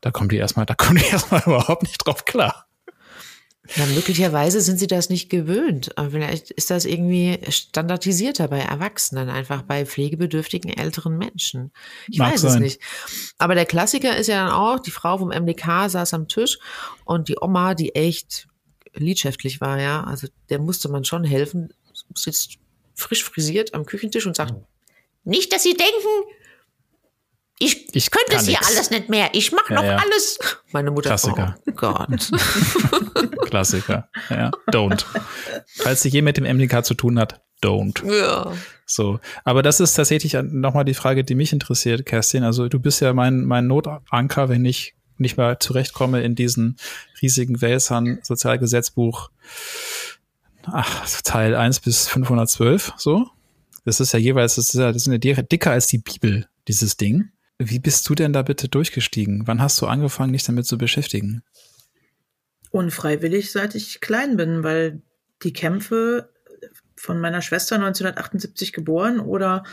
Da 0.00 0.12
kommen 0.12 0.28
die 0.28 0.36
erstmal, 0.36 0.66
da 0.66 0.74
kommen 0.74 0.98
die 0.98 1.04
erstmal 1.10 1.42
überhaupt 1.44 1.82
nicht 1.82 1.98
drauf 1.98 2.24
klar. 2.24 2.66
Ja, 3.74 3.84
möglicherweise 3.86 4.60
sind 4.60 4.78
sie 4.78 4.86
das 4.86 5.10
nicht 5.10 5.30
gewöhnt. 5.30 5.90
Vielleicht 6.10 6.52
ist 6.52 6.70
das 6.70 6.84
irgendwie 6.84 7.40
standardisierter 7.50 8.46
bei 8.46 8.60
Erwachsenen, 8.60 9.28
einfach 9.28 9.62
bei 9.62 9.84
pflegebedürftigen 9.84 10.72
älteren 10.72 11.18
Menschen. 11.18 11.72
Ich 12.08 12.18
Mag 12.18 12.34
weiß 12.34 12.42
sein. 12.42 12.52
es 12.52 12.58
nicht. 12.60 12.80
Aber 13.36 13.56
der 13.56 13.66
Klassiker 13.66 14.16
ist 14.16 14.28
ja 14.28 14.44
dann 14.44 14.54
auch, 14.54 14.78
die 14.78 14.92
Frau 14.92 15.18
vom 15.18 15.30
MDK 15.30 15.90
saß 15.90 16.14
am 16.14 16.28
Tisch 16.28 16.58
und 17.04 17.28
die 17.28 17.36
Oma, 17.40 17.74
die 17.74 17.96
echt 17.96 18.46
liedschäftlich 18.94 19.60
war, 19.60 19.80
ja, 19.80 20.04
also 20.04 20.28
der 20.50 20.60
musste 20.60 20.88
man 20.88 21.04
schon 21.04 21.24
helfen, 21.24 21.74
sitzt 22.14 22.58
frisch 22.98 23.24
frisiert 23.24 23.74
am 23.74 23.86
Küchentisch 23.86 24.26
und 24.26 24.36
sagt, 24.36 24.54
nicht, 25.24 25.52
dass 25.52 25.62
Sie 25.62 25.74
denken, 25.74 26.34
ich, 27.60 27.92
ich 27.92 28.10
könnte 28.10 28.36
es 28.36 28.46
hier 28.46 28.58
alles 28.64 28.90
nicht 28.90 29.08
mehr. 29.08 29.30
Ich 29.32 29.50
mache 29.50 29.74
noch 29.74 29.82
ja. 29.82 29.96
alles. 29.96 30.38
Meine 30.70 30.90
Mutter. 30.92 31.10
Klassiker. 31.10 31.56
Oh 31.66 31.72
Gott. 31.72 32.30
Klassiker. 33.46 34.08
Ja, 34.30 34.50
don't. 34.70 35.04
Falls 35.66 36.02
sie 36.02 36.08
je 36.08 36.22
mit 36.22 36.36
dem 36.36 36.44
MDK 36.44 36.84
zu 36.84 36.94
tun 36.94 37.18
hat, 37.18 37.42
don't. 37.62 38.04
Ja. 38.08 38.52
So. 38.86 39.18
Aber 39.44 39.62
das 39.62 39.80
ist 39.80 39.94
tatsächlich 39.94 40.34
nochmal 40.34 40.84
die 40.84 40.94
Frage, 40.94 41.24
die 41.24 41.34
mich 41.34 41.52
interessiert, 41.52 42.06
Kerstin. 42.06 42.44
Also 42.44 42.68
du 42.68 42.78
bist 42.78 43.00
ja 43.00 43.12
mein, 43.12 43.44
mein 43.44 43.66
Notanker, 43.66 44.48
wenn 44.48 44.64
ich 44.64 44.94
nicht 45.16 45.36
mal 45.36 45.58
zurechtkomme 45.58 46.22
in 46.22 46.36
diesen 46.36 46.76
riesigen 47.20 47.60
Wälsern 47.60 48.20
Sozialgesetzbuch 48.22 49.30
ach, 50.72 51.22
Teil 51.22 51.54
1 51.54 51.80
bis 51.80 52.08
512, 52.08 52.94
so. 52.96 53.26
Das 53.84 54.00
ist 54.00 54.12
ja 54.12 54.18
jeweils, 54.18 54.56
das 54.56 54.70
ist 54.70 54.74
ja, 54.74 54.92
das 54.92 55.06
ist 55.06 55.24
ja 55.24 55.42
dicker 55.42 55.70
als 55.70 55.86
die 55.86 55.98
Bibel, 55.98 56.46
dieses 56.66 56.96
Ding. 56.96 57.30
Wie 57.58 57.78
bist 57.78 58.08
du 58.08 58.14
denn 58.14 58.32
da 58.32 58.42
bitte 58.42 58.68
durchgestiegen? 58.68 59.46
Wann 59.46 59.60
hast 59.60 59.80
du 59.80 59.86
angefangen, 59.86 60.32
dich 60.32 60.44
damit 60.44 60.66
zu 60.66 60.78
beschäftigen? 60.78 61.42
Unfreiwillig, 62.70 63.50
seit 63.50 63.74
ich 63.74 64.00
klein 64.00 64.36
bin, 64.36 64.62
weil 64.62 65.02
die 65.42 65.52
Kämpfe 65.52 66.30
von 66.96 67.20
meiner 67.20 67.42
Schwester 67.42 67.76
1978 67.76 68.72
geboren 68.72 69.20
oder 69.20 69.64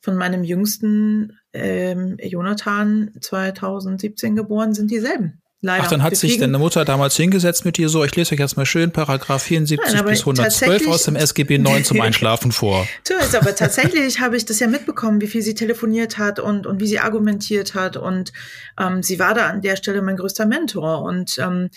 von 0.00 0.16
meinem 0.16 0.44
jüngsten 0.44 1.38
ähm, 1.52 2.16
Jonathan 2.22 3.10
2017 3.20 4.36
geboren 4.36 4.74
sind 4.74 4.90
dieselben. 4.90 5.42
Leider. 5.62 5.84
Ach, 5.84 5.88
dann 5.88 6.02
hat 6.02 6.14
sich 6.14 6.38
deine 6.38 6.58
Mutter 6.58 6.84
damals 6.84 7.16
hingesetzt 7.16 7.64
mit 7.64 7.78
dir 7.78 7.88
so, 7.88 8.04
ich 8.04 8.14
lese 8.14 8.34
euch 8.34 8.40
jetzt 8.40 8.56
mal 8.58 8.66
schön 8.66 8.92
Paragraph 8.92 9.42
74 9.42 9.94
Nein, 9.94 10.04
bis 10.04 10.20
112 10.20 10.86
aus 10.86 11.04
dem 11.04 11.16
SGB 11.16 11.58
9 11.58 11.82
zum 11.82 12.00
Einschlafen 12.02 12.52
vor. 12.52 12.86
Tu 13.04 13.14
es, 13.18 13.34
aber 13.34 13.54
tatsächlich 13.54 14.20
habe 14.20 14.36
ich 14.36 14.44
das 14.44 14.60
ja 14.60 14.66
mitbekommen, 14.66 15.20
wie 15.22 15.26
viel 15.26 15.40
sie 15.40 15.54
telefoniert 15.54 16.18
hat 16.18 16.40
und, 16.40 16.66
und 16.66 16.80
wie 16.80 16.86
sie 16.86 16.98
argumentiert 16.98 17.74
hat 17.74 17.96
und 17.96 18.32
ähm, 18.78 19.02
sie 19.02 19.18
war 19.18 19.32
da 19.32 19.46
an 19.46 19.62
der 19.62 19.76
Stelle 19.76 20.02
mein 20.02 20.16
größter 20.16 20.44
Mentor 20.44 21.02
und 21.02 21.38
ähm, 21.38 21.70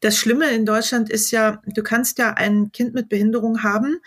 das 0.00 0.16
Schlimme 0.16 0.50
in 0.50 0.64
Deutschland 0.64 1.10
ist 1.10 1.32
ja, 1.32 1.60
du 1.66 1.82
kannst 1.82 2.18
ja 2.18 2.32
ein 2.34 2.70
Kind 2.72 2.94
mit 2.94 3.08
Behinderung 3.08 3.62
haben 3.62 3.98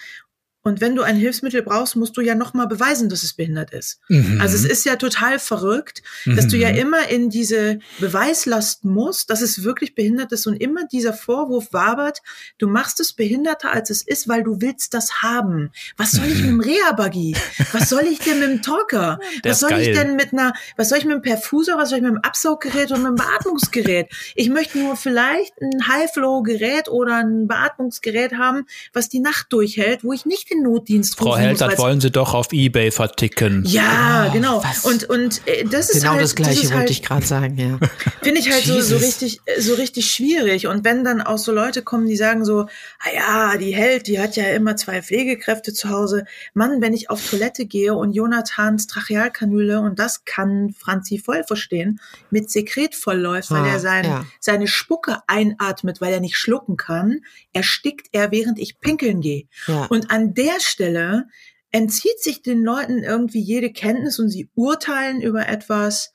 und 0.65 0.81
wenn 0.81 0.95
du 0.95 1.03
ein 1.03 1.15
Hilfsmittel 1.15 1.61
brauchst, 1.61 1.95
musst 1.95 2.17
du 2.17 2.21
ja 2.21 2.33
nochmal 2.33 2.65
beweisen, 2.65 3.07
dass 3.07 3.21
es 3.21 3.33
behindert 3.33 3.71
ist. 3.71 3.99
Mhm. 4.09 4.41
Also 4.41 4.55
es 4.55 4.65
ist 4.65 4.83
ja 4.83 4.95
total 4.95 5.37
verrückt, 5.37 6.01
dass 6.25 6.45
mhm. 6.45 6.49
du 6.49 6.57
ja 6.57 6.71
mhm. 6.71 6.77
immer 6.79 7.07
in 7.07 7.29
diese 7.29 7.77
Beweislast 7.99 8.83
musst, 8.83 9.29
dass 9.29 9.41
es 9.41 9.63
wirklich 9.63 9.93
behindert 9.93 10.31
ist 10.31 10.47
und 10.47 10.55
immer 10.55 10.87
dieser 10.87 11.13
Vorwurf 11.13 11.71
wabert, 11.71 12.23
du 12.57 12.67
machst 12.67 12.99
es 12.99 13.13
behinderter, 13.13 13.73
als 13.73 13.91
es 13.91 14.01
ist, 14.01 14.27
weil 14.27 14.41
du 14.41 14.59
willst 14.59 14.95
das 14.95 15.21
haben. 15.21 15.69
Was 15.97 16.13
soll 16.13 16.25
ich 16.25 16.37
mit 16.37 16.49
dem 16.49 16.59
Reha-Buggy? 16.59 17.35
Was 17.71 17.89
soll 17.89 18.07
ich 18.09 18.17
denn 18.17 18.39
mit 18.39 18.49
dem 18.49 18.61
Talker? 18.63 19.19
Was 19.43 19.59
soll 19.59 19.69
geil. 19.69 19.81
ich 19.81 19.95
denn 19.95 20.15
mit 20.15 20.33
einer, 20.33 20.53
was 20.77 20.89
soll 20.89 20.97
ich 20.97 21.05
mit 21.05 21.13
dem 21.13 21.21
Perfusor, 21.21 21.77
was 21.77 21.89
soll 21.89 21.99
ich 21.99 22.03
mit 22.03 22.11
dem 22.11 22.21
Absauggerät 22.23 22.91
und 22.91 23.03
mit 23.03 23.11
dem 23.11 23.15
Beatmungsgerät? 23.15 24.07
Ich 24.33 24.49
möchte 24.49 24.79
nur 24.79 24.95
vielleicht 24.95 25.53
ein 25.61 25.87
High-Flow-Gerät 25.87 26.89
oder 26.89 27.17
ein 27.17 27.47
Beatmungsgerät 27.47 28.33
haben, 28.33 28.65
was 28.93 29.09
die 29.09 29.19
Nacht 29.19 29.53
durchhält, 29.53 30.03
wo 30.03 30.13
ich 30.13 30.25
nicht 30.25 30.49
den 30.55 30.63
Notdienst 30.63 31.17
Frau 31.17 31.37
Held, 31.37 31.61
das 31.61 31.77
wollen 31.77 32.01
Sie 32.01 32.11
doch 32.11 32.33
auf 32.33 32.51
Ebay 32.51 32.91
verticken. 32.91 33.63
Ja, 33.65 34.27
oh, 34.27 34.33
genau. 34.33 34.63
Was? 34.63 34.85
Und, 34.85 35.09
und 35.09 35.41
äh, 35.47 35.65
das 35.65 35.89
ist 35.89 36.01
genau 36.01 36.13
halt, 36.13 36.23
das 36.23 36.35
Gleiche 36.35 36.61
das 36.61 36.63
wollte 36.63 36.79
halt, 36.79 36.89
ich 36.89 37.01
gerade 37.01 37.25
sagen, 37.25 37.57
ja. 37.57 37.79
Finde 38.23 38.39
ich 38.39 38.51
halt 38.51 38.63
so, 38.63 38.79
so 38.81 38.97
richtig, 38.97 39.41
so 39.59 39.73
richtig 39.75 40.11
schwierig. 40.11 40.67
Und 40.67 40.83
wenn 40.83 41.03
dann 41.03 41.21
auch 41.21 41.37
so 41.37 41.51
Leute 41.51 41.81
kommen, 41.81 42.07
die 42.07 42.15
sagen 42.15 42.45
so, 42.45 42.61
ah 42.99 43.13
ja, 43.13 43.57
die 43.57 43.75
Held, 43.75 44.07
die 44.07 44.19
hat 44.19 44.35
ja 44.35 44.45
immer 44.49 44.75
zwei 44.75 45.01
Pflegekräfte 45.01 45.73
zu 45.73 45.89
Hause. 45.89 46.25
Mann, 46.53 46.81
wenn 46.81 46.93
ich 46.93 47.09
auf 47.09 47.27
Toilette 47.27 47.65
gehe 47.65 47.93
und 47.93 48.13
Jonathans 48.13 48.87
Trachealkanüle, 48.87 49.79
und 49.79 49.99
das 49.99 50.25
kann 50.25 50.73
Franzi 50.77 51.17
voll 51.17 51.43
verstehen, 51.43 51.99
mit 52.29 52.49
Sekret 52.49 52.95
vollläuft, 52.95 53.51
weil 53.51 53.63
ah, 53.63 53.67
er 53.67 53.79
sein, 53.79 54.05
ja. 54.05 54.25
seine 54.39 54.67
Spucke 54.67 55.19
einatmet, 55.27 56.01
weil 56.01 56.13
er 56.13 56.19
nicht 56.19 56.37
schlucken 56.37 56.77
kann, 56.77 57.21
erstickt 57.53 58.07
er, 58.11 58.31
während 58.31 58.59
ich 58.59 58.79
pinkeln 58.79 59.21
gehe. 59.21 59.45
Ja. 59.67 59.85
Und 59.85 60.11
an 60.11 60.33
der 60.33 60.44
der 60.45 60.59
Stelle 60.59 61.27
entzieht 61.71 62.21
sich 62.21 62.41
den 62.41 62.63
Leuten 62.63 63.03
irgendwie 63.03 63.41
jede 63.41 63.73
Kenntnis 63.73 64.19
und 64.19 64.29
sie 64.29 64.49
urteilen 64.55 65.21
über 65.21 65.49
etwas. 65.49 66.13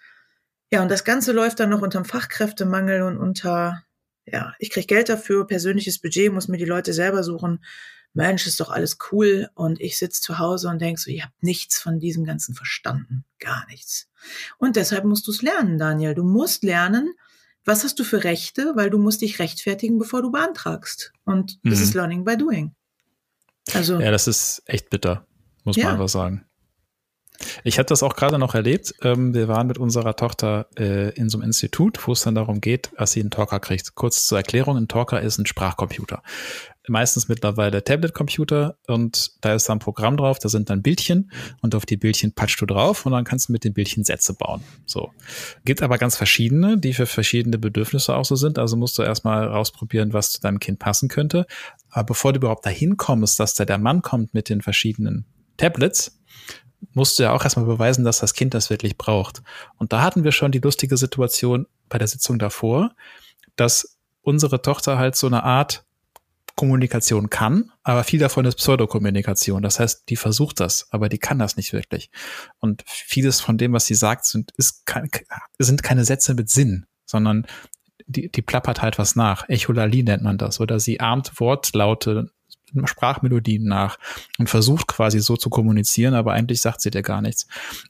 Ja, 0.72 0.82
und 0.82 0.90
das 0.90 1.04
Ganze 1.04 1.32
läuft 1.32 1.58
dann 1.60 1.70
noch 1.70 1.82
unterm 1.82 2.04
Fachkräftemangel 2.04 3.02
und 3.02 3.18
unter, 3.18 3.82
ja, 4.24 4.54
ich 4.58 4.70
krieg 4.70 4.86
Geld 4.86 5.08
dafür, 5.08 5.46
persönliches 5.46 5.98
Budget, 5.98 6.32
muss 6.32 6.48
mir 6.48 6.58
die 6.58 6.64
Leute 6.64 6.92
selber 6.92 7.24
suchen. 7.24 7.64
Mensch, 8.12 8.46
ist 8.46 8.60
doch 8.60 8.70
alles 8.70 8.98
cool. 9.10 9.48
Und 9.54 9.80
ich 9.80 9.98
sitze 9.98 10.20
zu 10.20 10.38
Hause 10.38 10.68
und 10.68 10.80
denk 10.80 10.98
so, 10.98 11.10
ihr 11.10 11.24
habt 11.24 11.42
nichts 11.42 11.78
von 11.78 11.98
diesem 11.98 12.24
Ganzen 12.24 12.54
verstanden. 12.54 13.24
Gar 13.38 13.66
nichts. 13.68 14.08
Und 14.58 14.76
deshalb 14.76 15.04
musst 15.04 15.26
du 15.26 15.32
es 15.32 15.42
lernen, 15.42 15.78
Daniel. 15.78 16.14
Du 16.14 16.24
musst 16.24 16.62
lernen, 16.62 17.12
was 17.64 17.84
hast 17.84 17.98
du 17.98 18.04
für 18.04 18.24
Rechte, 18.24 18.72
weil 18.76 18.90
du 18.90 18.98
musst 18.98 19.20
dich 19.20 19.38
rechtfertigen, 19.38 19.98
bevor 19.98 20.22
du 20.22 20.30
beantragst. 20.30 21.12
Und 21.24 21.58
das 21.64 21.78
mhm. 21.78 21.84
ist 21.84 21.94
Learning 21.94 22.24
by 22.24 22.36
Doing. 22.36 22.74
Also, 23.76 24.00
ja, 24.00 24.10
das 24.10 24.26
ist 24.26 24.62
echt 24.66 24.90
bitter, 24.90 25.26
muss 25.64 25.76
ja. 25.76 25.84
man 25.84 25.94
einfach 25.94 26.08
sagen. 26.08 26.44
Ich 27.64 27.78
hatte 27.78 27.88
das 27.88 28.02
auch 28.02 28.16
gerade 28.16 28.38
noch 28.38 28.54
erlebt. 28.54 28.94
Ähm, 29.02 29.34
wir 29.34 29.48
waren 29.48 29.66
mit 29.66 29.78
unserer 29.78 30.16
Tochter 30.16 30.66
äh, 30.78 31.10
in 31.14 31.28
so 31.28 31.38
einem 31.38 31.46
Institut, 31.46 32.06
wo 32.06 32.12
es 32.12 32.22
dann 32.22 32.34
darum 32.34 32.60
geht, 32.60 32.90
dass 32.96 33.12
sie 33.12 33.20
einen 33.20 33.30
Talker 33.30 33.60
kriegt. 33.60 33.94
Kurz 33.94 34.26
zur 34.26 34.38
Erklärung, 34.38 34.76
ein 34.76 34.88
Talker 34.88 35.20
ist 35.20 35.38
ein 35.38 35.46
Sprachcomputer. 35.46 36.22
Meistens 36.88 37.28
mittlerweile 37.28 37.84
Tablet-Computer 37.84 38.76
und 38.88 39.32
da 39.42 39.54
ist 39.54 39.68
da 39.68 39.74
ein 39.74 39.78
Programm 39.78 40.16
drauf, 40.16 40.38
da 40.38 40.48
sind 40.48 40.70
dann 40.70 40.82
Bildchen 40.82 41.30
und 41.60 41.74
auf 41.74 41.86
die 41.86 41.96
Bildchen 41.96 42.32
patschst 42.32 42.60
du 42.60 42.66
drauf 42.66 43.06
und 43.06 43.12
dann 43.12 43.24
kannst 43.24 43.48
du 43.48 43.52
mit 43.52 43.64
den 43.64 43.74
Bildchen 43.74 44.02
Sätze 44.02 44.34
bauen. 44.34 44.62
So. 44.86 45.10
Gibt 45.64 45.82
aber 45.82 45.98
ganz 45.98 46.16
verschiedene, 46.16 46.78
die 46.78 46.94
für 46.94 47.06
verschiedene 47.06 47.58
Bedürfnisse 47.58 48.16
auch 48.16 48.24
so 48.24 48.34
sind. 48.34 48.58
Also 48.58 48.76
musst 48.76 48.98
du 48.98 49.02
erstmal 49.02 49.46
rausprobieren, 49.46 50.12
was 50.12 50.32
zu 50.32 50.40
deinem 50.40 50.58
Kind 50.58 50.78
passen 50.78 51.08
könnte. 51.08 51.46
Aber 51.90 52.06
bevor 52.06 52.32
du 52.32 52.38
überhaupt 52.38 52.66
dahin 52.66 52.96
kommst, 52.96 53.38
dass 53.38 53.54
da 53.54 53.64
der 53.64 53.78
Mann 53.78 54.02
kommt 54.02 54.34
mit 54.34 54.48
den 54.48 54.62
verschiedenen 54.62 55.26
Tablets, 55.58 56.19
musst 56.92 57.18
du 57.18 57.22
ja 57.22 57.32
auch 57.32 57.44
erstmal 57.44 57.66
beweisen, 57.66 58.04
dass 58.04 58.18
das 58.18 58.34
Kind 58.34 58.54
das 58.54 58.70
wirklich 58.70 58.98
braucht. 58.98 59.42
Und 59.76 59.92
da 59.92 60.02
hatten 60.02 60.24
wir 60.24 60.32
schon 60.32 60.52
die 60.52 60.58
lustige 60.58 60.96
Situation 60.96 61.66
bei 61.88 61.98
der 61.98 62.08
Sitzung 62.08 62.38
davor, 62.38 62.90
dass 63.56 63.98
unsere 64.22 64.62
Tochter 64.62 64.98
halt 64.98 65.16
so 65.16 65.26
eine 65.26 65.44
Art 65.44 65.84
Kommunikation 66.56 67.30
kann, 67.30 67.72
aber 67.84 68.04
viel 68.04 68.20
davon 68.20 68.44
ist 68.44 68.56
Pseudokommunikation. 68.56 69.62
Das 69.62 69.80
heißt, 69.80 70.10
die 70.10 70.16
versucht 70.16 70.60
das, 70.60 70.88
aber 70.90 71.08
die 71.08 71.18
kann 71.18 71.38
das 71.38 71.56
nicht 71.56 71.72
wirklich. 71.72 72.10
Und 72.58 72.82
vieles 72.86 73.40
von 73.40 73.56
dem, 73.56 73.72
was 73.72 73.86
sie 73.86 73.94
sagt, 73.94 74.26
sind, 74.26 74.50
ist, 74.58 74.84
sind 75.58 75.82
keine 75.82 76.04
Sätze 76.04 76.34
mit 76.34 76.50
Sinn, 76.50 76.86
sondern 77.06 77.46
die, 78.06 78.30
die 78.30 78.42
plappert 78.42 78.82
halt 78.82 78.98
was 78.98 79.16
nach. 79.16 79.48
Echolali 79.48 80.02
nennt 80.02 80.22
man 80.22 80.36
das. 80.36 80.60
Oder 80.60 80.80
sie 80.80 81.00
ahmt 81.00 81.40
Wortlaute 81.40 82.30
Sprachmelodien 82.86 83.64
nach 83.64 83.98
und 84.38 84.48
versucht 84.48 84.88
quasi 84.88 85.20
so 85.20 85.36
zu 85.36 85.50
kommunizieren, 85.50 86.14
aber 86.14 86.32
eigentlich 86.32 86.60
sagt 86.60 86.80
sie 86.80 86.90
dir 86.90 87.02
gar 87.02 87.22
nichts. 87.22 87.46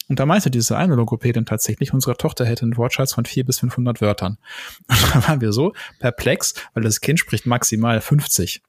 Und 0.08 0.18
da 0.18 0.26
meinte 0.26 0.50
diese 0.50 0.76
eine 0.76 0.94
Logopädin 0.94 1.46
tatsächlich, 1.46 1.92
unsere 1.92 2.16
Tochter 2.16 2.44
hätte 2.44 2.62
einen 2.62 2.76
Wortschatz 2.76 3.14
von 3.14 3.24
vier 3.24 3.44
bis 3.44 3.60
500 3.60 4.00
Wörtern. 4.00 4.38
Und 4.88 5.14
da 5.14 5.28
waren 5.28 5.40
wir 5.40 5.52
so 5.52 5.72
perplex, 5.98 6.54
weil 6.74 6.82
das 6.82 7.00
Kind 7.00 7.18
spricht 7.18 7.46
maximal 7.46 8.00
50. 8.00 8.62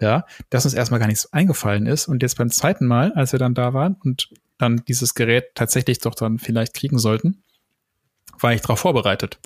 Ja, 0.00 0.26
dass 0.50 0.64
uns 0.64 0.74
erstmal 0.74 1.00
gar 1.00 1.08
nichts 1.08 1.32
eingefallen 1.32 1.86
ist. 1.86 2.06
Und 2.06 2.22
jetzt 2.22 2.38
beim 2.38 2.50
zweiten 2.50 2.86
Mal, 2.86 3.12
als 3.14 3.32
wir 3.32 3.40
dann 3.40 3.54
da 3.54 3.74
waren 3.74 3.96
und 4.04 4.28
dann 4.56 4.82
dieses 4.86 5.14
Gerät 5.14 5.54
tatsächlich 5.54 5.98
doch 5.98 6.14
dann 6.14 6.38
vielleicht 6.38 6.74
kriegen 6.74 7.00
sollten, 7.00 7.42
war 8.38 8.52
ich 8.52 8.60
darauf 8.60 8.78
vorbereitet 8.78 9.40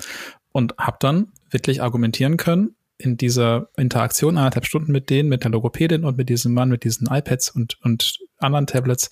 und 0.52 0.74
habe 0.78 0.98
dann 1.00 1.32
wirklich 1.50 1.82
argumentieren 1.82 2.36
können, 2.36 2.74
in 3.02 3.16
dieser 3.16 3.68
Interaktion 3.76 4.38
anderthalb 4.38 4.66
Stunden 4.66 4.92
mit 4.92 5.10
denen, 5.10 5.28
mit 5.28 5.44
der 5.44 5.50
Logopädin 5.50 6.04
und 6.04 6.16
mit 6.16 6.28
diesem 6.28 6.54
Mann, 6.54 6.68
mit 6.68 6.84
diesen 6.84 7.08
iPads 7.08 7.50
und, 7.50 7.78
und 7.82 8.18
anderen 8.38 8.66
Tablets. 8.66 9.10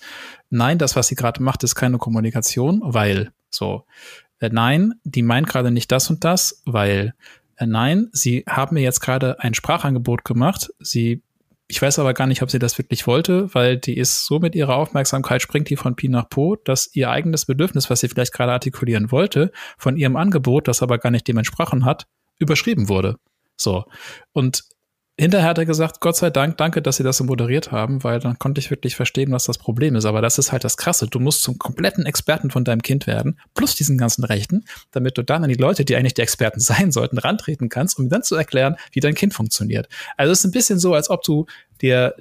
Nein, 0.49 0.77
das, 0.77 0.95
was 0.95 1.07
sie 1.07 1.15
gerade 1.15 1.43
macht, 1.43 1.63
ist 1.63 1.75
keine 1.75 1.97
Kommunikation, 1.97 2.81
weil 2.83 3.31
so. 3.49 3.85
Äh, 4.39 4.49
nein, 4.51 4.93
die 5.03 5.21
meint 5.21 5.47
gerade 5.47 5.71
nicht 5.71 5.91
das 5.91 6.09
und 6.09 6.23
das, 6.23 6.61
weil 6.65 7.13
äh, 7.57 7.65
nein, 7.65 8.09
sie 8.11 8.43
haben 8.47 8.75
mir 8.75 8.81
jetzt 8.81 9.01
gerade 9.01 9.39
ein 9.39 9.53
Sprachangebot 9.53 10.25
gemacht. 10.25 10.71
Sie 10.79 11.21
Ich 11.67 11.81
weiß 11.81 11.99
aber 11.99 12.13
gar 12.13 12.27
nicht, 12.27 12.41
ob 12.41 12.51
sie 12.51 12.59
das 12.59 12.77
wirklich 12.77 13.07
wollte, 13.07 13.53
weil 13.53 13.77
die 13.77 13.97
ist 13.97 14.25
so 14.25 14.39
mit 14.39 14.55
ihrer 14.55 14.75
Aufmerksamkeit 14.75 15.41
springt 15.41 15.69
die 15.69 15.77
von 15.77 15.95
Pi 15.95 16.09
nach 16.09 16.27
Po, 16.27 16.55
dass 16.55 16.89
ihr 16.93 17.09
eigenes 17.09 17.45
Bedürfnis, 17.45 17.89
was 17.89 17.99
sie 17.99 18.09
vielleicht 18.09 18.33
gerade 18.33 18.51
artikulieren 18.51 19.11
wollte, 19.11 19.51
von 19.77 19.95
ihrem 19.97 20.15
Angebot, 20.15 20.67
das 20.67 20.81
aber 20.81 20.97
gar 20.97 21.11
nicht 21.11 21.27
dem 21.27 21.37
entsprochen 21.37 21.85
hat, 21.85 22.07
überschrieben 22.39 22.89
wurde. 22.89 23.17
So. 23.61 23.85
Und 24.33 24.63
hinterher 25.17 25.49
hat 25.49 25.57
er 25.57 25.65
gesagt, 25.65 26.01
Gott 26.01 26.15
sei 26.15 26.29
Dank, 26.31 26.57
danke, 26.57 26.81
dass 26.81 26.97
Sie 26.97 27.03
das 27.03 27.17
so 27.17 27.23
moderiert 27.23 27.71
haben, 27.71 28.03
weil 28.03 28.19
dann 28.19 28.39
konnte 28.39 28.59
ich 28.59 28.71
wirklich 28.71 28.95
verstehen, 28.95 29.31
was 29.31 29.43
das 29.43 29.57
Problem 29.57 29.95
ist. 29.95 30.05
Aber 30.05 30.21
das 30.21 30.39
ist 30.39 30.51
halt 30.51 30.63
das 30.63 30.77
Krasse. 30.77 31.07
Du 31.07 31.19
musst 31.19 31.43
zum 31.43 31.59
kompletten 31.59 32.05
Experten 32.05 32.49
von 32.49 32.63
deinem 32.63 32.81
Kind 32.81 33.07
werden, 33.07 33.39
plus 33.53 33.75
diesen 33.75 33.97
ganzen 33.97 34.23
Rechten, 34.23 34.65
damit 34.91 35.17
du 35.17 35.23
dann 35.23 35.43
an 35.43 35.49
die 35.49 35.55
Leute, 35.55 35.85
die 35.85 35.95
eigentlich 35.95 36.15
die 36.15 36.21
Experten 36.21 36.59
sein 36.61 36.91
sollten, 36.91 37.17
rantreten 37.17 37.69
kannst, 37.69 37.99
um 37.99 38.09
dann 38.09 38.23
zu 38.23 38.35
erklären, 38.35 38.77
wie 38.93 38.99
dein 38.99 39.13
Kind 39.13 39.33
funktioniert. 39.33 39.87
Also 40.17 40.31
es 40.31 40.39
ist 40.39 40.45
ein 40.45 40.51
bisschen 40.51 40.79
so, 40.79 40.93
als 40.93 41.09
ob 41.09 41.23
du 41.23 41.45
dir 41.81 42.15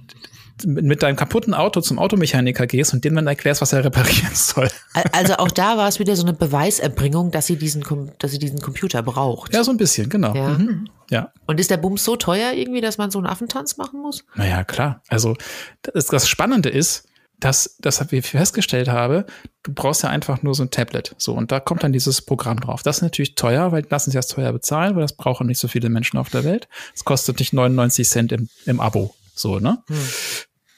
mit 0.66 1.02
deinem 1.02 1.16
kaputten 1.16 1.54
Auto 1.54 1.80
zum 1.80 1.98
Automechaniker 1.98 2.66
gehst 2.66 2.92
und 2.94 3.04
dem 3.04 3.14
dann 3.14 3.26
erklärst, 3.26 3.61
was 3.61 3.72
er 3.72 3.84
reparieren 3.84 4.34
soll. 4.34 4.68
Also 5.12 5.34
auch 5.36 5.50
da 5.50 5.76
war 5.76 5.88
es 5.88 5.98
wieder 5.98 6.16
so 6.16 6.22
eine 6.22 6.32
Beweiserbringung, 6.32 7.30
dass 7.30 7.46
sie 7.46 7.56
diesen, 7.56 7.84
dass 8.18 8.30
sie 8.30 8.38
diesen 8.38 8.61
Computer 8.61 9.02
braucht. 9.02 9.54
Ja, 9.54 9.64
so 9.64 9.70
ein 9.70 9.76
bisschen, 9.76 10.08
genau. 10.08 10.34
Ja. 10.34 10.50
Mhm. 10.50 10.88
ja. 11.11 11.32
Und 11.46 11.61
ist 11.61 11.70
der 11.70 11.76
Bums 11.76 12.04
so 12.04 12.16
teuer 12.16 12.52
irgendwie, 12.52 12.80
dass 12.80 12.98
man 12.98 13.11
so 13.11 13.18
einen 13.18 13.26
Affentanz 13.26 13.76
machen 13.76 14.00
muss? 14.00 14.24
Naja, 14.34 14.64
klar. 14.64 15.02
Also 15.08 15.36
das, 15.82 16.06
das 16.06 16.28
Spannende 16.28 16.68
ist, 16.68 17.06
dass, 17.40 17.76
das 17.80 18.00
ich 18.12 18.26
festgestellt 18.26 18.88
habe, 18.88 19.26
du 19.62 19.72
brauchst 19.72 20.02
ja 20.02 20.11
einfach 20.11 20.42
nur 20.42 20.54
so 20.54 20.62
ein 20.62 20.70
Tablet. 20.70 21.14
So, 21.18 21.34
und 21.34 21.50
da 21.50 21.58
kommt 21.58 21.82
dann 21.82 21.92
dieses 21.92 22.22
Programm 22.22 22.61
drauf. 22.61 22.82
Das 22.82 22.98
ist 22.98 23.02
natürlich 23.02 23.34
teuer, 23.34 23.72
weil 23.72 23.84
lassen 23.88 24.11
sie 24.11 24.16
das 24.18 24.28
teuer 24.28 24.52
bezahlen, 24.52 24.94
weil 24.94 25.02
das 25.02 25.14
brauchen 25.14 25.46
nicht 25.46 25.58
so 25.58 25.68
viele 25.68 25.88
Menschen 25.88 26.18
auf 26.18 26.30
der 26.30 26.44
Welt. 26.44 26.68
Es 26.94 27.04
kostet 27.04 27.38
nicht 27.38 27.52
99 27.52 28.08
Cent 28.08 28.32
im, 28.32 28.48
im 28.66 28.80
Abo. 28.80 29.14
So, 29.34 29.58
ne? 29.58 29.82
Hm. 29.88 29.96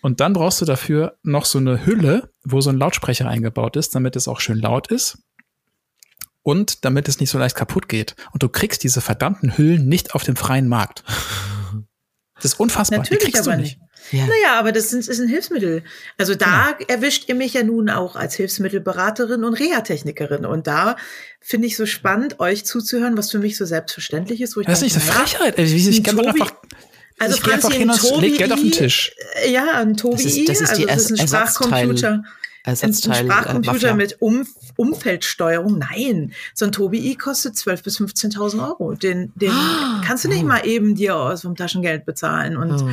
Und 0.03 0.21
dann 0.21 0.33
brauchst 0.33 0.61
du 0.61 0.65
dafür 0.65 1.17
noch 1.23 1.45
so 1.45 1.59
eine 1.59 1.87
Hülle, 1.87 2.31
wo 2.45 2.61
so 2.61 2.71
ein 2.71 2.77
Lautsprecher 2.77 3.29
eingebaut 3.29 3.77
ist, 3.77 3.95
damit 3.95 4.17
es 4.17 4.29
auch 4.29 4.41
schön 4.41 4.59
laut 4.59 4.89
ist. 4.89 5.19
Und 6.43 6.85
damit 6.85 7.09
es 7.09 7.21
nicht 7.21 7.31
so 7.31 7.39
leicht 7.39 7.55
kaputt 7.55 7.89
geht. 7.89 8.17
Und 8.33 8.43
du 8.43 8.49
kriegst 8.49 8.83
diese 8.83 9.01
verdammten 9.01 9.57
Hüllen 9.57 9.87
nicht 9.87 10.17
auf 10.17 10.25
dem 10.25 10.35
freien 10.35 10.69
Markt. 10.69 11.05
Das 12.35 12.47
ist 12.55 12.61
unfassbar. 12.61 12.99
Natürlich 12.99 13.27
Die 13.27 13.31
kriegst 13.31 13.47
aber 13.47 13.57
du 13.57 13.63
nicht. 13.63 13.79
Ja. 14.11 14.27
Naja, 14.27 14.59
aber 14.59 14.73
das 14.73 14.93
ist, 14.93 15.09
ist 15.09 15.21
ein 15.21 15.29
Hilfsmittel. 15.29 15.85
Also 16.19 16.35
da 16.35 16.73
genau. 16.73 16.91
erwischt 16.93 17.29
ihr 17.29 17.37
mich 17.37 17.55
ja 17.55 17.63
nun 17.63 17.89
auch 17.89 18.17
als 18.17 18.35
Hilfsmittelberaterin 18.35 19.45
und 19.45 19.55
Reha-Technikerin. 19.55 20.45
Und 20.45 20.67
da 20.67 20.97
finde 21.41 21.69
ich 21.69 21.77
so 21.77 21.87
spannend, 21.87 22.41
euch 22.41 22.67
zuzuhören, 22.67 23.17
was 23.17 23.31
für 23.31 23.39
mich 23.39 23.57
so 23.57 23.65
selbstverständlich 23.65 24.41
ist. 24.41 24.57
das 24.57 24.79
ist 24.79 24.83
nicht 24.83 24.95
so 24.95 25.01
Frechheit. 25.01 25.57
Ich, 25.61 25.87
ich 25.87 26.03
kann 26.03 26.17
doch 26.17 26.27
einfach 26.27 26.53
also 27.23 27.37
ich 27.37 27.75
hin 27.75 27.91
und 27.91 28.21
leg 28.21 28.39
Geld 28.39 28.53
auf 28.53 28.61
den 28.61 28.73
Tisch. 28.73 29.13
Ja, 29.49 29.79
ein 29.81 29.97
Tobi, 29.97 30.17
das 30.17 30.25
ist, 30.25 30.49
das 30.49 30.61
ist, 30.61 30.71
also 30.71 30.87
das 30.87 31.11
ist 31.11 31.21
ein 31.21 31.29
Sprachcomputer. 31.29 32.25
Ersatzteil, 32.65 33.13
ein 33.13 33.27
Sprachcomputer 33.27 33.91
äh, 33.91 33.95
mit 33.95 34.21
um, 34.21 34.47
Umfeldsteuerung. 34.77 35.79
Nein, 35.79 36.33
so 36.55 36.65
ein 36.65 36.73
Tobi 36.73 37.11
i 37.11 37.17
kostet 37.17 37.55
12.000 37.55 37.83
bis 37.83 38.01
15.000 38.01 38.69
Euro. 38.69 38.95
Den, 38.95 39.33
den 39.35 39.51
oh, 39.51 40.01
kannst 40.05 40.25
du 40.25 40.29
nicht 40.29 40.45
oh. 40.45 40.47
mal 40.47 40.67
eben 40.67 40.95
dir 40.95 41.17
aus 41.17 41.43
vom 41.43 41.57
Taschengeld 41.57 42.05
bezahlen. 42.05 42.57
Und 42.57 42.83
oh. 42.83 42.91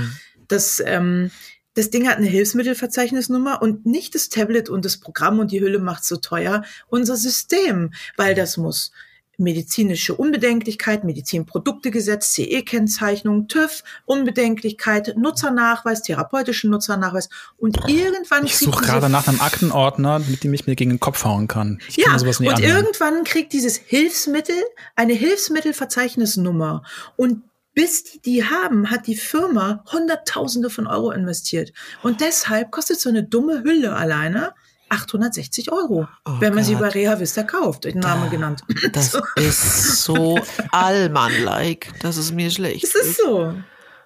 das, 0.48 0.82
ähm, 0.84 1.30
das 1.76 1.92
Ding 1.92 2.08
hat 2.08 2.18
eine 2.18 2.28
Hilfsmittelverzeichnisnummer 2.28 3.62
und 3.62 3.86
nicht 3.86 4.16
das 4.16 4.30
Tablet 4.30 4.70
und 4.70 4.86
das 4.86 4.98
Programm 4.98 5.40
und 5.40 5.52
die 5.52 5.62
Hülle 5.62 5.80
macht 5.80 6.04
so 6.04 6.18
teuer. 6.18 6.64
Unser 6.88 7.16
System, 7.16 7.94
weil 8.18 8.34
das 8.34 8.58
muss 8.58 8.92
medizinische 9.40 10.16
Unbedenklichkeit, 10.16 11.04
Medizinproduktegesetz, 11.04 12.34
CE-Kennzeichnung, 12.34 13.48
TÜV, 13.48 13.84
Unbedenklichkeit, 14.06 15.16
Nutzernachweis, 15.18 16.02
therapeutischen 16.02 16.70
Nutzernachweis 16.70 17.30
und 17.58 17.78
irgendwann 17.88 18.46
Ich 18.46 18.58
suche 18.58 18.84
gerade 18.84 19.10
nach 19.10 19.28
einem 19.28 19.42
Aktenordner, 19.42 20.20
mit 20.20 20.44
dem 20.44 20.54
ich 20.54 20.68
mir 20.68 20.76
gegen 20.76 20.92
den 20.92 21.00
Kopf 21.00 21.24
hauen 21.26 21.48
kann. 21.48 21.80
Ich 21.88 21.98
ja, 21.98 22.12
und 22.12 22.24
anhören. 22.24 22.64
irgendwann 22.64 23.24
kriegt 23.24 23.54
dieses 23.54 23.78
Hilfsmittel 23.78 24.56
eine 24.96 25.14
Hilfsmittelverzeichnisnummer 25.14 26.84
und 27.16 27.44
bis 27.74 28.04
die 28.04 28.20
die 28.26 28.44
haben, 28.44 28.90
hat 28.90 29.08
die 29.08 29.16
Firma 29.16 29.84
Hunderttausende 29.92 30.70
von 30.70 30.88
Euro 30.88 31.12
investiert. 31.12 31.72
Und 32.04 32.22
deshalb 32.22 32.72
kostet 32.72 33.00
so 33.00 33.10
eine 33.10 33.24
dumme 33.24 33.64
Hülle 33.64 33.96
alleine 33.96 34.54
860 34.90 35.72
Euro, 35.72 36.08
oh 36.26 36.32
wenn 36.40 36.54
man 36.54 36.64
Gott. 36.64 36.66
sie 36.66 36.76
bei 36.76 36.90
Reha 36.90 37.20
Vista 37.20 37.44
kauft, 37.44 37.86
den 37.86 38.00
Namen 38.00 38.26
da, 38.26 38.30
genannt. 38.30 38.64
Das 38.94 39.16
ist 39.36 40.04
so 40.04 40.40
allmann-like, 40.72 42.00
dass 42.02 42.18
es 42.18 42.32
mir 42.32 42.50
schlecht 42.52 42.84
Es 42.84 42.96
ist 42.96 43.18
so. 43.18 43.54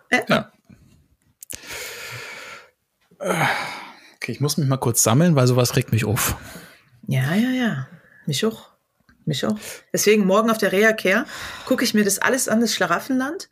Äh, 0.09 0.21
ja. 0.27 0.51
Okay, 3.19 4.31
ich 4.31 4.41
muss 4.41 4.57
mich 4.57 4.67
mal 4.67 4.77
kurz 4.77 5.03
sammeln, 5.03 5.35
weil 5.35 5.47
sowas 5.47 5.75
regt 5.75 5.91
mich 5.91 6.05
auf. 6.05 6.35
Ja, 7.07 7.33
ja, 7.33 7.49
ja. 7.49 7.87
Mich 8.25 8.45
auch. 8.45 8.69
Mich 9.25 9.45
auch. 9.45 9.57
Deswegen 9.93 10.25
morgen 10.25 10.49
auf 10.49 10.57
der 10.57 10.73
Reha 10.73 10.91
Care 10.91 11.25
gucke 11.65 11.85
ich 11.85 11.93
mir 11.93 12.03
das 12.03 12.19
alles 12.19 12.49
an, 12.49 12.59
das 12.59 12.73
Schlaraffenland, 12.73 13.49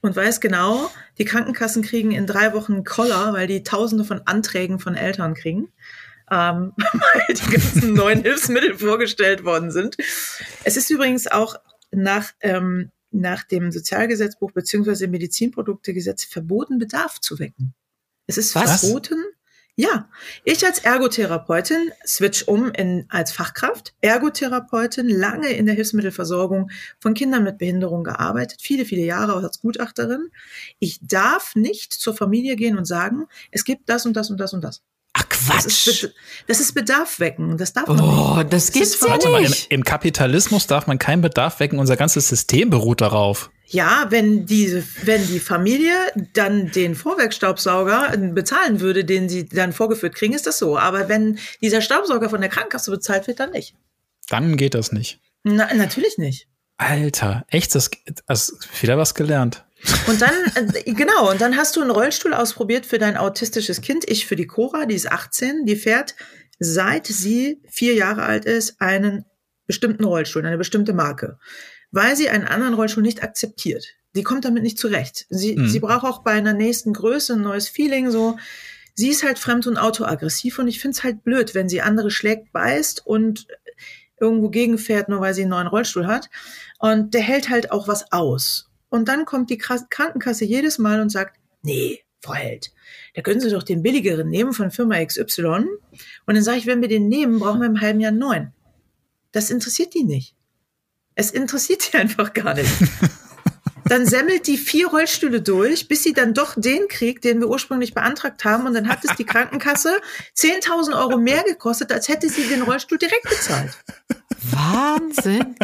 und 0.00 0.16
weiß 0.16 0.40
genau, 0.40 0.90
die 1.18 1.24
Krankenkassen 1.24 1.82
kriegen 1.82 2.10
in 2.10 2.26
drei 2.26 2.54
Wochen 2.54 2.74
einen 2.74 2.84
Koller, 2.84 3.32
weil 3.32 3.46
die 3.46 3.62
tausende 3.62 4.04
von 4.04 4.22
Anträgen 4.26 4.80
von 4.80 4.96
Eltern 4.96 5.34
kriegen 5.34 5.72
ähm, 6.32 6.72
weil 6.76 7.34
die 7.34 7.50
ganzen 7.50 7.94
neuen 7.94 8.22
Hilfsmittel 8.22 8.76
vorgestellt 8.76 9.44
worden 9.44 9.70
sind. 9.70 9.96
Es 10.64 10.76
ist 10.76 10.90
übrigens 10.90 11.26
auch 11.26 11.56
nach, 11.90 12.32
ähm, 12.40 12.90
nach 13.10 13.44
dem 13.44 13.70
Sozialgesetzbuch 13.70 14.52
beziehungsweise 14.52 15.06
Medizinproduktegesetz 15.08 16.24
verboten, 16.24 16.78
Bedarf 16.78 17.20
zu 17.20 17.38
wecken. 17.38 17.74
Es 18.26 18.38
ist 18.38 18.54
Was? 18.54 18.80
verboten. 18.80 19.22
Ja, 19.74 20.10
ich 20.44 20.66
als 20.66 20.80
Ergotherapeutin 20.80 21.92
switch 22.06 22.46
um 22.46 22.70
in, 22.72 23.06
als 23.08 23.32
Fachkraft. 23.32 23.94
Ergotherapeutin, 24.02 25.08
lange 25.08 25.48
in 25.48 25.64
der 25.64 25.74
Hilfsmittelversorgung 25.74 26.70
von 27.00 27.14
Kindern 27.14 27.42
mit 27.42 27.56
Behinderung 27.56 28.04
gearbeitet, 28.04 28.60
viele, 28.60 28.84
viele 28.84 29.02
Jahre 29.02 29.34
als 29.34 29.60
Gutachterin. 29.62 30.30
Ich 30.78 31.00
darf 31.00 31.56
nicht 31.56 31.94
zur 31.94 32.14
Familie 32.14 32.56
gehen 32.56 32.76
und 32.76 32.84
sagen, 32.84 33.28
es 33.50 33.64
gibt 33.64 33.88
das 33.88 34.04
und 34.04 34.14
das 34.14 34.30
und 34.30 34.38
das 34.38 34.52
und 34.52 34.62
das. 34.62 34.82
Ach 35.14 35.28
Quatsch. 35.28 35.64
Das 35.64 35.86
ist, 35.86 36.14
das 36.46 36.60
ist 36.60 36.74
Bedarf 36.74 37.20
wecken. 37.20 37.58
Das 37.58 37.72
darf 37.72 37.86
man 37.86 38.00
oh, 38.00 38.36
nicht. 38.36 38.52
das 38.52 38.72
gibt's 38.72 38.98
das 38.98 39.08
ja 39.08 39.16
nicht. 39.16 39.28
Mal, 39.28 39.44
im, 39.44 39.54
im, 39.68 39.84
Kapitalismus 39.84 40.66
darf 40.66 40.86
man 40.86 40.98
keinen 40.98 41.20
Bedarf 41.20 41.60
wecken. 41.60 41.78
Unser 41.78 41.96
ganzes 41.96 42.28
System 42.28 42.70
beruht 42.70 43.00
darauf. 43.00 43.50
Ja, 43.66 44.06
wenn 44.10 44.46
diese, 44.46 44.84
wenn 45.04 45.26
die 45.26 45.40
Familie 45.40 45.94
dann 46.34 46.70
den 46.70 46.94
Vorwerkstaubsauger 46.94 48.16
bezahlen 48.18 48.80
würde, 48.80 49.04
den 49.04 49.28
sie 49.28 49.48
dann 49.48 49.72
vorgeführt 49.72 50.14
kriegen, 50.14 50.34
ist 50.34 50.46
das 50.46 50.58
so. 50.58 50.78
Aber 50.78 51.08
wenn 51.08 51.38
dieser 51.60 51.80
Staubsauger 51.80 52.30
von 52.30 52.40
der 52.40 52.50
Krankenkasse 52.50 52.90
bezahlt 52.90 53.26
wird, 53.26 53.40
dann 53.40 53.50
nicht. 53.50 53.74
Dann 54.28 54.56
geht 54.56 54.74
das 54.74 54.92
nicht. 54.92 55.20
Na, 55.42 55.72
natürlich 55.74 56.18
nicht. 56.18 56.48
Alter, 56.78 57.44
echt, 57.48 57.74
das, 57.74 57.90
also 58.26 58.54
wieder 58.80 58.98
was 58.98 59.14
gelernt. 59.14 59.64
Und 60.06 60.20
dann, 60.20 60.32
äh, 60.54 60.92
genau, 60.92 61.30
und 61.30 61.40
dann 61.40 61.56
hast 61.56 61.76
du 61.76 61.80
einen 61.80 61.90
Rollstuhl 61.90 62.34
ausprobiert 62.34 62.86
für 62.86 62.98
dein 62.98 63.16
autistisches 63.16 63.80
Kind. 63.80 64.08
Ich 64.08 64.26
für 64.26 64.36
die 64.36 64.46
Cora, 64.46 64.86
die 64.86 64.94
ist 64.94 65.10
18, 65.10 65.64
die 65.64 65.76
fährt, 65.76 66.14
seit 66.58 67.06
sie 67.06 67.60
vier 67.68 67.94
Jahre 67.94 68.22
alt 68.22 68.44
ist, 68.44 68.80
einen 68.80 69.24
bestimmten 69.66 70.04
Rollstuhl, 70.04 70.44
eine 70.44 70.58
bestimmte 70.58 70.92
Marke, 70.92 71.38
weil 71.90 72.16
sie 72.16 72.28
einen 72.28 72.46
anderen 72.46 72.74
Rollstuhl 72.74 73.02
nicht 73.02 73.22
akzeptiert. 73.22 73.86
Die 74.14 74.22
kommt 74.22 74.44
damit 74.44 74.62
nicht 74.62 74.78
zurecht. 74.78 75.26
Sie, 75.30 75.56
mhm. 75.56 75.68
sie 75.68 75.80
braucht 75.80 76.04
auch 76.04 76.22
bei 76.22 76.32
einer 76.32 76.52
nächsten 76.52 76.92
Größe 76.92 77.34
ein 77.34 77.42
neues 77.42 77.68
Feeling, 77.68 78.10
so. 78.10 78.36
Sie 78.94 79.08
ist 79.08 79.22
halt 79.22 79.38
fremd 79.38 79.66
und 79.66 79.78
autoaggressiv 79.78 80.58
und 80.58 80.68
ich 80.68 80.78
finde 80.78 80.96
es 80.96 81.02
halt 81.02 81.24
blöd, 81.24 81.54
wenn 81.54 81.68
sie 81.68 81.80
andere 81.80 82.10
schlägt, 82.10 82.52
beißt 82.52 83.06
und 83.06 83.46
irgendwo 84.20 84.50
gegenfährt, 84.50 85.08
nur 85.08 85.20
weil 85.20 85.32
sie 85.32 85.42
einen 85.42 85.50
neuen 85.50 85.66
Rollstuhl 85.66 86.06
hat. 86.06 86.28
Und 86.78 87.14
der 87.14 87.22
hält 87.22 87.48
halt 87.48 87.70
auch 87.70 87.88
was 87.88 88.12
aus. 88.12 88.70
Und 88.92 89.08
dann 89.08 89.24
kommt 89.24 89.48
die 89.48 89.56
Krankenkasse 89.56 90.44
jedes 90.44 90.76
Mal 90.76 91.00
und 91.00 91.08
sagt, 91.08 91.40
nee, 91.62 92.00
Frau 92.20 92.34
Held, 92.34 92.72
da 93.14 93.22
können 93.22 93.40
Sie 93.40 93.48
doch 93.48 93.62
den 93.62 93.82
billigeren 93.82 94.28
nehmen 94.28 94.52
von 94.52 94.70
Firma 94.70 95.02
XY. 95.02 95.64
Und 96.26 96.34
dann 96.34 96.42
sage 96.42 96.58
ich, 96.58 96.66
wenn 96.66 96.82
wir 96.82 96.88
den 96.88 97.08
nehmen, 97.08 97.38
brauchen 97.38 97.60
wir 97.60 97.68
im 97.68 97.80
halben 97.80 98.00
Jahr 98.00 98.12
neun. 98.12 98.52
Das 99.32 99.50
interessiert 99.50 99.94
die 99.94 100.04
nicht. 100.04 100.36
Es 101.14 101.30
interessiert 101.30 101.90
die 101.90 101.96
einfach 101.96 102.34
gar 102.34 102.52
nicht. 102.52 102.70
Dann 103.86 104.04
semmelt 104.06 104.46
die 104.46 104.58
vier 104.58 104.88
Rollstühle 104.88 105.40
durch, 105.40 105.88
bis 105.88 106.02
sie 106.02 106.12
dann 106.12 106.34
doch 106.34 106.54
den 106.54 106.86
kriegt, 106.88 107.24
den 107.24 107.40
wir 107.40 107.48
ursprünglich 107.48 107.94
beantragt 107.94 108.44
haben. 108.44 108.66
Und 108.66 108.74
dann 108.74 108.88
hat 108.88 109.04
es 109.04 109.16
die 109.16 109.24
Krankenkasse 109.24 110.00
10.000 110.36 110.98
Euro 110.98 111.16
mehr 111.16 111.44
gekostet, 111.44 111.90
als 111.92 112.08
hätte 112.08 112.28
sie 112.28 112.46
den 112.46 112.60
Rollstuhl 112.60 112.98
direkt 112.98 113.24
bezahlt. 113.24 113.72
Wahnsinn. 114.42 115.56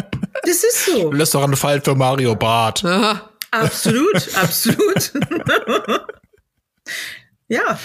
Das 0.43 0.63
ist 0.63 0.85
so. 0.85 1.11
Lässt 1.11 1.33
doch 1.35 1.43
einen 1.43 1.55
Fall 1.55 1.81
für 1.81 1.95
Mario 1.95 2.35
Barth. 2.35 2.83
absolut, 3.51 4.35
absolut. 4.35 5.13
ja. 7.47 7.79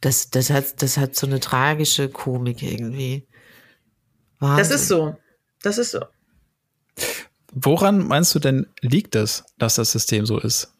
Das, 0.00 0.30
das, 0.30 0.50
hat, 0.50 0.82
das 0.82 0.96
hat 0.96 1.14
so 1.14 1.26
eine 1.26 1.40
tragische 1.40 2.08
Komik 2.08 2.62
irgendwie. 2.62 3.26
Wahnsinn. 4.40 4.58
Das 4.58 4.70
ist 4.70 4.88
so. 4.88 5.16
Das 5.62 5.78
ist 5.78 5.92
so. 5.92 6.00
Woran 7.52 8.06
meinst 8.06 8.34
du 8.34 8.38
denn 8.38 8.66
liegt 8.80 9.14
es, 9.14 9.44
dass 9.58 9.76
das 9.76 9.92
System 9.92 10.26
so 10.26 10.38
ist? 10.38 10.71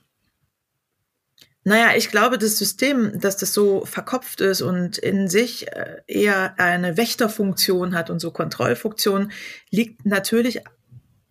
Naja, 1.64 1.90
ich 1.96 2.10
glaube, 2.10 2.38
das 2.38 2.58
System, 2.58 3.20
dass 3.20 3.36
das 3.36 3.54
so 3.54 3.84
verkopft 3.84 4.40
ist 4.40 4.62
und 4.62 4.98
in 4.98 5.28
sich 5.28 5.68
äh, 5.68 6.02
eher 6.08 6.58
eine 6.58 6.96
Wächterfunktion 6.96 7.94
hat 7.94 8.10
und 8.10 8.18
so 8.18 8.32
Kontrollfunktion, 8.32 9.30
liegt 9.70 10.04
natürlich 10.04 10.62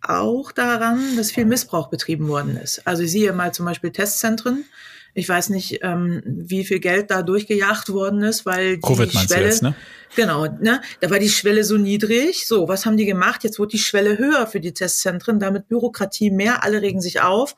auch 0.00 0.50
daran, 0.52 1.16
dass 1.16 1.30
viel 1.30 1.44
Missbrauch 1.44 1.88
betrieben 1.88 2.28
worden 2.28 2.56
ist. 2.56 2.86
Also 2.86 3.02
ich 3.02 3.12
sehe 3.12 3.32
mal 3.32 3.52
zum 3.52 3.66
Beispiel 3.66 3.92
Testzentren. 3.92 4.64
Ich 5.14 5.28
weiß 5.28 5.50
nicht, 5.50 5.80
ähm, 5.82 6.22
wie 6.24 6.64
viel 6.64 6.80
Geld 6.80 7.10
da 7.10 7.22
durchgejagt 7.22 7.90
worden 7.90 8.22
ist, 8.22 8.46
weil 8.46 8.76
die 8.76 8.80
Covid 8.80 9.12
Schwelle, 9.12 9.44
jetzt, 9.44 9.62
ne? 9.62 9.74
genau, 10.16 10.46
ne, 10.46 10.80
da 11.00 11.10
war 11.10 11.18
die 11.18 11.28
Schwelle 11.28 11.64
so 11.64 11.76
niedrig. 11.76 12.46
So, 12.48 12.66
was 12.66 12.86
haben 12.86 12.96
die 12.96 13.04
gemacht? 13.04 13.44
Jetzt 13.44 13.58
wurde 13.58 13.72
die 13.72 13.78
Schwelle 13.78 14.16
höher 14.16 14.46
für 14.46 14.60
die 14.60 14.72
Testzentren, 14.72 15.38
damit 15.38 15.68
Bürokratie 15.68 16.30
mehr, 16.30 16.64
alle 16.64 16.80
regen 16.80 17.02
sich 17.02 17.20
auf. 17.20 17.54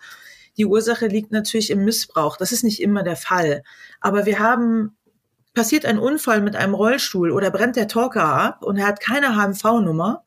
Die 0.56 0.66
Ursache 0.66 1.06
liegt 1.06 1.32
natürlich 1.32 1.70
im 1.70 1.84
Missbrauch. 1.84 2.36
Das 2.36 2.52
ist 2.52 2.64
nicht 2.64 2.80
immer 2.80 3.02
der 3.02 3.16
Fall. 3.16 3.62
Aber 4.00 4.26
wir 4.26 4.38
haben, 4.38 4.96
passiert 5.54 5.86
ein 5.86 5.98
Unfall 5.98 6.40
mit 6.40 6.56
einem 6.56 6.74
Rollstuhl 6.74 7.30
oder 7.30 7.50
brennt 7.50 7.76
der 7.76 7.88
Talker 7.88 8.24
ab 8.24 8.62
und 8.62 8.76
er 8.76 8.86
hat 8.86 9.00
keine 9.00 9.36
HMV-Nummer, 9.36 10.24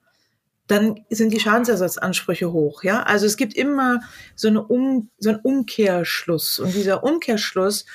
dann 0.68 1.06
sind 1.10 1.34
die 1.34 1.40
Schadensersatzansprüche 1.40 2.52
hoch. 2.52 2.84
Ja, 2.84 3.04
also 3.04 3.26
es 3.26 3.38
gibt 3.38 3.56
immer 3.56 4.02
so, 4.36 4.50
eine 4.50 4.64
um, 4.64 5.10
so 5.18 5.30
einen 5.30 5.40
Umkehrschluss 5.40 6.60
und 6.60 6.74
dieser 6.74 7.04
Umkehrschluss 7.04 7.86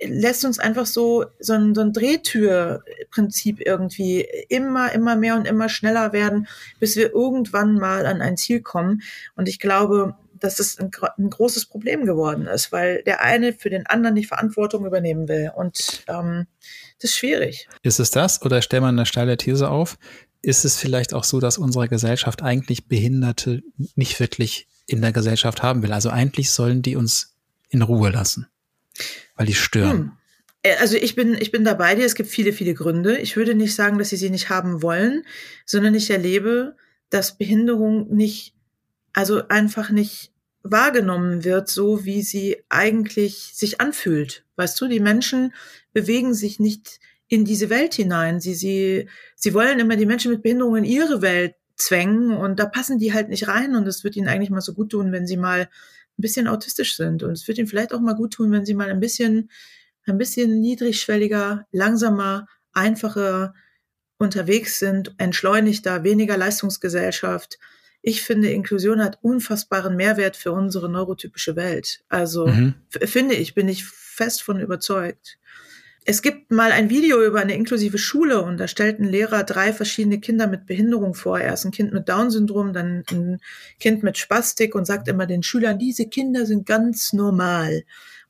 lässt 0.00 0.44
uns 0.44 0.58
einfach 0.58 0.86
so 0.86 1.24
so 1.40 1.54
ein, 1.54 1.74
so 1.74 1.80
ein 1.80 1.92
Drehtürprinzip 1.92 3.60
irgendwie 3.66 4.28
immer 4.48 4.92
immer 4.92 5.16
mehr 5.16 5.34
und 5.34 5.46
immer 5.46 5.68
schneller 5.68 6.12
werden, 6.12 6.46
bis 6.78 6.96
wir 6.96 7.12
irgendwann 7.12 7.74
mal 7.74 8.06
an 8.06 8.20
ein 8.20 8.36
Ziel 8.36 8.60
kommen. 8.60 9.02
Und 9.34 9.48
ich 9.48 9.58
glaube, 9.58 10.16
dass 10.40 10.58
es 10.60 10.78
ein, 10.78 10.90
ein 11.18 11.30
großes 11.30 11.66
Problem 11.66 12.04
geworden 12.04 12.46
ist, 12.46 12.72
weil 12.72 13.02
der 13.04 13.22
eine 13.22 13.52
für 13.52 13.70
den 13.70 13.86
anderen 13.86 14.16
die 14.16 14.24
Verantwortung 14.24 14.86
übernehmen 14.86 15.28
will. 15.28 15.50
Und 15.54 16.04
ähm, 16.08 16.46
das 17.00 17.10
ist 17.10 17.16
schwierig. 17.16 17.68
Ist 17.82 18.00
es 18.00 18.10
das 18.10 18.42
oder 18.42 18.62
stellt 18.62 18.82
man 18.82 18.96
eine 18.96 19.06
steile 19.06 19.36
These 19.36 19.70
auf? 19.70 19.98
Ist 20.42 20.64
es 20.64 20.76
vielleicht 20.76 21.14
auch 21.14 21.24
so, 21.24 21.40
dass 21.40 21.58
unsere 21.58 21.88
Gesellschaft 21.88 22.42
eigentlich 22.42 22.86
Behinderte 22.86 23.62
nicht 23.96 24.18
wirklich 24.20 24.68
in 24.86 25.02
der 25.02 25.12
Gesellschaft 25.12 25.62
haben 25.62 25.82
will? 25.82 25.92
Also 25.92 26.10
eigentlich 26.10 26.50
sollen 26.50 26.82
die 26.82 26.96
uns 26.96 27.34
in 27.68 27.82
Ruhe 27.82 28.10
lassen, 28.10 28.46
weil 29.36 29.46
die 29.46 29.54
stören. 29.54 29.98
Hm. 29.98 30.12
Äh, 30.62 30.76
Also 30.80 30.96
ich 30.96 31.14
bin, 31.14 31.36
ich 31.38 31.50
bin 31.50 31.64
dabei 31.64 31.94
dir. 31.94 32.06
Es 32.06 32.14
gibt 32.14 32.30
viele, 32.30 32.52
viele 32.52 32.74
Gründe. 32.74 33.18
Ich 33.18 33.36
würde 33.36 33.54
nicht 33.54 33.74
sagen, 33.74 33.98
dass 33.98 34.10
sie 34.10 34.16
sie 34.16 34.30
nicht 34.30 34.48
haben 34.48 34.82
wollen, 34.82 35.24
sondern 35.66 35.94
ich 35.94 36.10
erlebe, 36.10 36.76
dass 37.10 37.38
Behinderung 37.38 38.14
nicht, 38.14 38.54
also 39.12 39.48
einfach 39.48 39.90
nicht 39.90 40.32
wahrgenommen 40.62 41.44
wird, 41.44 41.68
so 41.68 42.04
wie 42.04 42.22
sie 42.22 42.56
eigentlich 42.68 43.52
sich 43.54 43.80
anfühlt. 43.80 44.44
Weißt 44.56 44.80
du, 44.80 44.88
die 44.88 45.00
Menschen 45.00 45.54
bewegen 45.92 46.34
sich 46.34 46.60
nicht 46.60 47.00
in 47.28 47.44
diese 47.44 47.70
Welt 47.70 47.94
hinein. 47.94 48.40
Sie, 48.40 48.54
sie, 48.54 49.08
sie 49.36 49.54
wollen 49.54 49.78
immer 49.78 49.96
die 49.96 50.06
Menschen 50.06 50.32
mit 50.32 50.42
Behinderung 50.42 50.76
in 50.76 50.84
ihre 50.84 51.22
Welt 51.22 51.54
zwängen 51.76 52.36
und 52.36 52.58
da 52.58 52.66
passen 52.66 52.98
die 52.98 53.12
halt 53.12 53.28
nicht 53.28 53.46
rein 53.46 53.76
und 53.76 53.86
es 53.86 54.02
wird 54.02 54.16
ihnen 54.16 54.28
eigentlich 54.28 54.50
mal 54.50 54.60
so 54.60 54.74
gut 54.74 54.90
tun, 54.90 55.12
wenn 55.12 55.26
sie 55.26 55.36
mal 55.36 55.60
ein 55.60 55.68
bisschen 56.16 56.48
autistisch 56.48 56.96
sind 56.96 57.22
und 57.22 57.32
es 57.32 57.46
wird 57.46 57.58
ihnen 57.58 57.68
vielleicht 57.68 57.94
auch 57.94 58.00
mal 58.00 58.16
gut 58.16 58.32
tun, 58.32 58.50
wenn 58.50 58.66
sie 58.66 58.74
mal 58.74 58.90
ein 58.90 58.98
bisschen, 58.98 59.50
ein 60.06 60.18
bisschen 60.18 60.60
niedrigschwelliger, 60.60 61.66
langsamer, 61.70 62.48
einfacher 62.72 63.54
unterwegs 64.18 64.80
sind, 64.80 65.14
entschleunigter, 65.18 66.02
weniger 66.02 66.36
Leistungsgesellschaft. 66.36 67.58
Ich 68.02 68.22
finde, 68.22 68.50
Inklusion 68.50 69.02
hat 69.02 69.18
unfassbaren 69.22 69.96
Mehrwert 69.96 70.36
für 70.36 70.52
unsere 70.52 70.88
neurotypische 70.88 71.56
Welt. 71.56 72.00
Also 72.08 72.46
Mhm. 72.46 72.74
finde 72.90 73.34
ich, 73.34 73.54
bin 73.54 73.68
ich 73.68 73.84
fest 73.84 74.42
von 74.42 74.60
überzeugt. 74.60 75.38
Es 76.04 76.22
gibt 76.22 76.50
mal 76.50 76.72
ein 76.72 76.88
Video 76.88 77.22
über 77.22 77.40
eine 77.40 77.54
inklusive 77.54 77.98
Schule 77.98 78.40
und 78.40 78.56
da 78.56 78.66
stellt 78.66 78.98
ein 78.98 79.04
Lehrer 79.04 79.44
drei 79.44 79.74
verschiedene 79.74 80.20
Kinder 80.20 80.46
mit 80.46 80.64
Behinderung 80.64 81.14
vor. 81.14 81.38
Erst 81.38 81.66
ein 81.66 81.70
Kind 81.70 81.92
mit 81.92 82.08
Down-Syndrom, 82.08 82.72
dann 82.72 83.04
ein 83.10 83.40
Kind 83.78 84.02
mit 84.02 84.16
Spastik 84.16 84.74
und 84.74 84.86
sagt 84.86 85.06
immer 85.08 85.26
den 85.26 85.42
Schülern, 85.42 85.78
diese 85.78 86.08
Kinder 86.08 86.46
sind 86.46 86.64
ganz 86.64 87.12
normal. 87.12 87.82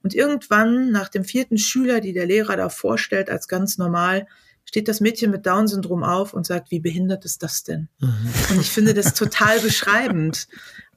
Und 0.03 0.13
irgendwann, 0.13 0.91
nach 0.91 1.09
dem 1.09 1.25
vierten 1.25 1.57
Schüler, 1.57 2.01
die 2.01 2.13
der 2.13 2.27
Lehrer 2.27 2.57
da 2.57 2.69
vorstellt 2.69 3.31
als 3.31 3.47
ganz 3.47 3.79
normal, 3.79 4.27
steht 4.69 4.87
das 4.87 5.01
Mädchen 5.01 5.31
mit 5.31 5.47
Down-Syndrom 5.47 6.05
auf 6.05 6.35
und 6.35 6.45
sagt, 6.45 6.71
wie 6.71 6.79
behindert 6.79 7.25
ist 7.25 7.43
das 7.43 7.65
denn? 7.65 7.89
Und 8.03 8.61
ich 8.61 8.71
finde 8.71 8.93
das 8.93 9.15
total 9.15 9.61
beschreibend. 9.61 10.47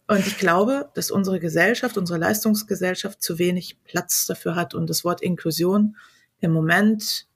Und 0.08 0.28
ich 0.28 0.38
glaube, 0.38 0.90
dass 0.94 1.10
unsere 1.10 1.40
Gesellschaft, 1.40 1.98
unsere 1.98 2.20
Leistungsgesellschaft 2.20 3.24
zu 3.24 3.40
wenig 3.40 3.82
Platz 3.86 4.26
dafür 4.26 4.56
hat 4.56 4.74
und 4.76 4.90
das 4.90 5.06
Wort 5.06 5.22
Inklusion 5.22 5.96
im 6.42 6.52
Moment 6.52 7.28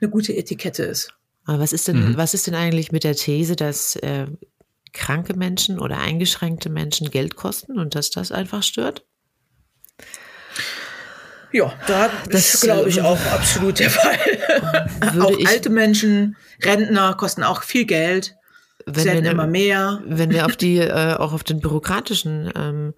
eine 0.00 0.08
gute 0.08 0.34
Etikette 0.34 0.84
ist. 0.84 1.12
Aber 1.44 1.58
was 1.58 1.74
ist 1.74 1.86
denn, 1.86 2.12
Mhm. 2.12 2.16
was 2.16 2.32
ist 2.32 2.46
denn 2.46 2.54
eigentlich 2.54 2.90
mit 2.90 3.04
der 3.04 3.14
These, 3.14 3.56
dass 3.56 3.96
äh, 3.96 4.28
kranke 4.94 5.34
Menschen 5.34 5.78
oder 5.78 5.98
eingeschränkte 5.98 6.70
Menschen 6.70 7.10
Geld 7.10 7.36
kosten 7.36 7.78
und 7.78 7.94
dass 7.94 8.08
das 8.08 8.32
einfach 8.32 8.62
stört? 8.62 9.04
Ja, 11.52 11.72
da 11.86 12.10
Das, 12.30 12.54
ist, 12.54 12.62
glaube 12.62 12.88
ich, 12.88 12.98
äh, 12.98 13.02
auch 13.02 13.18
absolut 13.32 13.78
der 13.78 13.90
Fall. 13.90 14.18
Auch 15.20 15.32
alte 15.46 15.70
Menschen, 15.70 16.36
Rentner 16.62 17.14
kosten 17.14 17.42
auch 17.42 17.62
viel 17.62 17.84
Geld, 17.86 18.34
Wenn 18.84 19.04
werden 19.04 19.24
wir, 19.24 19.30
immer 19.32 19.46
mehr. 19.46 20.02
wenn 20.06 20.30
wir 20.30 20.46
auf 20.46 20.56
die, 20.56 20.78
äh, 20.78 21.14
auch 21.14 21.32
auf 21.32 21.44
den 21.44 21.60
bürokratischen 21.60 22.52
ähm, 22.56 22.94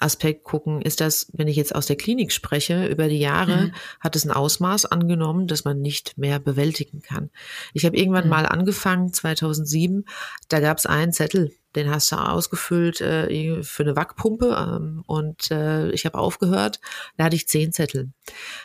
Aspekt 0.00 0.44
gucken, 0.44 0.80
ist 0.80 1.00
das, 1.00 1.28
wenn 1.32 1.48
ich 1.48 1.56
jetzt 1.56 1.74
aus 1.74 1.86
der 1.86 1.96
Klinik 1.96 2.30
spreche, 2.32 2.86
über 2.86 3.08
die 3.08 3.18
Jahre 3.18 3.66
Mhm. 3.66 3.72
hat 4.00 4.14
es 4.16 4.24
ein 4.24 4.30
Ausmaß 4.30 4.86
angenommen, 4.86 5.46
das 5.46 5.64
man 5.64 5.80
nicht 5.80 6.16
mehr 6.18 6.38
bewältigen 6.38 7.00
kann. 7.02 7.30
Ich 7.74 7.84
habe 7.84 7.96
irgendwann 7.96 8.24
Mhm. 8.24 8.30
mal 8.30 8.46
angefangen, 8.46 9.12
2007, 9.12 10.04
da 10.48 10.60
gab 10.60 10.78
es 10.78 10.86
einen 10.86 11.12
Zettel, 11.12 11.52
den 11.76 11.90
hast 11.90 12.10
du 12.12 12.16
ausgefüllt 12.16 13.00
äh, 13.00 13.62
für 13.62 13.82
eine 13.82 13.96
Wackpumpe 13.96 14.56
ähm, 14.58 15.02
und 15.06 15.50
äh, 15.50 15.90
ich 15.90 16.06
habe 16.06 16.18
aufgehört, 16.18 16.80
da 17.16 17.24
hatte 17.24 17.36
ich 17.36 17.48
zehn 17.48 17.72
Zettel 17.72 18.12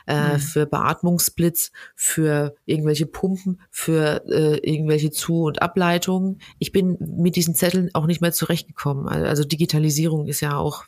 äh, 0.08 0.34
Mhm. 0.34 0.39
für 0.39 0.66
Beatmungsblitz, 0.66 1.72
für 1.95 2.56
irgendwelche 2.66 3.06
Pumpen, 3.06 3.62
für 3.70 4.24
äh, 4.28 4.58
irgendwelche 4.58 5.12
Zu- 5.12 5.43
und 5.43 5.62
Ableitungen. 5.62 6.39
Ich 6.60 6.72
bin 6.72 6.97
mit 6.99 7.36
diesen 7.36 7.56
Zetteln 7.56 7.89
auch 7.93 8.06
nicht 8.06 8.22
mehr 8.22 8.32
zurechtgekommen. 8.32 9.08
Also 9.08 9.43
Digitalisierung 9.43 10.28
ist 10.28 10.41
ja 10.41 10.58
auch 10.58 10.86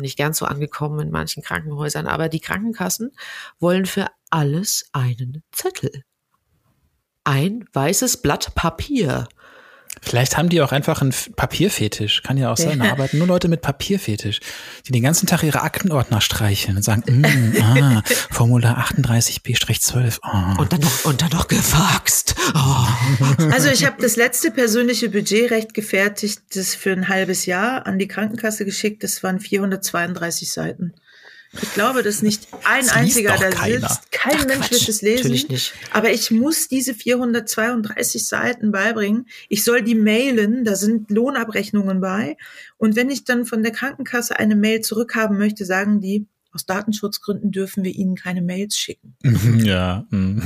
nicht 0.00 0.16
ganz 0.16 0.38
so 0.38 0.46
angekommen 0.46 1.00
in 1.00 1.10
manchen 1.10 1.42
Krankenhäusern, 1.42 2.06
aber 2.06 2.28
die 2.28 2.40
Krankenkassen 2.40 3.10
wollen 3.58 3.86
für 3.86 4.06
alles 4.30 4.88
einen 4.92 5.42
Zettel. 5.52 6.04
Ein 7.24 7.64
weißes 7.72 8.22
Blatt 8.22 8.54
Papier. 8.54 9.28
Vielleicht 10.02 10.36
haben 10.36 10.48
die 10.48 10.60
auch 10.60 10.72
einfach 10.72 11.02
einen 11.02 11.14
Papierfetisch. 11.36 12.22
Kann 12.22 12.36
ja 12.36 12.52
auch 12.52 12.56
sein. 12.56 12.78
Da 12.78 12.84
arbeiten 12.90 13.18
nur 13.18 13.26
Leute 13.26 13.48
mit 13.48 13.60
Papierfetisch, 13.60 14.40
die 14.86 14.92
den 14.92 15.02
ganzen 15.02 15.26
Tag 15.26 15.42
ihre 15.42 15.62
Aktenordner 15.62 16.20
streicheln 16.20 16.76
und 16.76 16.82
sagen, 16.82 17.02
mm, 17.06 17.56
ah, 17.60 18.02
Formular 18.30 18.78
38b-12. 18.86 20.18
Oh. 20.22 20.60
Und 20.60 20.72
dann 20.72 20.80
noch, 20.80 21.04
und 21.04 21.22
dann 21.22 21.30
noch 21.30 21.48
gefaxt. 21.48 22.34
Oh. 22.54 23.48
Also 23.52 23.68
ich 23.68 23.84
habe 23.84 24.00
das 24.00 24.16
letzte 24.16 24.50
persönliche 24.50 25.10
Budget 25.10 25.50
recht 25.50 25.74
gefertigt, 25.74 26.40
das 26.54 26.74
für 26.74 26.92
ein 26.92 27.08
halbes 27.08 27.46
Jahr 27.46 27.86
an 27.86 27.98
die 27.98 28.08
Krankenkasse 28.08 28.64
geschickt. 28.64 29.02
Das 29.02 29.22
waren 29.22 29.40
432 29.40 30.52
Seiten. 30.52 30.94
Ich 31.52 31.72
glaube, 31.74 32.02
dass 32.02 32.22
nicht 32.22 32.48
ein 32.64 32.84
Das 32.84 32.94
einziger 32.94 33.36
da 33.36 33.50
keiner. 33.50 33.88
sitzt. 33.88 34.12
Kein 34.12 34.36
Ach, 34.38 34.46
Mensch 34.46 34.68
Quatsch. 34.68 34.72
wird 34.72 34.88
es 34.88 35.02
lesen. 35.02 35.22
Natürlich 35.22 35.48
nicht. 35.48 35.72
Aber 35.92 36.10
ich 36.10 36.30
muss 36.30 36.68
diese 36.68 36.94
432 36.94 38.26
Seiten 38.26 38.70
beibringen. 38.70 39.26
Ich 39.48 39.64
soll 39.64 39.82
die 39.82 39.94
mailen, 39.94 40.64
da 40.64 40.76
sind 40.76 41.10
Lohnabrechnungen 41.10 42.00
bei. 42.00 42.36
Und 42.76 42.96
wenn 42.96 43.10
ich 43.10 43.24
dann 43.24 43.46
von 43.46 43.62
der 43.62 43.72
Krankenkasse 43.72 44.38
eine 44.38 44.56
Mail 44.56 44.80
zurückhaben 44.82 45.38
möchte, 45.38 45.64
sagen 45.64 46.00
die, 46.00 46.26
aus 46.52 46.64
Datenschutzgründen 46.64 47.52
dürfen 47.52 47.84
wir 47.84 47.94
Ihnen 47.94 48.14
keine 48.16 48.42
Mails 48.42 48.76
schicken. 48.76 49.16
Ja. 49.64 50.06
Moment 50.10 50.44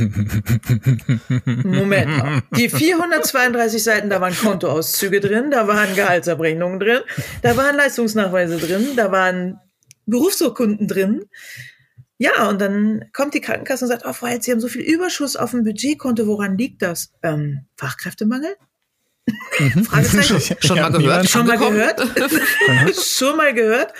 mal. 2.19 2.43
Die 2.57 2.69
432 2.69 3.83
Seiten, 3.83 4.11
da 4.11 4.21
waren 4.21 4.35
Kontoauszüge 4.35 5.21
drin, 5.21 5.51
da 5.51 5.69
waren 5.69 5.95
Gehaltsabrechnungen 5.95 6.81
drin, 6.81 7.01
da 7.43 7.57
waren 7.57 7.77
Leistungsnachweise 7.77 8.57
drin, 8.59 8.89
da 8.97 9.13
waren 9.13 9.59
Berufsurkunden 10.07 10.89
drin. 10.89 11.25
Ja, 12.19 12.49
und 12.49 12.61
dann 12.61 13.07
kommt 13.13 13.35
die 13.35 13.41
Krankenkasse 13.41 13.85
und 13.85 13.89
sagt, 13.89 14.05
oh, 14.07 14.13
Frau 14.13 14.29
Held, 14.29 14.45
Sie 14.45 14.53
haben 14.53 14.61
so 14.61 14.69
viel 14.69 14.83
Überschuss 14.83 15.35
auf 15.35 15.51
dem 15.51 15.65
Budgetkonto, 15.65 16.27
woran 16.27 16.57
liegt 16.57 16.83
das? 16.83 17.13
Ähm, 17.23 17.67
Fachkräftemangel? 17.77 18.55
Fragezeichen. 19.85 20.57
Schon 20.61 20.77
Ja, 20.77 20.89
mal 20.91 20.99
gehört? 20.99 21.29
Schon 21.29 21.47
mal 21.47 21.59
gehört? 21.59 22.01
Schon 22.97 23.37
mal 23.37 23.55
gehört. 23.55 23.93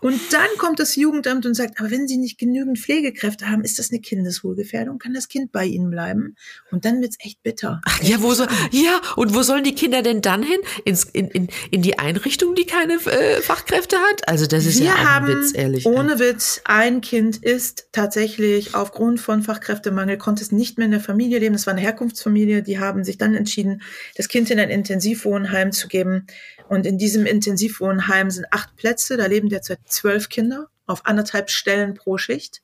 Und 0.00 0.20
dann 0.32 0.48
kommt 0.58 0.78
das 0.78 0.96
Jugendamt 0.96 1.46
und 1.46 1.54
sagt, 1.54 1.80
aber 1.80 1.90
wenn 1.90 2.06
Sie 2.06 2.16
nicht 2.16 2.38
genügend 2.38 2.78
Pflegekräfte 2.78 3.50
haben, 3.50 3.62
ist 3.62 3.78
das 3.78 3.90
eine 3.90 4.00
Kindeswohlgefährdung, 4.00 4.98
kann 4.98 5.14
das 5.14 5.28
Kind 5.28 5.52
bei 5.52 5.64
Ihnen 5.64 5.90
bleiben? 5.90 6.36
Und 6.70 6.84
dann 6.84 7.00
wird's 7.00 7.16
echt 7.20 7.42
bitter. 7.42 7.80
Ach, 7.84 8.02
ja, 8.02 8.22
wo 8.22 8.32
so, 8.34 8.44
ja, 8.70 9.00
und 9.16 9.34
wo 9.34 9.42
sollen 9.42 9.64
die 9.64 9.74
Kinder 9.74 10.02
denn 10.02 10.20
dann 10.22 10.42
hin? 10.42 10.60
Ins, 10.84 11.04
in, 11.04 11.28
in, 11.28 11.48
in 11.70 11.82
die 11.82 11.98
Einrichtung, 11.98 12.54
die 12.54 12.64
keine 12.64 12.94
äh, 12.94 13.40
Fachkräfte 13.42 13.96
hat? 13.96 14.28
Also 14.28 14.46
das 14.46 14.66
ist 14.66 14.78
Wir 14.78 14.86
ja 14.86 14.94
ein 14.94 15.08
haben, 15.08 15.28
Witz, 15.28 15.52
ehrlich. 15.54 15.86
ohne 15.86 16.18
Witz, 16.18 16.60
ein 16.64 17.00
Kind 17.00 17.36
ist 17.38 17.88
tatsächlich 17.92 18.74
aufgrund 18.74 19.20
von 19.20 19.42
Fachkräftemangel, 19.42 20.18
konnte 20.18 20.42
es 20.42 20.52
nicht 20.52 20.78
mehr 20.78 20.86
in 20.86 20.92
der 20.92 21.00
Familie 21.00 21.38
leben. 21.38 21.54
Das 21.54 21.66
war 21.66 21.72
eine 21.72 21.80
Herkunftsfamilie. 21.80 22.62
Die 22.62 22.78
haben 22.78 23.04
sich 23.04 23.18
dann 23.18 23.34
entschieden, 23.34 23.82
das 24.16 24.28
Kind 24.28 24.50
in 24.50 24.60
ein 24.60 24.70
Intensivwohnheim 24.70 25.72
zu 25.72 25.88
geben. 25.88 26.26
Und 26.68 26.84
in 26.86 26.98
diesem 26.98 27.24
Intensivwohnheim 27.24 28.30
sind 28.30 28.46
acht 28.50 28.76
Plätze. 28.76 29.16
Da 29.16 29.26
leben 29.26 29.48
derzeit 29.48 29.78
zwölf 29.88 30.28
Kinder 30.28 30.66
auf 30.86 31.06
anderthalb 31.06 31.50
Stellen 31.50 31.94
pro 31.94 32.18
Schicht. 32.18 32.62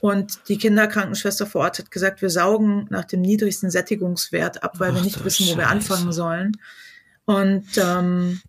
Und 0.00 0.38
die 0.48 0.58
Kinderkrankenschwester 0.58 1.44
vor 1.46 1.62
Ort 1.62 1.78
hat 1.80 1.90
gesagt, 1.90 2.22
wir 2.22 2.30
saugen 2.30 2.86
nach 2.90 3.04
dem 3.04 3.20
niedrigsten 3.20 3.70
Sättigungswert 3.70 4.62
ab, 4.62 4.74
weil 4.78 4.92
wir 4.92 5.00
Ach 5.00 5.04
nicht 5.04 5.20
du 5.20 5.24
wissen, 5.24 5.46
wo 5.46 5.56
wir 5.56 5.64
Scheiße. 5.64 5.68
anfangen 5.70 6.12
sollen. 6.12 6.52
Und 7.24 7.66
ähm, 7.76 8.40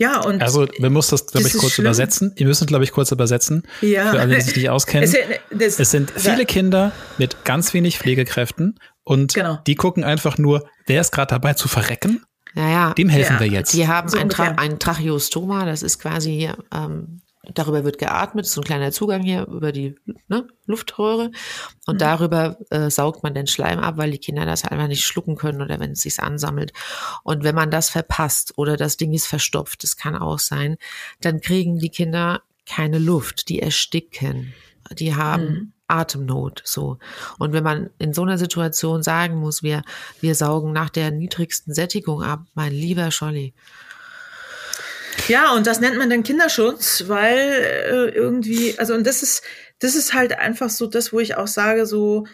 ja, 0.00 0.20
und 0.20 0.40
Also, 0.40 0.68
wir 0.78 0.90
müssen 0.90 1.10
das, 1.10 1.26
glaube 1.26 1.48
ich, 1.48 1.54
kurz 1.54 1.72
schlimm. 1.72 1.86
übersetzen. 1.86 2.32
Ihr 2.36 2.46
müsst, 2.46 2.64
glaube 2.68 2.84
ich, 2.84 2.92
kurz 2.92 3.10
übersetzen. 3.10 3.64
ja, 3.80 4.12
Für 4.12 4.20
alle, 4.20 4.36
die 4.36 4.40
sich 4.42 4.54
nicht 4.56 4.70
auskennen. 4.70 5.12
Es, 5.58 5.80
Es 5.80 5.90
sind 5.90 6.12
viele 6.12 6.46
Kinder 6.46 6.92
mit 7.18 7.44
ganz 7.44 7.74
wenig 7.74 7.98
Pflegekräften 7.98 8.78
und 9.02 9.34
Genau. 9.34 9.58
die 9.66 9.74
gucken 9.74 10.04
einfach 10.04 10.38
nur, 10.38 10.68
wer 10.86 11.00
ist 11.00 11.10
gerade 11.10 11.30
dabei 11.30 11.54
zu 11.54 11.66
verrecken, 11.66 12.22
naja, 12.54 12.94
dem 12.94 13.08
helfen 13.08 13.34
Ja, 13.34 13.40
wir 13.40 13.48
jetzt. 13.48 13.72
die 13.74 13.86
haben 13.88 14.08
So 14.08 14.18
ein, 14.18 14.28
Tra 14.28 14.52
ein 14.56 14.78
Tracheostoma, 14.78 15.64
das 15.66 15.82
ist 15.82 15.98
quasi 15.98 16.32
hier, 16.34 16.56
ähm, 16.74 17.20
darüber 17.54 17.82
wird 17.84 17.98
geatmet, 17.98 18.44
das 18.44 18.48
ist 18.50 18.54
so 18.54 18.60
ein 18.60 18.64
kleiner 18.64 18.92
Zugang 18.92 19.22
hier 19.22 19.46
über 19.46 19.72
die 19.72 19.94
ne, 20.28 20.46
Luftröhre 20.66 21.30
und 21.86 21.94
Mhm. 21.94 21.98
darüber 21.98 22.58
äh, 22.70 22.90
saugt 22.90 23.22
man 23.22 23.32
den 23.34 23.46
Schleim 23.46 23.78
ab, 23.78 23.96
weil 23.96 24.10
die 24.10 24.18
Kinder 24.18 24.44
das 24.44 24.64
einfach 24.64 24.88
nicht 24.88 25.04
schlucken 25.06 25.36
können 25.36 25.62
oder 25.62 25.80
wenn 25.80 25.92
es 25.92 26.02
sich 26.02 26.20
ansammelt. 26.20 26.72
Und 27.22 27.44
wenn 27.44 27.54
man 27.54 27.70
das 27.70 27.88
verpasst 27.90 28.52
oder 28.56 28.76
das 28.76 28.96
Ding 28.98 29.12
ist 29.14 29.26
verstopft, 29.26 29.82
das 29.82 29.96
kann 29.96 30.14
auch 30.16 30.38
sein, 30.38 30.76
dann 31.20 31.40
kriegen 31.40 31.78
die 31.78 31.90
Kinder 31.90 32.42
keine 32.66 32.98
Luft, 32.98 33.48
die 33.48 33.60
ersticken. 33.60 34.52
Die 34.92 35.14
haben 35.14 35.44
Mhm. 35.44 35.72
Atemnot, 35.88 36.62
so. 36.64 36.98
Und 37.38 37.52
wenn 37.52 37.64
man 37.64 37.90
in 37.98 38.12
so 38.12 38.22
einer 38.22 38.38
Situation 38.38 39.02
sagen 39.02 39.36
muss, 39.36 39.62
wir, 39.62 39.82
wir 40.20 40.34
saugen 40.34 40.72
nach 40.72 40.90
der 40.90 41.10
niedrigsten 41.10 41.74
Sättigung 41.74 42.22
ab, 42.22 42.44
mein 42.54 42.72
lieber 42.72 43.10
Scholli. 43.10 43.54
Ja, 45.26 45.54
und 45.54 45.66
das 45.66 45.80
nennt 45.80 45.98
man 45.98 46.10
dann 46.10 46.22
Kinderschutz, 46.22 47.04
weil 47.08 47.36
äh, 47.36 48.08
irgendwie, 48.10 48.78
also 48.78 48.94
und 48.94 49.06
das 49.06 49.22
ist, 49.22 49.42
das 49.80 49.96
ist 49.96 50.14
halt 50.14 50.38
einfach 50.38 50.70
so 50.70 50.86
das, 50.86 51.12
wo 51.12 51.20
ich 51.20 51.36
auch 51.36 51.48
sage, 51.48 51.86
so 51.86 52.26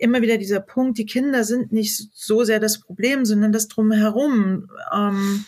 immer 0.00 0.22
wieder 0.22 0.38
dieser 0.38 0.60
Punkt, 0.60 0.98
die 0.98 1.06
Kinder 1.06 1.44
sind 1.44 1.72
nicht 1.72 2.10
so 2.12 2.44
sehr 2.44 2.60
das 2.60 2.80
Problem, 2.80 3.24
sondern 3.24 3.52
das 3.52 3.68
drumherum. 3.68 4.70
Ähm, 4.92 5.44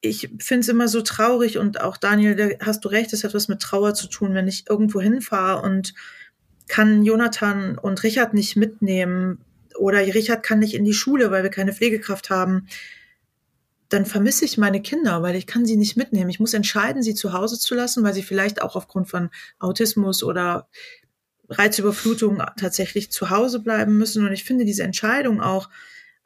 ich 0.00 0.30
finde 0.38 0.60
es 0.60 0.68
immer 0.68 0.88
so 0.88 1.02
traurig 1.02 1.58
und 1.58 1.80
auch 1.80 1.96
Daniel, 1.96 2.34
da 2.34 2.66
hast 2.66 2.84
du 2.84 2.88
recht, 2.88 3.12
es 3.12 3.22
hat 3.22 3.34
was 3.34 3.48
mit 3.48 3.60
Trauer 3.60 3.94
zu 3.94 4.08
tun, 4.08 4.34
wenn 4.34 4.48
ich 4.48 4.68
irgendwo 4.68 5.00
hinfahre 5.00 5.62
und 5.62 5.94
kann 6.68 7.04
Jonathan 7.04 7.78
und 7.78 8.02
Richard 8.02 8.34
nicht 8.34 8.56
mitnehmen 8.56 9.38
oder 9.76 10.00
Richard 10.00 10.42
kann 10.42 10.58
nicht 10.58 10.74
in 10.74 10.84
die 10.84 10.94
Schule, 10.94 11.30
weil 11.30 11.42
wir 11.42 11.50
keine 11.50 11.72
Pflegekraft 11.72 12.30
haben 12.30 12.68
dann 13.92 14.06
vermisse 14.06 14.44
ich 14.44 14.56
meine 14.56 14.80
Kinder, 14.80 15.22
weil 15.22 15.36
ich 15.36 15.46
kann 15.46 15.66
sie 15.66 15.76
nicht 15.76 15.96
mitnehmen. 15.96 16.30
Ich 16.30 16.40
muss 16.40 16.54
entscheiden, 16.54 17.02
sie 17.02 17.14
zu 17.14 17.32
Hause 17.32 17.58
zu 17.58 17.74
lassen, 17.74 18.02
weil 18.02 18.14
sie 18.14 18.22
vielleicht 18.22 18.62
auch 18.62 18.74
aufgrund 18.74 19.08
von 19.10 19.28
Autismus 19.58 20.22
oder 20.22 20.68
Reizüberflutung 21.50 22.42
tatsächlich 22.56 23.12
zu 23.12 23.28
Hause 23.28 23.60
bleiben 23.60 23.98
müssen. 23.98 24.26
Und 24.26 24.32
ich 24.32 24.44
finde 24.44 24.64
diese 24.64 24.82
Entscheidung 24.82 25.42
auch 25.42 25.68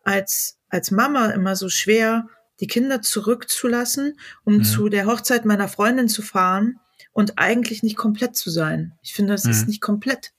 als, 0.05 0.59
als 0.69 0.93
Mama 0.93 1.31
immer 1.31 1.57
so 1.57 1.69
schwer, 1.69 2.29
die 2.61 2.69
Kinder 2.69 3.03
zurückzulassen, 3.03 4.19
um 4.45 4.59
Mhm. 4.59 4.65
zu 4.65 4.89
der 4.89 5.07
Hochzeit 5.07 5.45
meiner 5.45 5.69
Freundin 5.69 6.09
zu 6.09 6.23
fahren 6.23 6.79
und 7.17 7.39
eigentlich 7.39 7.83
nicht 7.83 7.97
komplett 7.97 8.37
zu 8.37 8.51
sein. 8.51 8.93
Ich 9.03 9.15
finde, 9.15 9.33
das 9.33 9.47
ist 9.47 9.63
Mhm. 9.63 9.69
nicht 9.69 9.81
komplett. 9.81 10.33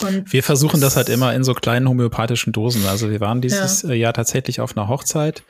Und 0.00 0.32
Wir 0.32 0.42
versuchen 0.42 0.80
das 0.80 0.96
halt 0.96 1.08
Das- 1.08 1.14
immer 1.14 1.34
in 1.34 1.44
so 1.44 1.52
kleinen 1.52 1.86
homöopathischen 1.86 2.52
Dosen. 2.54 2.86
Also 2.86 3.10
wir 3.10 3.20
waren 3.20 3.42
dieses 3.42 3.84
äh, 3.84 3.92
Jahr 3.92 4.14
tatsächlich 4.14 4.60
auf 4.60 4.74
einer 4.74 4.88
Hochzeit 4.88 5.42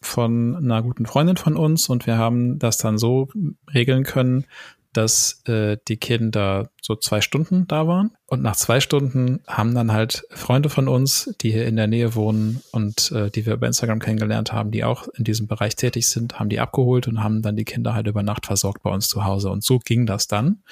von 0.00 0.56
einer 0.56 0.82
guten 0.82 1.04
Freundin 1.04 1.36
von 1.36 1.54
uns 1.54 1.90
und 1.90 2.06
wir 2.06 2.16
haben 2.16 2.58
das 2.58 2.78
dann 2.78 2.96
so 2.96 3.28
regeln 3.74 4.04
können, 4.04 4.46
dass 4.92 5.42
äh, 5.46 5.76
die 5.88 5.96
Kinder 5.96 6.70
so 6.82 6.96
zwei 6.96 7.20
Stunden 7.20 7.66
da 7.68 7.86
waren. 7.86 8.12
Und 8.26 8.42
nach 8.42 8.56
zwei 8.56 8.80
Stunden 8.80 9.40
haben 9.46 9.74
dann 9.74 9.92
halt 9.92 10.24
Freunde 10.30 10.68
von 10.68 10.88
uns, 10.88 11.34
die 11.40 11.52
hier 11.52 11.66
in 11.66 11.76
der 11.76 11.86
Nähe 11.86 12.14
wohnen 12.14 12.60
und 12.72 13.12
äh, 13.12 13.30
die 13.30 13.46
wir 13.46 13.54
über 13.54 13.66
Instagram 13.66 14.00
kennengelernt 14.00 14.52
haben, 14.52 14.70
die 14.70 14.84
auch 14.84 15.08
in 15.16 15.24
diesem 15.24 15.46
Bereich 15.46 15.76
tätig 15.76 16.08
sind, 16.08 16.38
haben 16.40 16.48
die 16.48 16.60
abgeholt 16.60 17.08
und 17.08 17.22
haben 17.22 17.42
dann 17.42 17.56
die 17.56 17.64
Kinder 17.64 17.94
halt 17.94 18.06
über 18.06 18.22
Nacht 18.22 18.46
versorgt 18.46 18.82
bei 18.82 18.90
uns 18.90 19.08
zu 19.08 19.24
Hause. 19.24 19.50
Und 19.50 19.64
so 19.64 19.78
ging 19.78 20.06
das 20.06 20.26
dann 20.26 20.62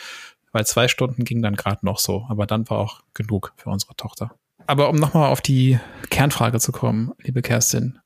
weil 0.53 0.67
zwei 0.67 0.89
Stunden 0.89 1.25
ging 1.25 1.43
dann 1.43 1.57
gerade 1.57 1.85
noch 1.85 1.99
so, 1.99 2.27
aber 2.29 2.47
dann 2.47 2.69
war 2.69 2.79
auch 2.79 3.03
genug 3.15 3.53
für 3.57 3.71
unsere 3.71 3.95
Tochter. 3.97 4.35
Aber 4.67 4.89
um 4.91 4.97
nochmal 4.97 5.31
auf 5.31 5.41
die 5.41 5.79
Kernfrage 6.11 6.61
zu 6.61 6.73
kommen, 6.73 7.13
liebe 7.23 7.43
Kerstin, 7.43 7.99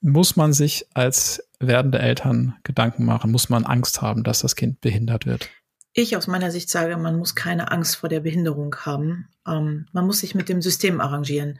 muss 0.00 0.36
man 0.36 0.52
sich 0.52 0.86
als 0.94 1.42
werdende 1.66 1.98
Eltern 1.98 2.54
Gedanken 2.62 3.04
machen, 3.04 3.30
muss 3.30 3.48
man 3.48 3.64
Angst 3.64 4.02
haben, 4.02 4.24
dass 4.24 4.40
das 4.40 4.56
Kind 4.56 4.80
behindert 4.80 5.26
wird? 5.26 5.50
ich 5.94 6.16
aus 6.16 6.26
meiner 6.26 6.50
Sicht 6.50 6.70
sage, 6.70 6.96
man 6.96 7.18
muss 7.18 7.34
keine 7.34 7.70
Angst 7.70 7.96
vor 7.96 8.08
der 8.08 8.20
Behinderung 8.20 8.74
haben. 8.76 9.28
Ähm, 9.46 9.86
man 9.92 10.06
muss 10.06 10.20
sich 10.20 10.34
mit 10.34 10.48
dem 10.48 10.62
System 10.62 11.00
arrangieren. 11.00 11.58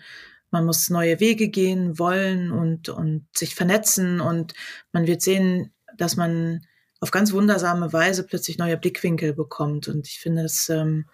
Man 0.50 0.64
muss 0.64 0.90
neue 0.90 1.20
Wege 1.20 1.48
gehen 1.48 1.98
wollen 1.98 2.50
und, 2.50 2.88
und 2.88 3.26
sich 3.34 3.54
vernetzen 3.54 4.20
und 4.20 4.54
man 4.92 5.06
wird 5.06 5.22
sehen, 5.22 5.72
dass 5.96 6.16
man 6.16 6.66
auf 7.00 7.10
ganz 7.10 7.32
wundersame 7.32 7.92
Weise 7.92 8.24
plötzlich 8.24 8.58
neue 8.58 8.76
Blickwinkel 8.78 9.34
bekommt. 9.34 9.88
Und 9.88 10.06
ich 10.06 10.20
finde, 10.20 10.44
es 10.44 10.68
ähm, 10.68 11.06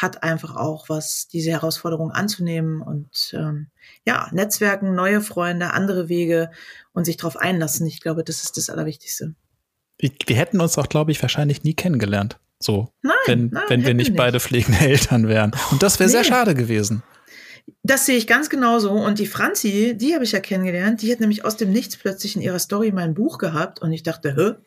hat 0.00 0.22
einfach 0.22 0.54
auch 0.54 0.88
was, 0.88 1.26
diese 1.26 1.50
Herausforderung 1.50 2.12
anzunehmen 2.12 2.80
und 2.82 3.34
ähm, 3.36 3.66
ja, 4.06 4.28
Netzwerken, 4.32 4.94
neue 4.94 5.20
Freunde, 5.20 5.72
andere 5.72 6.08
Wege 6.08 6.50
und 6.92 7.04
sich 7.04 7.16
darauf 7.16 7.36
einlassen. 7.36 7.84
Ich 7.86 8.00
glaube, 8.00 8.22
das 8.22 8.44
ist 8.44 8.56
das 8.56 8.70
Allerwichtigste. 8.70 9.34
Ich, 9.96 10.12
wir 10.26 10.36
hätten 10.36 10.60
uns 10.60 10.78
auch, 10.78 10.88
glaube 10.88 11.10
ich, 11.10 11.20
wahrscheinlich 11.20 11.64
nie 11.64 11.74
kennengelernt. 11.74 12.38
So, 12.60 12.92
Nein, 13.02 13.14
wenn, 13.26 13.46
nein, 13.48 13.64
wenn 13.68 13.86
wir 13.86 13.94
nicht 13.94 14.14
beide 14.14 14.38
pflegende 14.38 14.78
Eltern 14.88 15.26
wären. 15.26 15.50
Und 15.72 15.82
das 15.82 15.98
wäre 15.98 16.08
sehr 16.08 16.22
Nee. 16.22 16.28
schade 16.28 16.54
gewesen. 16.54 17.02
Das 17.82 18.06
sehe 18.06 18.16
ich 18.16 18.26
ganz 18.28 18.48
genauso. 18.48 18.92
Und 18.92 19.18
die 19.18 19.26
Franzi, 19.26 19.96
die 19.98 20.14
habe 20.14 20.22
ich 20.24 20.32
ja 20.32 20.40
kennengelernt, 20.40 21.02
die 21.02 21.10
hat 21.12 21.18
nämlich 21.20 21.44
aus 21.44 21.56
dem 21.56 21.70
Nichts 21.72 21.96
plötzlich 21.96 22.36
in 22.36 22.42
ihrer 22.42 22.58
Story 22.60 22.92
mein 22.92 23.14
Buch 23.14 23.38
gehabt 23.38 23.80
und 23.82 23.92
ich 23.92 24.04
dachte, 24.04 24.34
hä? 24.36 24.62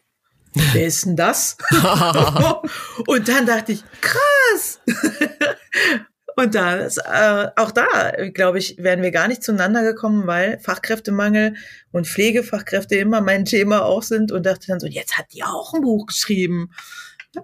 Wer 0.74 0.86
ist 0.88 1.06
denn 1.06 1.16
das? 1.16 1.58
und 3.08 3.28
dann 3.28 3.46
dachte 3.46 3.72
ich, 3.72 3.84
krass. 4.02 4.80
und 6.36 6.56
da, 6.56 6.76
ist, 6.76 6.98
äh, 6.98 7.48
auch 7.56 7.72
da, 7.72 8.12
glaube 8.34 8.60
ich, 8.60 8.76
wären 8.78 9.02
wir 9.02 9.12
gar 9.12 9.28
nicht 9.28 9.44
zueinander 9.44 9.82
gekommen, 9.84 10.28
weil 10.28 10.60
Fachkräftemangel 10.60 11.56
und 11.92 12.08
Pflegefachkräfte 12.08 12.96
immer 12.96 13.22
mein 13.22 13.46
Thema 13.46 13.86
auch 13.86 14.04
sind 14.04 14.32
und 14.32 14.46
dachte 14.46 14.68
dann 14.68 14.80
so, 14.80 14.88
jetzt 14.88 15.18
hat 15.18 15.28
die 15.34 15.44
auch 15.44 15.74
ein 15.74 15.82
Buch 15.82 16.08
geschrieben. 16.08 16.72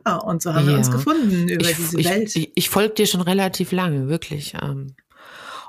Ja, 0.06 0.16
und 0.18 0.42
so 0.42 0.54
haben 0.54 0.66
wir 0.66 0.74
Ja. 0.74 0.80
uns 0.80 0.92
gefunden 0.92 1.48
über 1.48 1.70
ich, 1.70 1.76
diese 1.78 2.00
ich, 2.00 2.10
Welt. 2.10 2.36
Ich, 2.36 2.52
ich 2.56 2.70
folge 2.70 2.96
dir 2.96 3.08
schon 3.08 3.22
relativ 3.22 3.72
lange, 3.72 4.10
wirklich. 4.10 4.54
ähm. 4.62 4.96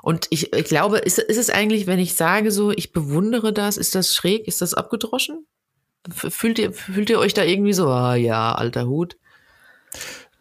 Und 0.01 0.27
ich, 0.29 0.53
ich 0.53 0.65
glaube, 0.65 0.97
ist, 0.99 1.19
ist 1.19 1.37
es 1.37 1.49
eigentlich, 1.49 1.85
wenn 1.87 1.99
ich 1.99 2.15
sage 2.15 2.51
so, 2.51 2.71
ich 2.71 2.93
bewundere 2.93 3.51
das, 3.53 3.77
ist 3.77 3.95
das 3.95 4.15
schräg, 4.15 4.47
ist 4.47 4.61
das 4.61 4.73
abgedroschen? 4.73 5.45
Fühlt 6.13 6.59
ihr, 6.59 6.71
fühlt 6.73 7.09
ihr 7.09 7.19
euch 7.19 7.33
da 7.33 7.43
irgendwie 7.43 7.73
so, 7.73 7.89
ah 7.89 8.15
ja, 8.15 8.53
alter 8.53 8.87
Hut? 8.87 9.17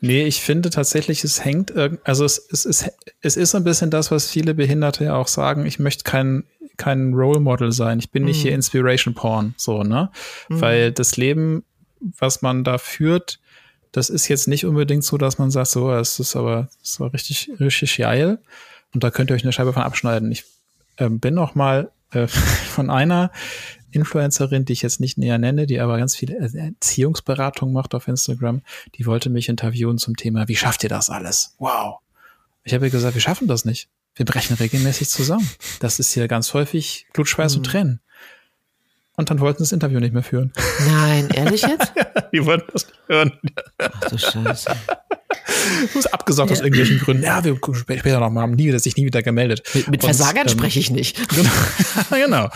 Nee, 0.01 0.25
ich 0.25 0.41
finde 0.41 0.71
tatsächlich, 0.71 1.25
es 1.25 1.45
hängt, 1.45 1.73
also 2.05 2.25
es, 2.25 2.39
es, 2.53 2.65
es, 2.65 2.89
es 3.21 3.37
ist 3.37 3.55
ein 3.57 3.65
bisschen 3.65 3.91
das, 3.91 4.11
was 4.13 4.31
viele 4.31 4.55
Behinderte 4.55 5.05
ja 5.05 5.17
auch 5.17 5.27
sagen, 5.27 5.67
ich 5.67 5.81
möchte 5.81 6.05
kein, 6.05 6.45
kein 6.77 7.13
Role 7.15 7.41
Model 7.41 7.73
sein, 7.73 7.99
ich 7.99 8.11
bin 8.11 8.25
nicht 8.25 8.39
Mhm. 8.39 8.43
hier 8.43 8.55
Inspiration 8.55 9.15
Porn, 9.15 9.55
so, 9.57 9.83
ne? 9.83 10.11
Weil 10.49 10.93
das 10.93 11.17
Leben, 11.17 11.65
was 12.01 12.43
man 12.43 12.63
da 12.63 12.79
führt, 12.79 13.41
das 13.91 14.09
ist 14.09 14.29
jetzt 14.29 14.47
nicht 14.47 14.65
unbedingt 14.65 15.03
so, 15.03 15.19
dass 15.19 15.39
man 15.39 15.51
sagt, 15.51 15.69
so, 15.69 15.93
es 15.93 16.21
ist 16.21 16.37
aber 16.37 16.69
so 16.81 17.07
richtig, 17.07 17.51
richtig 17.59 17.97
geil 17.97 18.39
und 18.95 19.03
da 19.03 19.11
könnt 19.11 19.31
ihr 19.31 19.35
euch 19.35 19.43
eine 19.43 19.53
Scheibe 19.53 19.73
von 19.73 19.83
abschneiden. 19.83 20.31
Ich 20.31 20.45
ähm, 20.99 21.19
bin 21.19 21.35
noch 21.35 21.57
mal 21.57 21.91
äh, 22.13 22.27
von 22.29 22.89
einer 22.91 23.33
Influencerin, 23.91 24.65
die 24.65 24.73
ich 24.73 24.83
jetzt 24.83 25.01
nicht 25.01 25.19
näher 25.19 25.39
nenne, 25.39 25.67
die 25.67 25.81
aber 25.81 25.99
ganz 25.99 26.15
viele 26.17 26.37
äh, 26.37 26.57
Erziehungsberatung 26.57 27.73
macht 27.73 27.95
auf 27.95 28.09
Instagram, 28.09 28.63
die 28.97 29.07
wollte 29.07 29.31
mich 29.31 29.49
interviewen 29.49 29.99
zum 29.99 30.17
Thema, 30.17 30.49
wie 30.49 30.57
schafft 30.57 30.83
ihr 30.83 30.89
das 30.89 31.11
alles? 31.11 31.55
Wow. 31.59 31.99
Ich 32.65 32.75
habe 32.75 32.87
ihr 32.87 32.91
gesagt, 32.91 33.15
wir 33.15 33.21
schaffen 33.21 33.49
das 33.49 33.65
nicht. 33.65 33.89
Wir 34.15 34.27
brechen 34.27 34.57
regelmäßig 34.57 35.09
zusammen. 35.09 35.49
Das 35.81 36.01
ist 36.01 36.13
hier 36.13 36.27
ganz 36.29 36.53
häufig 36.53 37.07
Blut, 37.13 37.29
Schweiß 37.29 37.55
und 37.57 37.61
Mhm. 37.67 37.71
Tränen. 37.71 38.01
Und 39.19 39.31
dann 39.31 39.41
wollten 39.41 39.59
sie 39.59 39.65
das 39.65 39.73
Interview 39.73 39.99
nicht 39.99 40.15
mehr 40.15 40.23
führen. 40.23 40.53
Nein, 40.87 41.29
ehrlich 41.35 41.63
jetzt? 41.63 41.93
die 42.33 42.47
wollten 42.47 42.71
das 42.73 42.87
nicht 42.87 42.99
hören. 43.09 43.33
Ach 43.79 44.09
du 44.09 44.17
Scheiße. 44.17 44.71
Das 45.49 45.97
ist 45.97 46.15
abgesagt 46.15 46.53
aus 46.53 46.61
irgendwelchen 46.61 47.01
Gründen. 47.01 47.25
Ja, 47.25 47.43
wir 47.43 47.59
gucken 47.59 47.81
später 47.81 48.21
nochmal, 48.21 48.45
haben 48.45 48.55
nie, 48.55 48.71
sich 48.79 48.97
nie 48.97 49.05
wieder 49.05 49.23
gemeldet. 49.23 49.63
Mit, 49.75 49.89
mit 49.89 50.05
Versagern 50.05 50.45
ähm, 50.45 50.49
spreche 50.49 50.79
ich 50.79 50.91
nicht. 50.91 51.19
Genau. 51.29 51.51
genau. 52.11 52.49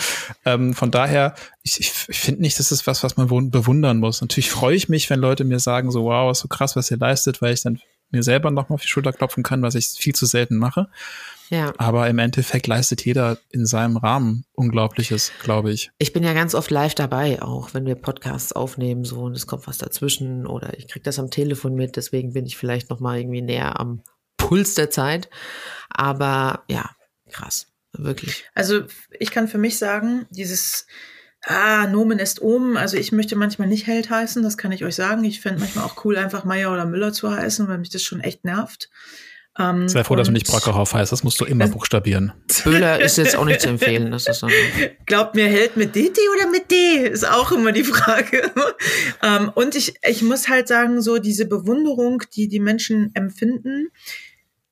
Ähm, 0.44 0.72
von 0.72 0.92
daher, 0.92 1.34
ich, 1.64 1.80
ich, 1.80 1.90
finde 1.90 2.42
nicht, 2.42 2.58
das 2.60 2.70
ist 2.70 2.86
was, 2.86 3.02
was 3.02 3.16
man 3.16 3.26
bewundern 3.26 3.98
muss. 3.98 4.20
Natürlich 4.20 4.50
freue 4.50 4.76
ich 4.76 4.88
mich, 4.88 5.10
wenn 5.10 5.18
Leute 5.18 5.44
mir 5.44 5.58
sagen, 5.58 5.90
so, 5.90 6.04
wow, 6.04 6.30
ist 6.30 6.40
so 6.40 6.48
krass, 6.48 6.76
was 6.76 6.90
ihr 6.92 6.96
leistet, 6.96 7.42
weil 7.42 7.54
ich 7.54 7.62
dann 7.62 7.80
mir 8.12 8.22
selber 8.22 8.52
nochmal 8.52 8.76
auf 8.76 8.82
die 8.82 8.88
Schulter 8.88 9.12
klopfen 9.12 9.42
kann, 9.42 9.62
was 9.62 9.74
ich 9.74 9.88
viel 9.88 10.14
zu 10.14 10.26
selten 10.26 10.56
mache. 10.58 10.88
Ja. 11.52 11.74
Aber 11.76 12.08
im 12.08 12.18
Endeffekt 12.18 12.66
leistet 12.66 13.04
jeder 13.04 13.36
in 13.50 13.66
seinem 13.66 13.98
Rahmen 13.98 14.46
Unglaubliches, 14.52 15.32
glaube 15.42 15.70
ich. 15.70 15.90
Ich 15.98 16.14
bin 16.14 16.24
ja 16.24 16.32
ganz 16.32 16.54
oft 16.54 16.70
live 16.70 16.94
dabei, 16.94 17.42
auch 17.42 17.74
wenn 17.74 17.84
wir 17.84 17.94
Podcasts 17.94 18.54
aufnehmen, 18.54 19.04
so 19.04 19.20
und 19.20 19.36
es 19.36 19.46
kommt 19.46 19.66
was 19.66 19.76
dazwischen 19.76 20.46
oder 20.46 20.78
ich 20.78 20.88
kriege 20.88 21.02
das 21.02 21.18
am 21.18 21.30
Telefon 21.30 21.74
mit, 21.74 21.96
deswegen 21.96 22.32
bin 22.32 22.46
ich 22.46 22.56
vielleicht 22.56 22.88
noch 22.88 23.00
mal 23.00 23.18
irgendwie 23.18 23.42
näher 23.42 23.78
am 23.78 24.02
Puls 24.38 24.74
der 24.74 24.88
Zeit. 24.88 25.28
Aber 25.90 26.64
ja, 26.68 26.88
krass, 27.30 27.66
wirklich. 27.92 28.44
Also 28.54 28.84
ich 29.20 29.30
kann 29.30 29.46
für 29.46 29.58
mich 29.58 29.76
sagen, 29.76 30.24
dieses 30.30 30.86
Ah, 31.44 31.88
Nomen 31.88 32.20
est 32.20 32.40
Omen. 32.40 32.76
Also 32.76 32.96
ich 32.96 33.10
möchte 33.12 33.36
manchmal 33.36 33.68
nicht 33.68 33.86
Held 33.86 34.10
heißen, 34.10 34.42
das 34.42 34.56
kann 34.56 34.72
ich 34.72 34.84
euch 34.84 34.94
sagen. 34.94 35.24
Ich 35.24 35.40
fände 35.40 35.60
manchmal 35.60 35.84
auch 35.84 36.04
cool, 36.04 36.16
einfach 36.16 36.44
Meier 36.44 36.72
oder 36.72 36.86
Müller 36.86 37.12
zu 37.12 37.30
heißen, 37.30 37.66
weil 37.68 37.78
mich 37.78 37.90
das 37.90 38.02
schon 38.02 38.20
echt 38.20 38.44
nervt. 38.44 38.90
Ähm, 39.58 39.88
Sei 39.88 40.02
froh, 40.02 40.16
dass 40.16 40.28
du 40.28 40.32
nicht 40.32 40.46
Brockerhoff 40.46 40.94
heißt, 40.94 41.12
das 41.12 41.24
musst 41.24 41.40
du 41.40 41.44
immer 41.44 41.68
buchstabieren. 41.68 42.32
Böhler 42.64 43.00
ist 43.00 43.18
jetzt 43.18 43.36
auch 43.36 43.44
nicht 43.44 43.60
zu 43.60 43.68
empfehlen. 43.70 44.10
Das 44.10 44.26
ist 44.26 44.40
so 44.40 44.48
Glaubt 45.06 45.34
mir, 45.34 45.46
Held 45.46 45.76
mit 45.76 45.94
DT 45.94 46.18
oder 46.36 46.50
mit 46.50 46.70
D? 46.70 47.06
Ist 47.06 47.28
auch 47.28 47.52
immer 47.52 47.72
die 47.72 47.84
Frage. 47.84 48.50
ähm, 49.22 49.50
und 49.54 49.74
ich, 49.74 49.94
ich 50.08 50.22
muss 50.22 50.48
halt 50.48 50.68
sagen, 50.68 51.02
so 51.02 51.18
diese 51.18 51.46
Bewunderung, 51.46 52.22
die 52.34 52.48
die 52.48 52.60
Menschen 52.60 53.14
empfinden, 53.14 53.88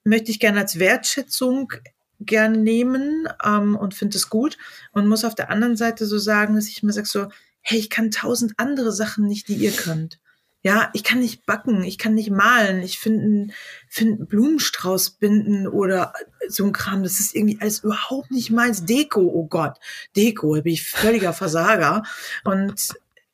möchte 0.05 0.31
ich 0.31 0.41
gerne 0.41 0.61
als 0.61 0.79
Wertschätzung 0.79 1.73
gerne 2.21 2.59
nehmen 2.59 3.29
ähm, 3.45 3.77
und 3.77 3.95
finde 3.95 4.17
es 4.17 4.29
gut 4.29 4.59
und 4.93 5.09
muss 5.09 5.25
auf 5.25 5.35
der 5.35 5.51
anderen 5.51 5.77
Seite 5.77 6.07
so 6.07 6.19
sagen, 6.19 6.55
dass 6.55 6.69
ich 6.69 6.83
mir 6.83 6.93
sage 6.93 7.07
so, 7.07 7.29
hey, 7.63 7.79
ich 7.79 7.91
kann 7.91 8.11
tausend 8.11 8.55
andere 8.57 8.93
Sachen 8.93 9.27
nicht, 9.27 9.49
die 9.49 9.55
ihr 9.55 9.73
könnt. 9.73 10.21
Ja, 10.63 10.91
ich 10.93 11.05
kann 11.05 11.21
nicht 11.21 11.47
backen, 11.47 11.85
ich 11.85 11.97
kann 11.97 12.15
nicht 12.15 12.31
malen, 12.31 12.83
ich 12.83 12.99
finde 12.99 13.53
find 13.89 14.29
Blumenstrauß 14.29 15.13
binden 15.13 15.67
oder 15.67 16.13
so 16.49 16.67
ein 16.67 16.73
Kram, 16.73 17.03
das 17.03 17.19
ist 17.19 17.35
irgendwie 17.35 17.59
alles 17.61 17.79
überhaupt 17.83 18.31
nicht 18.31 18.51
meins. 18.51 18.85
Deko, 18.85 19.21
oh 19.21 19.47
Gott, 19.47 19.79
Deko, 20.17 20.57
da 20.57 20.61
bin 20.61 20.75
ich 20.75 20.87
völliger 20.87 21.33
Versager. 21.33 22.03
Und 22.45 22.91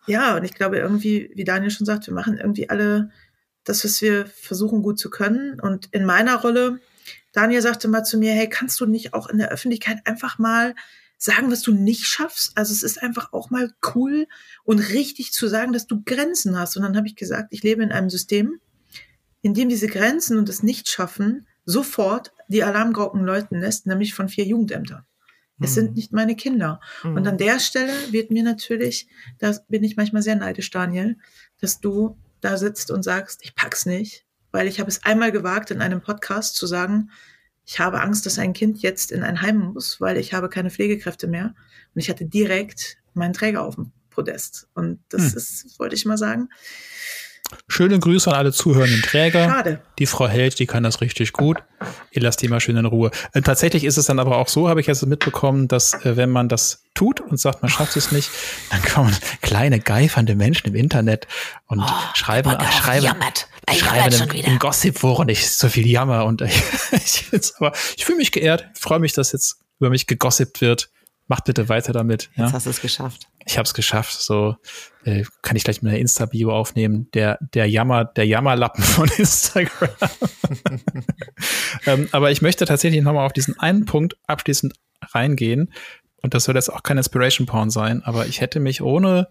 ja, 0.07 0.37
und 0.37 0.45
ich 0.45 0.55
glaube 0.55 0.79
irgendwie, 0.79 1.31
wie 1.35 1.43
Daniel 1.43 1.71
schon 1.71 1.87
sagt, 1.87 2.07
wir 2.07 2.15
machen 2.15 2.39
irgendwie 2.39 2.71
alle 2.71 3.11
das, 3.65 3.85
was 3.85 4.01
wir 4.01 4.27
versuchen 4.27 4.83
gut 4.83 4.99
zu 4.99 5.11
können. 5.11 5.59
Und 5.59 5.89
in 5.91 6.05
meiner 6.05 6.37
Rolle, 6.37 6.79
Daniel 7.33 7.61
sagte 7.61 7.89
mal 7.89 8.05
zu 8.05 8.19
mir, 8.19 8.33
hey, 8.33 8.49
kannst 8.49 8.81
du 8.81 8.87
nicht 8.87 9.15
auch 9.15 9.29
in 9.29 9.39
der 9.39 9.51
Öffentlichkeit 9.51 9.99
einfach 10.05 10.39
mal 10.39 10.75
sagen, 11.19 11.51
was 11.51 11.63
du 11.63 11.73
nicht 11.73 12.07
schaffst? 12.07 12.53
Also 12.57 12.73
es 12.73 12.83
ist 12.83 13.03
einfach 13.03 13.33
auch 13.33 13.51
mal 13.51 13.73
cool 13.95 14.27
und 14.65 14.79
richtig 14.79 15.33
zu 15.33 15.49
sagen, 15.49 15.73
dass 15.73 15.87
du 15.87 16.03
Grenzen 16.05 16.59
hast. 16.59 16.77
Und 16.77 16.83
dann 16.83 16.97
habe 16.97 17.07
ich 17.07 17.17
gesagt, 17.17 17.49
ich 17.53 17.63
lebe 17.63 17.83
in 17.83 17.93
einem 17.93 18.11
System, 18.11 18.61
in 19.43 19.55
dem 19.55 19.69
diese 19.69 19.87
Grenzen 19.87 20.37
und 20.39 20.49
das 20.49 20.63
Nichtschaffen 20.63 21.47
sofort 21.65 22.33
die 22.49 22.63
Alarmglocken 22.63 23.25
läuten 23.25 23.61
lässt, 23.61 23.87
nämlich 23.87 24.15
von 24.15 24.29
vier 24.29 24.45
Jugendämtern. 24.45 25.05
Es 25.59 25.75
sind 25.75 25.97
nicht 25.97 26.13
meine 26.13 26.37
Kinder. 26.37 26.81
Mhm. 27.03 27.17
Und 27.17 27.27
an 27.27 27.39
der 27.39 27.59
Stelle 27.61 27.93
wird 28.11 28.31
mir 28.31 28.43
natürlich, 28.43 29.09
da 29.39 29.55
bin 29.69 29.85
ich 29.85 29.97
manchmal 29.97 30.23
sehr 30.23 30.37
neidisch, 30.37 30.71
Daniel, 30.71 31.17
dass 31.61 31.81
du 31.81 32.19
da 32.41 32.59
sitzt 32.59 32.91
und 32.91 33.03
sagst, 33.03 33.41
ich 33.43 33.55
pack's 33.55 33.87
nicht, 33.87 34.27
weil 34.53 34.69
ich 34.69 34.81
habe 34.81 34.91
es 34.91 35.05
einmal 35.05 35.33
gewagt, 35.33 35.71
in 35.71 35.81
einem 35.81 36.03
Podcast 36.03 36.57
zu 36.57 36.67
sagen, 36.67 37.11
ich 37.67 37.81
habe 37.81 38.01
Angst, 38.01 38.25
dass 38.27 38.39
ein 38.39 38.53
Kind 38.53 38.81
jetzt 38.83 39.11
in 39.11 39.23
ein 39.25 39.43
Heim 39.43 39.59
muss, 39.59 40.01
weil 40.01 40.17
ich 40.17 40.33
habe 40.33 40.49
keine 40.49 40.71
Pflegekräfte 40.71 41.27
mehr. 41.27 41.55
Und 41.95 42.01
ich 42.01 42.09
hatte 42.09 42.25
direkt 42.25 42.97
meinen 43.15 43.33
Träger 43.33 43.65
auf 43.65 43.75
dem 43.75 43.91
Podest. 44.11 44.69
Und 44.75 45.01
das 45.09 45.33
Hm. 45.33 45.37
ist, 45.37 45.79
wollte 45.79 45.97
ich 45.97 46.07
mal 46.07 46.17
sagen. 46.17 46.49
Schöne 47.69 47.99
Grüße 47.99 48.31
an 48.31 48.37
alle 48.37 48.53
zuhörenden 48.53 49.03
Träger. 49.03 49.45
Schade. 49.45 49.81
Die 49.99 50.07
Frau 50.07 50.29
Held, 50.29 50.59
die 50.59 50.67
kann 50.67 50.83
das 50.83 51.01
richtig 51.01 51.33
gut. 51.33 51.59
Ihr 52.11 52.23
lasst 52.23 52.43
die 52.43 52.49
mal 52.49 52.61
schön 52.61 52.77
in 52.77 52.87
Ruhe. 52.87 53.11
Äh, 53.33 53.43
tatsächlich 53.43 53.85
ist 53.85 53.97
es 53.97 54.07
dann 54.07 54.19
aber 54.19 54.39
auch 54.39 54.49
so, 54.49 54.69
habe 54.69 54.81
ich 54.81 54.87
jetzt 54.87 55.05
mitbekommen, 55.07 55.69
dass 55.69 55.95
äh, 56.05 56.17
wenn 56.17 56.31
man 56.31 56.49
das 56.49 56.85
tut 56.95 57.21
und 57.21 57.39
sagt, 57.39 57.63
man 57.63 57.71
schafft 57.71 57.97
es 57.97 58.13
nicht, 58.13 58.31
dann 58.71 58.83
kommen 58.83 59.15
kleine 59.43 59.81
geifernde 59.81 60.35
Menschen 60.35 60.69
im 60.69 60.75
Internet 60.75 61.27
und 61.67 61.85
schreiben, 62.15 62.51
aber 62.51 62.65
der 62.65 62.73
schreiben, 62.73 63.05
jammert. 63.05 63.49
Er 63.67 63.75
schreiben 63.75 64.13
im, 64.13 64.19
schon 64.19 64.33
wieder. 64.33 64.49
im 64.49 64.59
Gossip-Foren 64.59 65.27
nicht 65.27 65.51
so 65.51 65.69
viel 65.69 65.87
Jammer 65.87 66.25
und 66.25 66.41
ich, 66.93 67.25
ich, 67.31 67.53
aber, 67.59 67.73
ich 67.97 68.05
fühle 68.05 68.19
mich 68.19 68.33
geehrt, 68.33 68.67
freue 68.75 68.99
mich, 68.99 69.13
dass 69.13 69.33
jetzt 69.33 69.59
über 69.79 69.91
mich 69.91 70.07
gegossipt 70.07 70.61
wird. 70.61 70.89
Macht 71.29 71.45
bitte 71.45 71.69
weiter 71.69 71.93
damit. 71.93 72.31
Ja? 72.37 72.45
Jetzt 72.45 72.55
hast 72.55 72.67
du 72.67 72.71
es 72.71 72.81
geschafft. 72.81 73.29
ich 73.45 73.59
habe 73.59 73.67
es 73.67 73.75
geschafft. 73.75 74.21
So 74.21 74.57
äh, 75.05 75.25
kann 75.43 75.57
ich 75.57 75.65
gleich 75.65 75.83
mit 75.83 75.91
einer 75.91 76.01
Insta-Bio 76.01 76.53
aufnehmen. 76.53 77.09
Der 77.15 77.39
der 77.41 77.69
Jammer 77.69 78.05
der 78.05 78.27
Jammerlappen 78.27 78.85
von 78.85 79.11
Instagram. 79.17 79.91
ähm, 81.87 82.09
aber 82.13 82.31
ich 82.31 82.43
möchte 82.43 82.65
tatsächlich 82.65 83.03
noch 83.03 83.13
mal 83.13 83.27
auf 83.27 83.33
diesen 83.33 83.59
einen 83.59 83.85
Punkt 83.87 84.17
abschließend 84.27 84.75
reingehen. 85.03 85.73
Und 86.23 86.35
das 86.35 86.45
soll 86.45 86.55
jetzt 86.55 86.73
auch 86.73 86.83
kein 86.83 86.97
Inspiration 86.97 87.47
Porn 87.47 87.71
sein. 87.71 88.03
Aber 88.05 88.27
ich 88.27 88.41
hätte 88.41 88.61
mich 88.61 88.83
ohne 88.83 89.29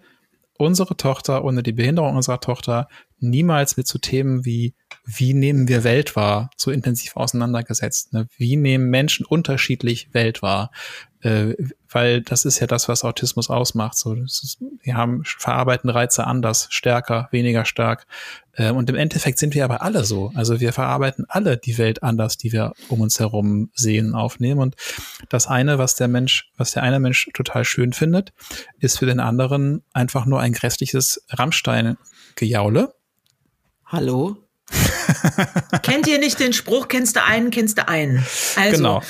unsere 0.57 0.95
Tochter, 0.97 1.43
ohne 1.43 1.63
die 1.63 1.73
Behinderung 1.73 2.15
unserer 2.15 2.39
Tochter 2.39 2.87
niemals 3.19 3.77
mit 3.77 3.87
so 3.87 3.97
Themen 3.99 4.45
wie 4.45 4.73
wie 5.05 5.33
nehmen 5.33 5.67
wir 5.67 5.83
Welt 5.83 6.15
wahr 6.15 6.49
so 6.57 6.71
intensiv 6.71 7.15
auseinandergesetzt. 7.15 8.13
Ne? 8.13 8.27
Wie 8.37 8.55
nehmen 8.55 8.89
Menschen 8.89 9.25
unterschiedlich 9.25 10.13
Welt 10.13 10.41
wahr? 10.41 10.71
Äh, 11.21 11.55
weil 11.89 12.21
das 12.21 12.43
ist 12.43 12.59
ja 12.59 12.67
das, 12.67 12.89
was 12.89 13.03
Autismus 13.03 13.49
ausmacht. 13.49 13.97
So, 13.97 14.15
ist, 14.15 14.57
wir 14.81 14.95
haben 14.95 15.23
verarbeiten 15.23 15.89
Reize 15.89 16.25
anders, 16.25 16.67
stärker, 16.71 17.27
weniger 17.31 17.65
stark. 17.65 18.07
Äh, 18.53 18.71
und 18.71 18.89
im 18.89 18.95
Endeffekt 18.95 19.37
sind 19.37 19.53
wir 19.53 19.63
aber 19.63 19.81
alle 19.81 20.05
so. 20.05 20.31
Also 20.33 20.59
wir 20.59 20.73
verarbeiten 20.73 21.25
alle 21.29 21.57
die 21.57 21.77
Welt 21.77 22.01
anders, 22.01 22.37
die 22.37 22.51
wir 22.51 22.73
um 22.89 23.01
uns 23.01 23.19
herum 23.19 23.69
sehen, 23.75 24.15
aufnehmen. 24.15 24.59
Und 24.59 24.75
das 25.29 25.47
eine, 25.47 25.77
was 25.77 25.95
der 25.95 26.07
Mensch, 26.07 26.51
was 26.57 26.71
der 26.71 26.83
eine 26.83 26.99
Mensch 26.99 27.29
total 27.33 27.63
schön 27.63 27.93
findet, 27.93 28.33
ist 28.79 28.99
für 28.99 29.05
den 29.05 29.19
anderen 29.19 29.83
einfach 29.93 30.25
nur 30.25 30.41
ein 30.41 30.53
grässliches 30.53 31.23
Rammstein-Gejaule. 31.29 32.93
Hallo? 33.85 34.37
Kennt 35.83 36.07
ihr 36.07 36.19
nicht 36.19 36.39
den 36.39 36.53
Spruch, 36.53 36.87
kennst 36.87 37.15
du 37.15 37.23
einen, 37.23 37.51
kennst 37.51 37.77
du 37.77 37.87
einen? 37.87 38.25
Also, 38.55 38.77
Genau. 38.77 39.01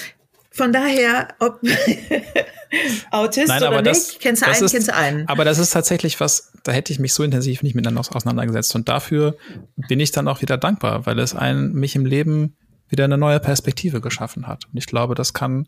von 0.52 0.74
daher, 0.74 1.30
ob 1.40 1.60
Autist 3.12 3.48
Nein, 3.48 3.64
oder 3.64 3.82
nicht, 3.82 3.88
das- 3.88 4.20
kennst 4.20 4.42
du 4.42 4.48
einen, 4.48 4.64
ist- 4.66 4.72
kennst 4.72 4.88
du 4.90 4.94
einen. 4.96 5.28
Aber 5.30 5.46
das 5.46 5.60
ist 5.60 5.70
tatsächlich 5.72 6.20
was, 6.20 6.52
da 6.64 6.72
hätte 6.74 6.92
ich 6.92 7.00
mich 7.00 7.14
so 7.14 7.24
intensiv 7.24 7.64
nicht 7.64 7.76
miteinander 7.76 8.02
auseinandergesetzt. 8.02 8.76
Und 8.76 8.90
dafür 8.90 9.38
bin 9.88 10.00
ich 10.00 10.12
dann 10.12 10.28
auch 10.28 10.42
wieder 10.42 10.58
dankbar, 10.58 11.06
weil 11.06 11.20
es 11.20 11.36
einen, 11.36 11.74
mich 11.74 11.96
im 11.96 12.06
Leben 12.06 12.58
wieder 12.90 13.06
eine 13.06 13.18
neue 13.18 13.40
Perspektive 13.40 14.02
geschaffen 14.02 14.48
hat. 14.48 14.66
Und 14.66 14.78
ich 14.78 14.88
glaube, 14.88 15.16
das 15.16 15.34
kann 15.34 15.68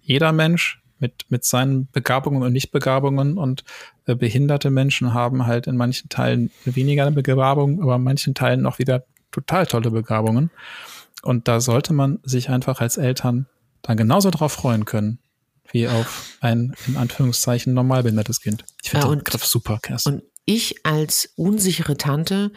jeder 0.00 0.32
Mensch 0.32 0.82
mit, 0.98 1.26
mit 1.28 1.44
seinen 1.44 1.88
Begabungen 1.90 2.42
und 2.42 2.52
Nichtbegabungen 2.52 3.38
und 3.38 3.64
äh, 4.06 4.14
behinderte 4.14 4.70
Menschen 4.70 5.14
haben 5.14 5.46
halt 5.46 5.66
in 5.66 5.76
manchen 5.76 6.08
Teilen 6.08 6.50
weniger 6.64 7.06
eine 7.06 7.12
Begabung, 7.12 7.82
aber 7.82 7.96
in 7.96 8.02
manchen 8.02 8.34
Teilen 8.34 8.66
auch 8.66 8.78
wieder 8.78 9.04
total 9.30 9.66
tolle 9.66 9.90
Begabungen. 9.90 10.50
Und 11.22 11.48
da 11.48 11.60
sollte 11.60 11.92
man 11.92 12.20
sich 12.22 12.50
einfach 12.50 12.80
als 12.80 12.96
Eltern 12.96 13.46
dann 13.82 13.96
genauso 13.96 14.30
drauf 14.30 14.52
freuen 14.52 14.84
können, 14.84 15.18
wie 15.70 15.88
auf 15.88 16.36
ein, 16.40 16.74
in 16.86 16.96
Anführungszeichen, 16.96 17.74
normal 17.74 18.02
behindertes 18.02 18.40
Kind. 18.40 18.64
Ich 18.82 18.90
finde 18.90 19.06
Ja, 19.06 19.12
den 19.12 19.18
Begriff 19.18 19.44
super, 19.44 19.78
Kerstin. 19.82 20.14
Und 20.14 20.22
ich 20.44 20.86
als 20.86 21.32
unsichere 21.36 21.96
Tante 21.96 22.52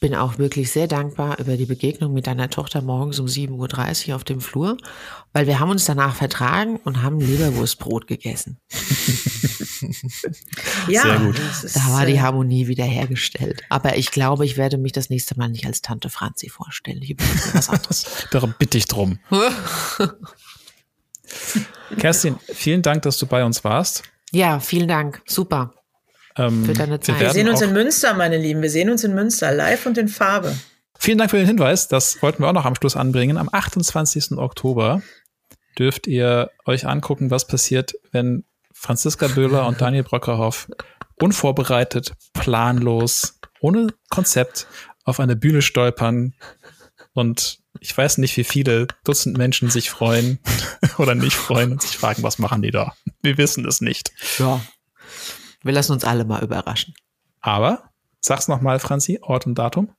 bin 0.00 0.14
auch 0.14 0.38
wirklich 0.38 0.70
sehr 0.70 0.86
dankbar 0.86 1.38
über 1.38 1.56
die 1.56 1.64
Begegnung 1.66 2.12
mit 2.12 2.26
deiner 2.26 2.50
Tochter 2.50 2.82
morgens 2.82 3.18
um 3.20 3.26
7.30 3.26 4.10
Uhr 4.10 4.16
auf 4.16 4.24
dem 4.24 4.40
Flur, 4.40 4.76
weil 5.32 5.46
wir 5.46 5.60
haben 5.60 5.70
uns 5.70 5.86
danach 5.86 6.14
vertragen 6.14 6.76
und 6.84 7.02
haben 7.02 7.20
Leberwurstbrot 7.20 8.06
gegessen. 8.06 8.58
ja, 10.88 11.02
Sehr 11.02 11.18
gut. 11.20 11.38
das 11.38 11.64
ist, 11.64 11.76
Da 11.76 11.92
war 11.92 12.06
die 12.06 12.14
äh, 12.14 12.20
Harmonie 12.20 12.68
wiederhergestellt. 12.68 13.62
Aber 13.70 13.96
ich 13.96 14.10
glaube, 14.10 14.44
ich 14.44 14.56
werde 14.56 14.78
mich 14.78 14.92
das 14.92 15.10
nächste 15.10 15.38
Mal 15.38 15.48
nicht 15.48 15.66
als 15.66 15.80
Tante 15.80 16.10
Franzi 16.10 16.48
vorstellen. 16.48 17.00
Ich 17.02 17.10
überlege 17.10 17.34
mir 17.46 17.54
was 17.54 17.70
anderes. 17.70 18.04
Darum 18.30 18.54
bitte 18.58 18.78
ich 18.78 18.86
drum. 18.86 19.18
Kerstin, 21.98 22.36
vielen 22.52 22.82
Dank, 22.82 23.02
dass 23.02 23.18
du 23.18 23.26
bei 23.26 23.44
uns 23.44 23.64
warst. 23.64 24.02
ja, 24.32 24.60
vielen 24.60 24.88
Dank. 24.88 25.22
Super. 25.26 25.72
Ähm, 26.36 26.64
Für 26.64 26.72
deine 26.72 26.92
wir 26.92 27.00
Zeit. 27.00 27.16
Wir 27.16 27.20
werden 27.20 27.34
sehen 27.34 27.48
uns 27.48 27.60
in 27.60 27.72
Münster, 27.72 28.14
meine 28.14 28.38
Lieben. 28.38 28.62
Wir 28.62 28.70
sehen 28.70 28.90
uns 28.90 29.04
in 29.04 29.14
Münster, 29.14 29.52
live 29.52 29.86
und 29.86 29.98
in 29.98 30.08
Farbe. 30.08 30.56
Vielen 30.98 31.18
Dank 31.18 31.30
für 31.30 31.36
den 31.36 31.46
Hinweis. 31.46 31.88
Das 31.88 32.22
wollten 32.22 32.42
wir 32.42 32.48
auch 32.48 32.52
noch 32.52 32.64
am 32.64 32.74
Schluss 32.74 32.96
anbringen. 32.96 33.36
Am 33.36 33.48
28. 33.50 34.32
Oktober 34.38 35.02
dürft 35.78 36.06
ihr 36.06 36.50
euch 36.64 36.86
angucken, 36.86 37.30
was 37.30 37.46
passiert, 37.46 37.94
wenn 38.12 38.44
Franziska 38.72 39.28
Böhler 39.28 39.66
und 39.66 39.80
Daniel 39.80 40.02
Brockerhoff 40.02 40.68
unvorbereitet, 41.20 42.12
planlos, 42.32 43.38
ohne 43.60 43.88
Konzept 44.10 44.66
auf 45.04 45.20
eine 45.20 45.36
Bühne 45.36 45.62
stolpern 45.62 46.34
und 47.12 47.60
ich 47.80 47.96
weiß 47.96 48.18
nicht, 48.18 48.36
wie 48.36 48.44
viele 48.44 48.86
Dutzend 49.04 49.36
Menschen 49.36 49.70
sich 49.70 49.90
freuen 49.90 50.38
oder 50.98 51.14
nicht 51.14 51.36
freuen 51.36 51.72
und 51.72 51.82
sich 51.82 51.96
fragen, 51.96 52.22
was 52.22 52.38
machen 52.38 52.62
die 52.62 52.70
da? 52.70 52.94
Wir 53.22 53.38
wissen 53.38 53.66
es 53.66 53.80
nicht. 53.80 54.12
Ja. 54.38 54.60
Wir 55.64 55.72
lassen 55.72 55.92
uns 55.92 56.04
alle 56.04 56.24
mal 56.24 56.42
überraschen. 56.42 56.94
Aber, 57.40 57.90
sag's 58.20 58.48
nochmal, 58.48 58.78
Franzi, 58.78 59.18
Ort 59.22 59.46
und 59.46 59.56
Datum. 59.56 59.90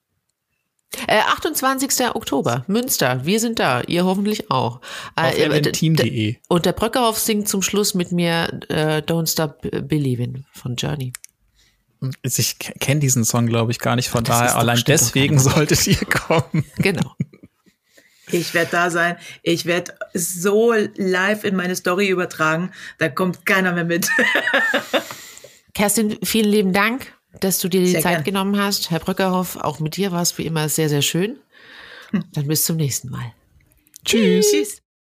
Äh, 1.07 1.19
28. 1.19 2.09
Oktober, 2.13 2.63
Münster. 2.67 3.25
Wir 3.25 3.39
sind 3.39 3.59
da. 3.59 3.81
Ihr 3.81 4.05
hoffentlich 4.05 4.49
auch. 4.49 4.79
Auf 5.15 5.37
äh, 5.37 5.45
lnteam.de. 5.47 6.37
Und 6.47 6.65
der 6.65 6.71
Bröckerhoff 6.71 7.19
singt 7.19 7.49
zum 7.49 7.61
Schluss 7.61 7.95
mit 7.95 8.11
mir 8.11 8.61
äh, 8.69 9.01
Don't 9.01 9.29
Stop 9.29 9.61
Believing 9.61 10.45
von 10.53 10.75
Journey. 10.75 11.11
Ich 12.21 12.59
kenne 12.59 12.99
diesen 12.99 13.25
Song, 13.25 13.47
glaube 13.47 13.71
ich, 13.71 13.79
gar 13.79 13.95
nicht. 13.95 14.09
Von 14.09 14.23
daher, 14.23 14.55
allein 14.55 14.81
deswegen 14.87 15.39
solltet 15.39 15.87
ihr 15.87 15.97
kommen. 16.05 16.63
Genau. 16.77 17.15
Ich 18.31 18.53
werde 18.53 18.71
da 18.71 18.89
sein. 18.89 19.17
Ich 19.43 19.65
werde 19.65 19.93
so 20.13 20.73
live 20.95 21.43
in 21.43 21.55
meine 21.55 21.75
Story 21.75 22.07
übertragen. 22.07 22.71
Da 22.99 23.09
kommt 23.09 23.45
keiner 23.45 23.73
mehr 23.73 23.85
mit. 23.85 24.07
Kerstin, 25.75 26.17
vielen 26.23 26.49
lieben 26.49 26.73
Dank, 26.73 27.13
dass 27.41 27.59
du 27.59 27.67
dir 27.67 27.81
die 27.81 27.87
Sehr 27.87 28.01
Zeit 28.01 28.13
gern. 28.15 28.23
genommen 28.23 28.57
hast. 28.57 28.89
Herr 28.91 28.99
Bröckerhoff, 28.99 29.57
auch 29.57 29.79
mit 29.79 29.97
dir 29.97 30.11
war 30.11 30.21
es 30.21 30.37
wie 30.37 30.45
immer 30.45 30.69
sehr, 30.69 30.89
sehr 30.89 31.01
schön. 31.01 31.37
Dann 32.31 32.47
bis 32.47 32.63
zum 32.63 32.77
nächsten 32.77 33.09
Mal. 33.09 33.33
Tschüss. 34.05 34.49
Tschüss. 34.49 34.81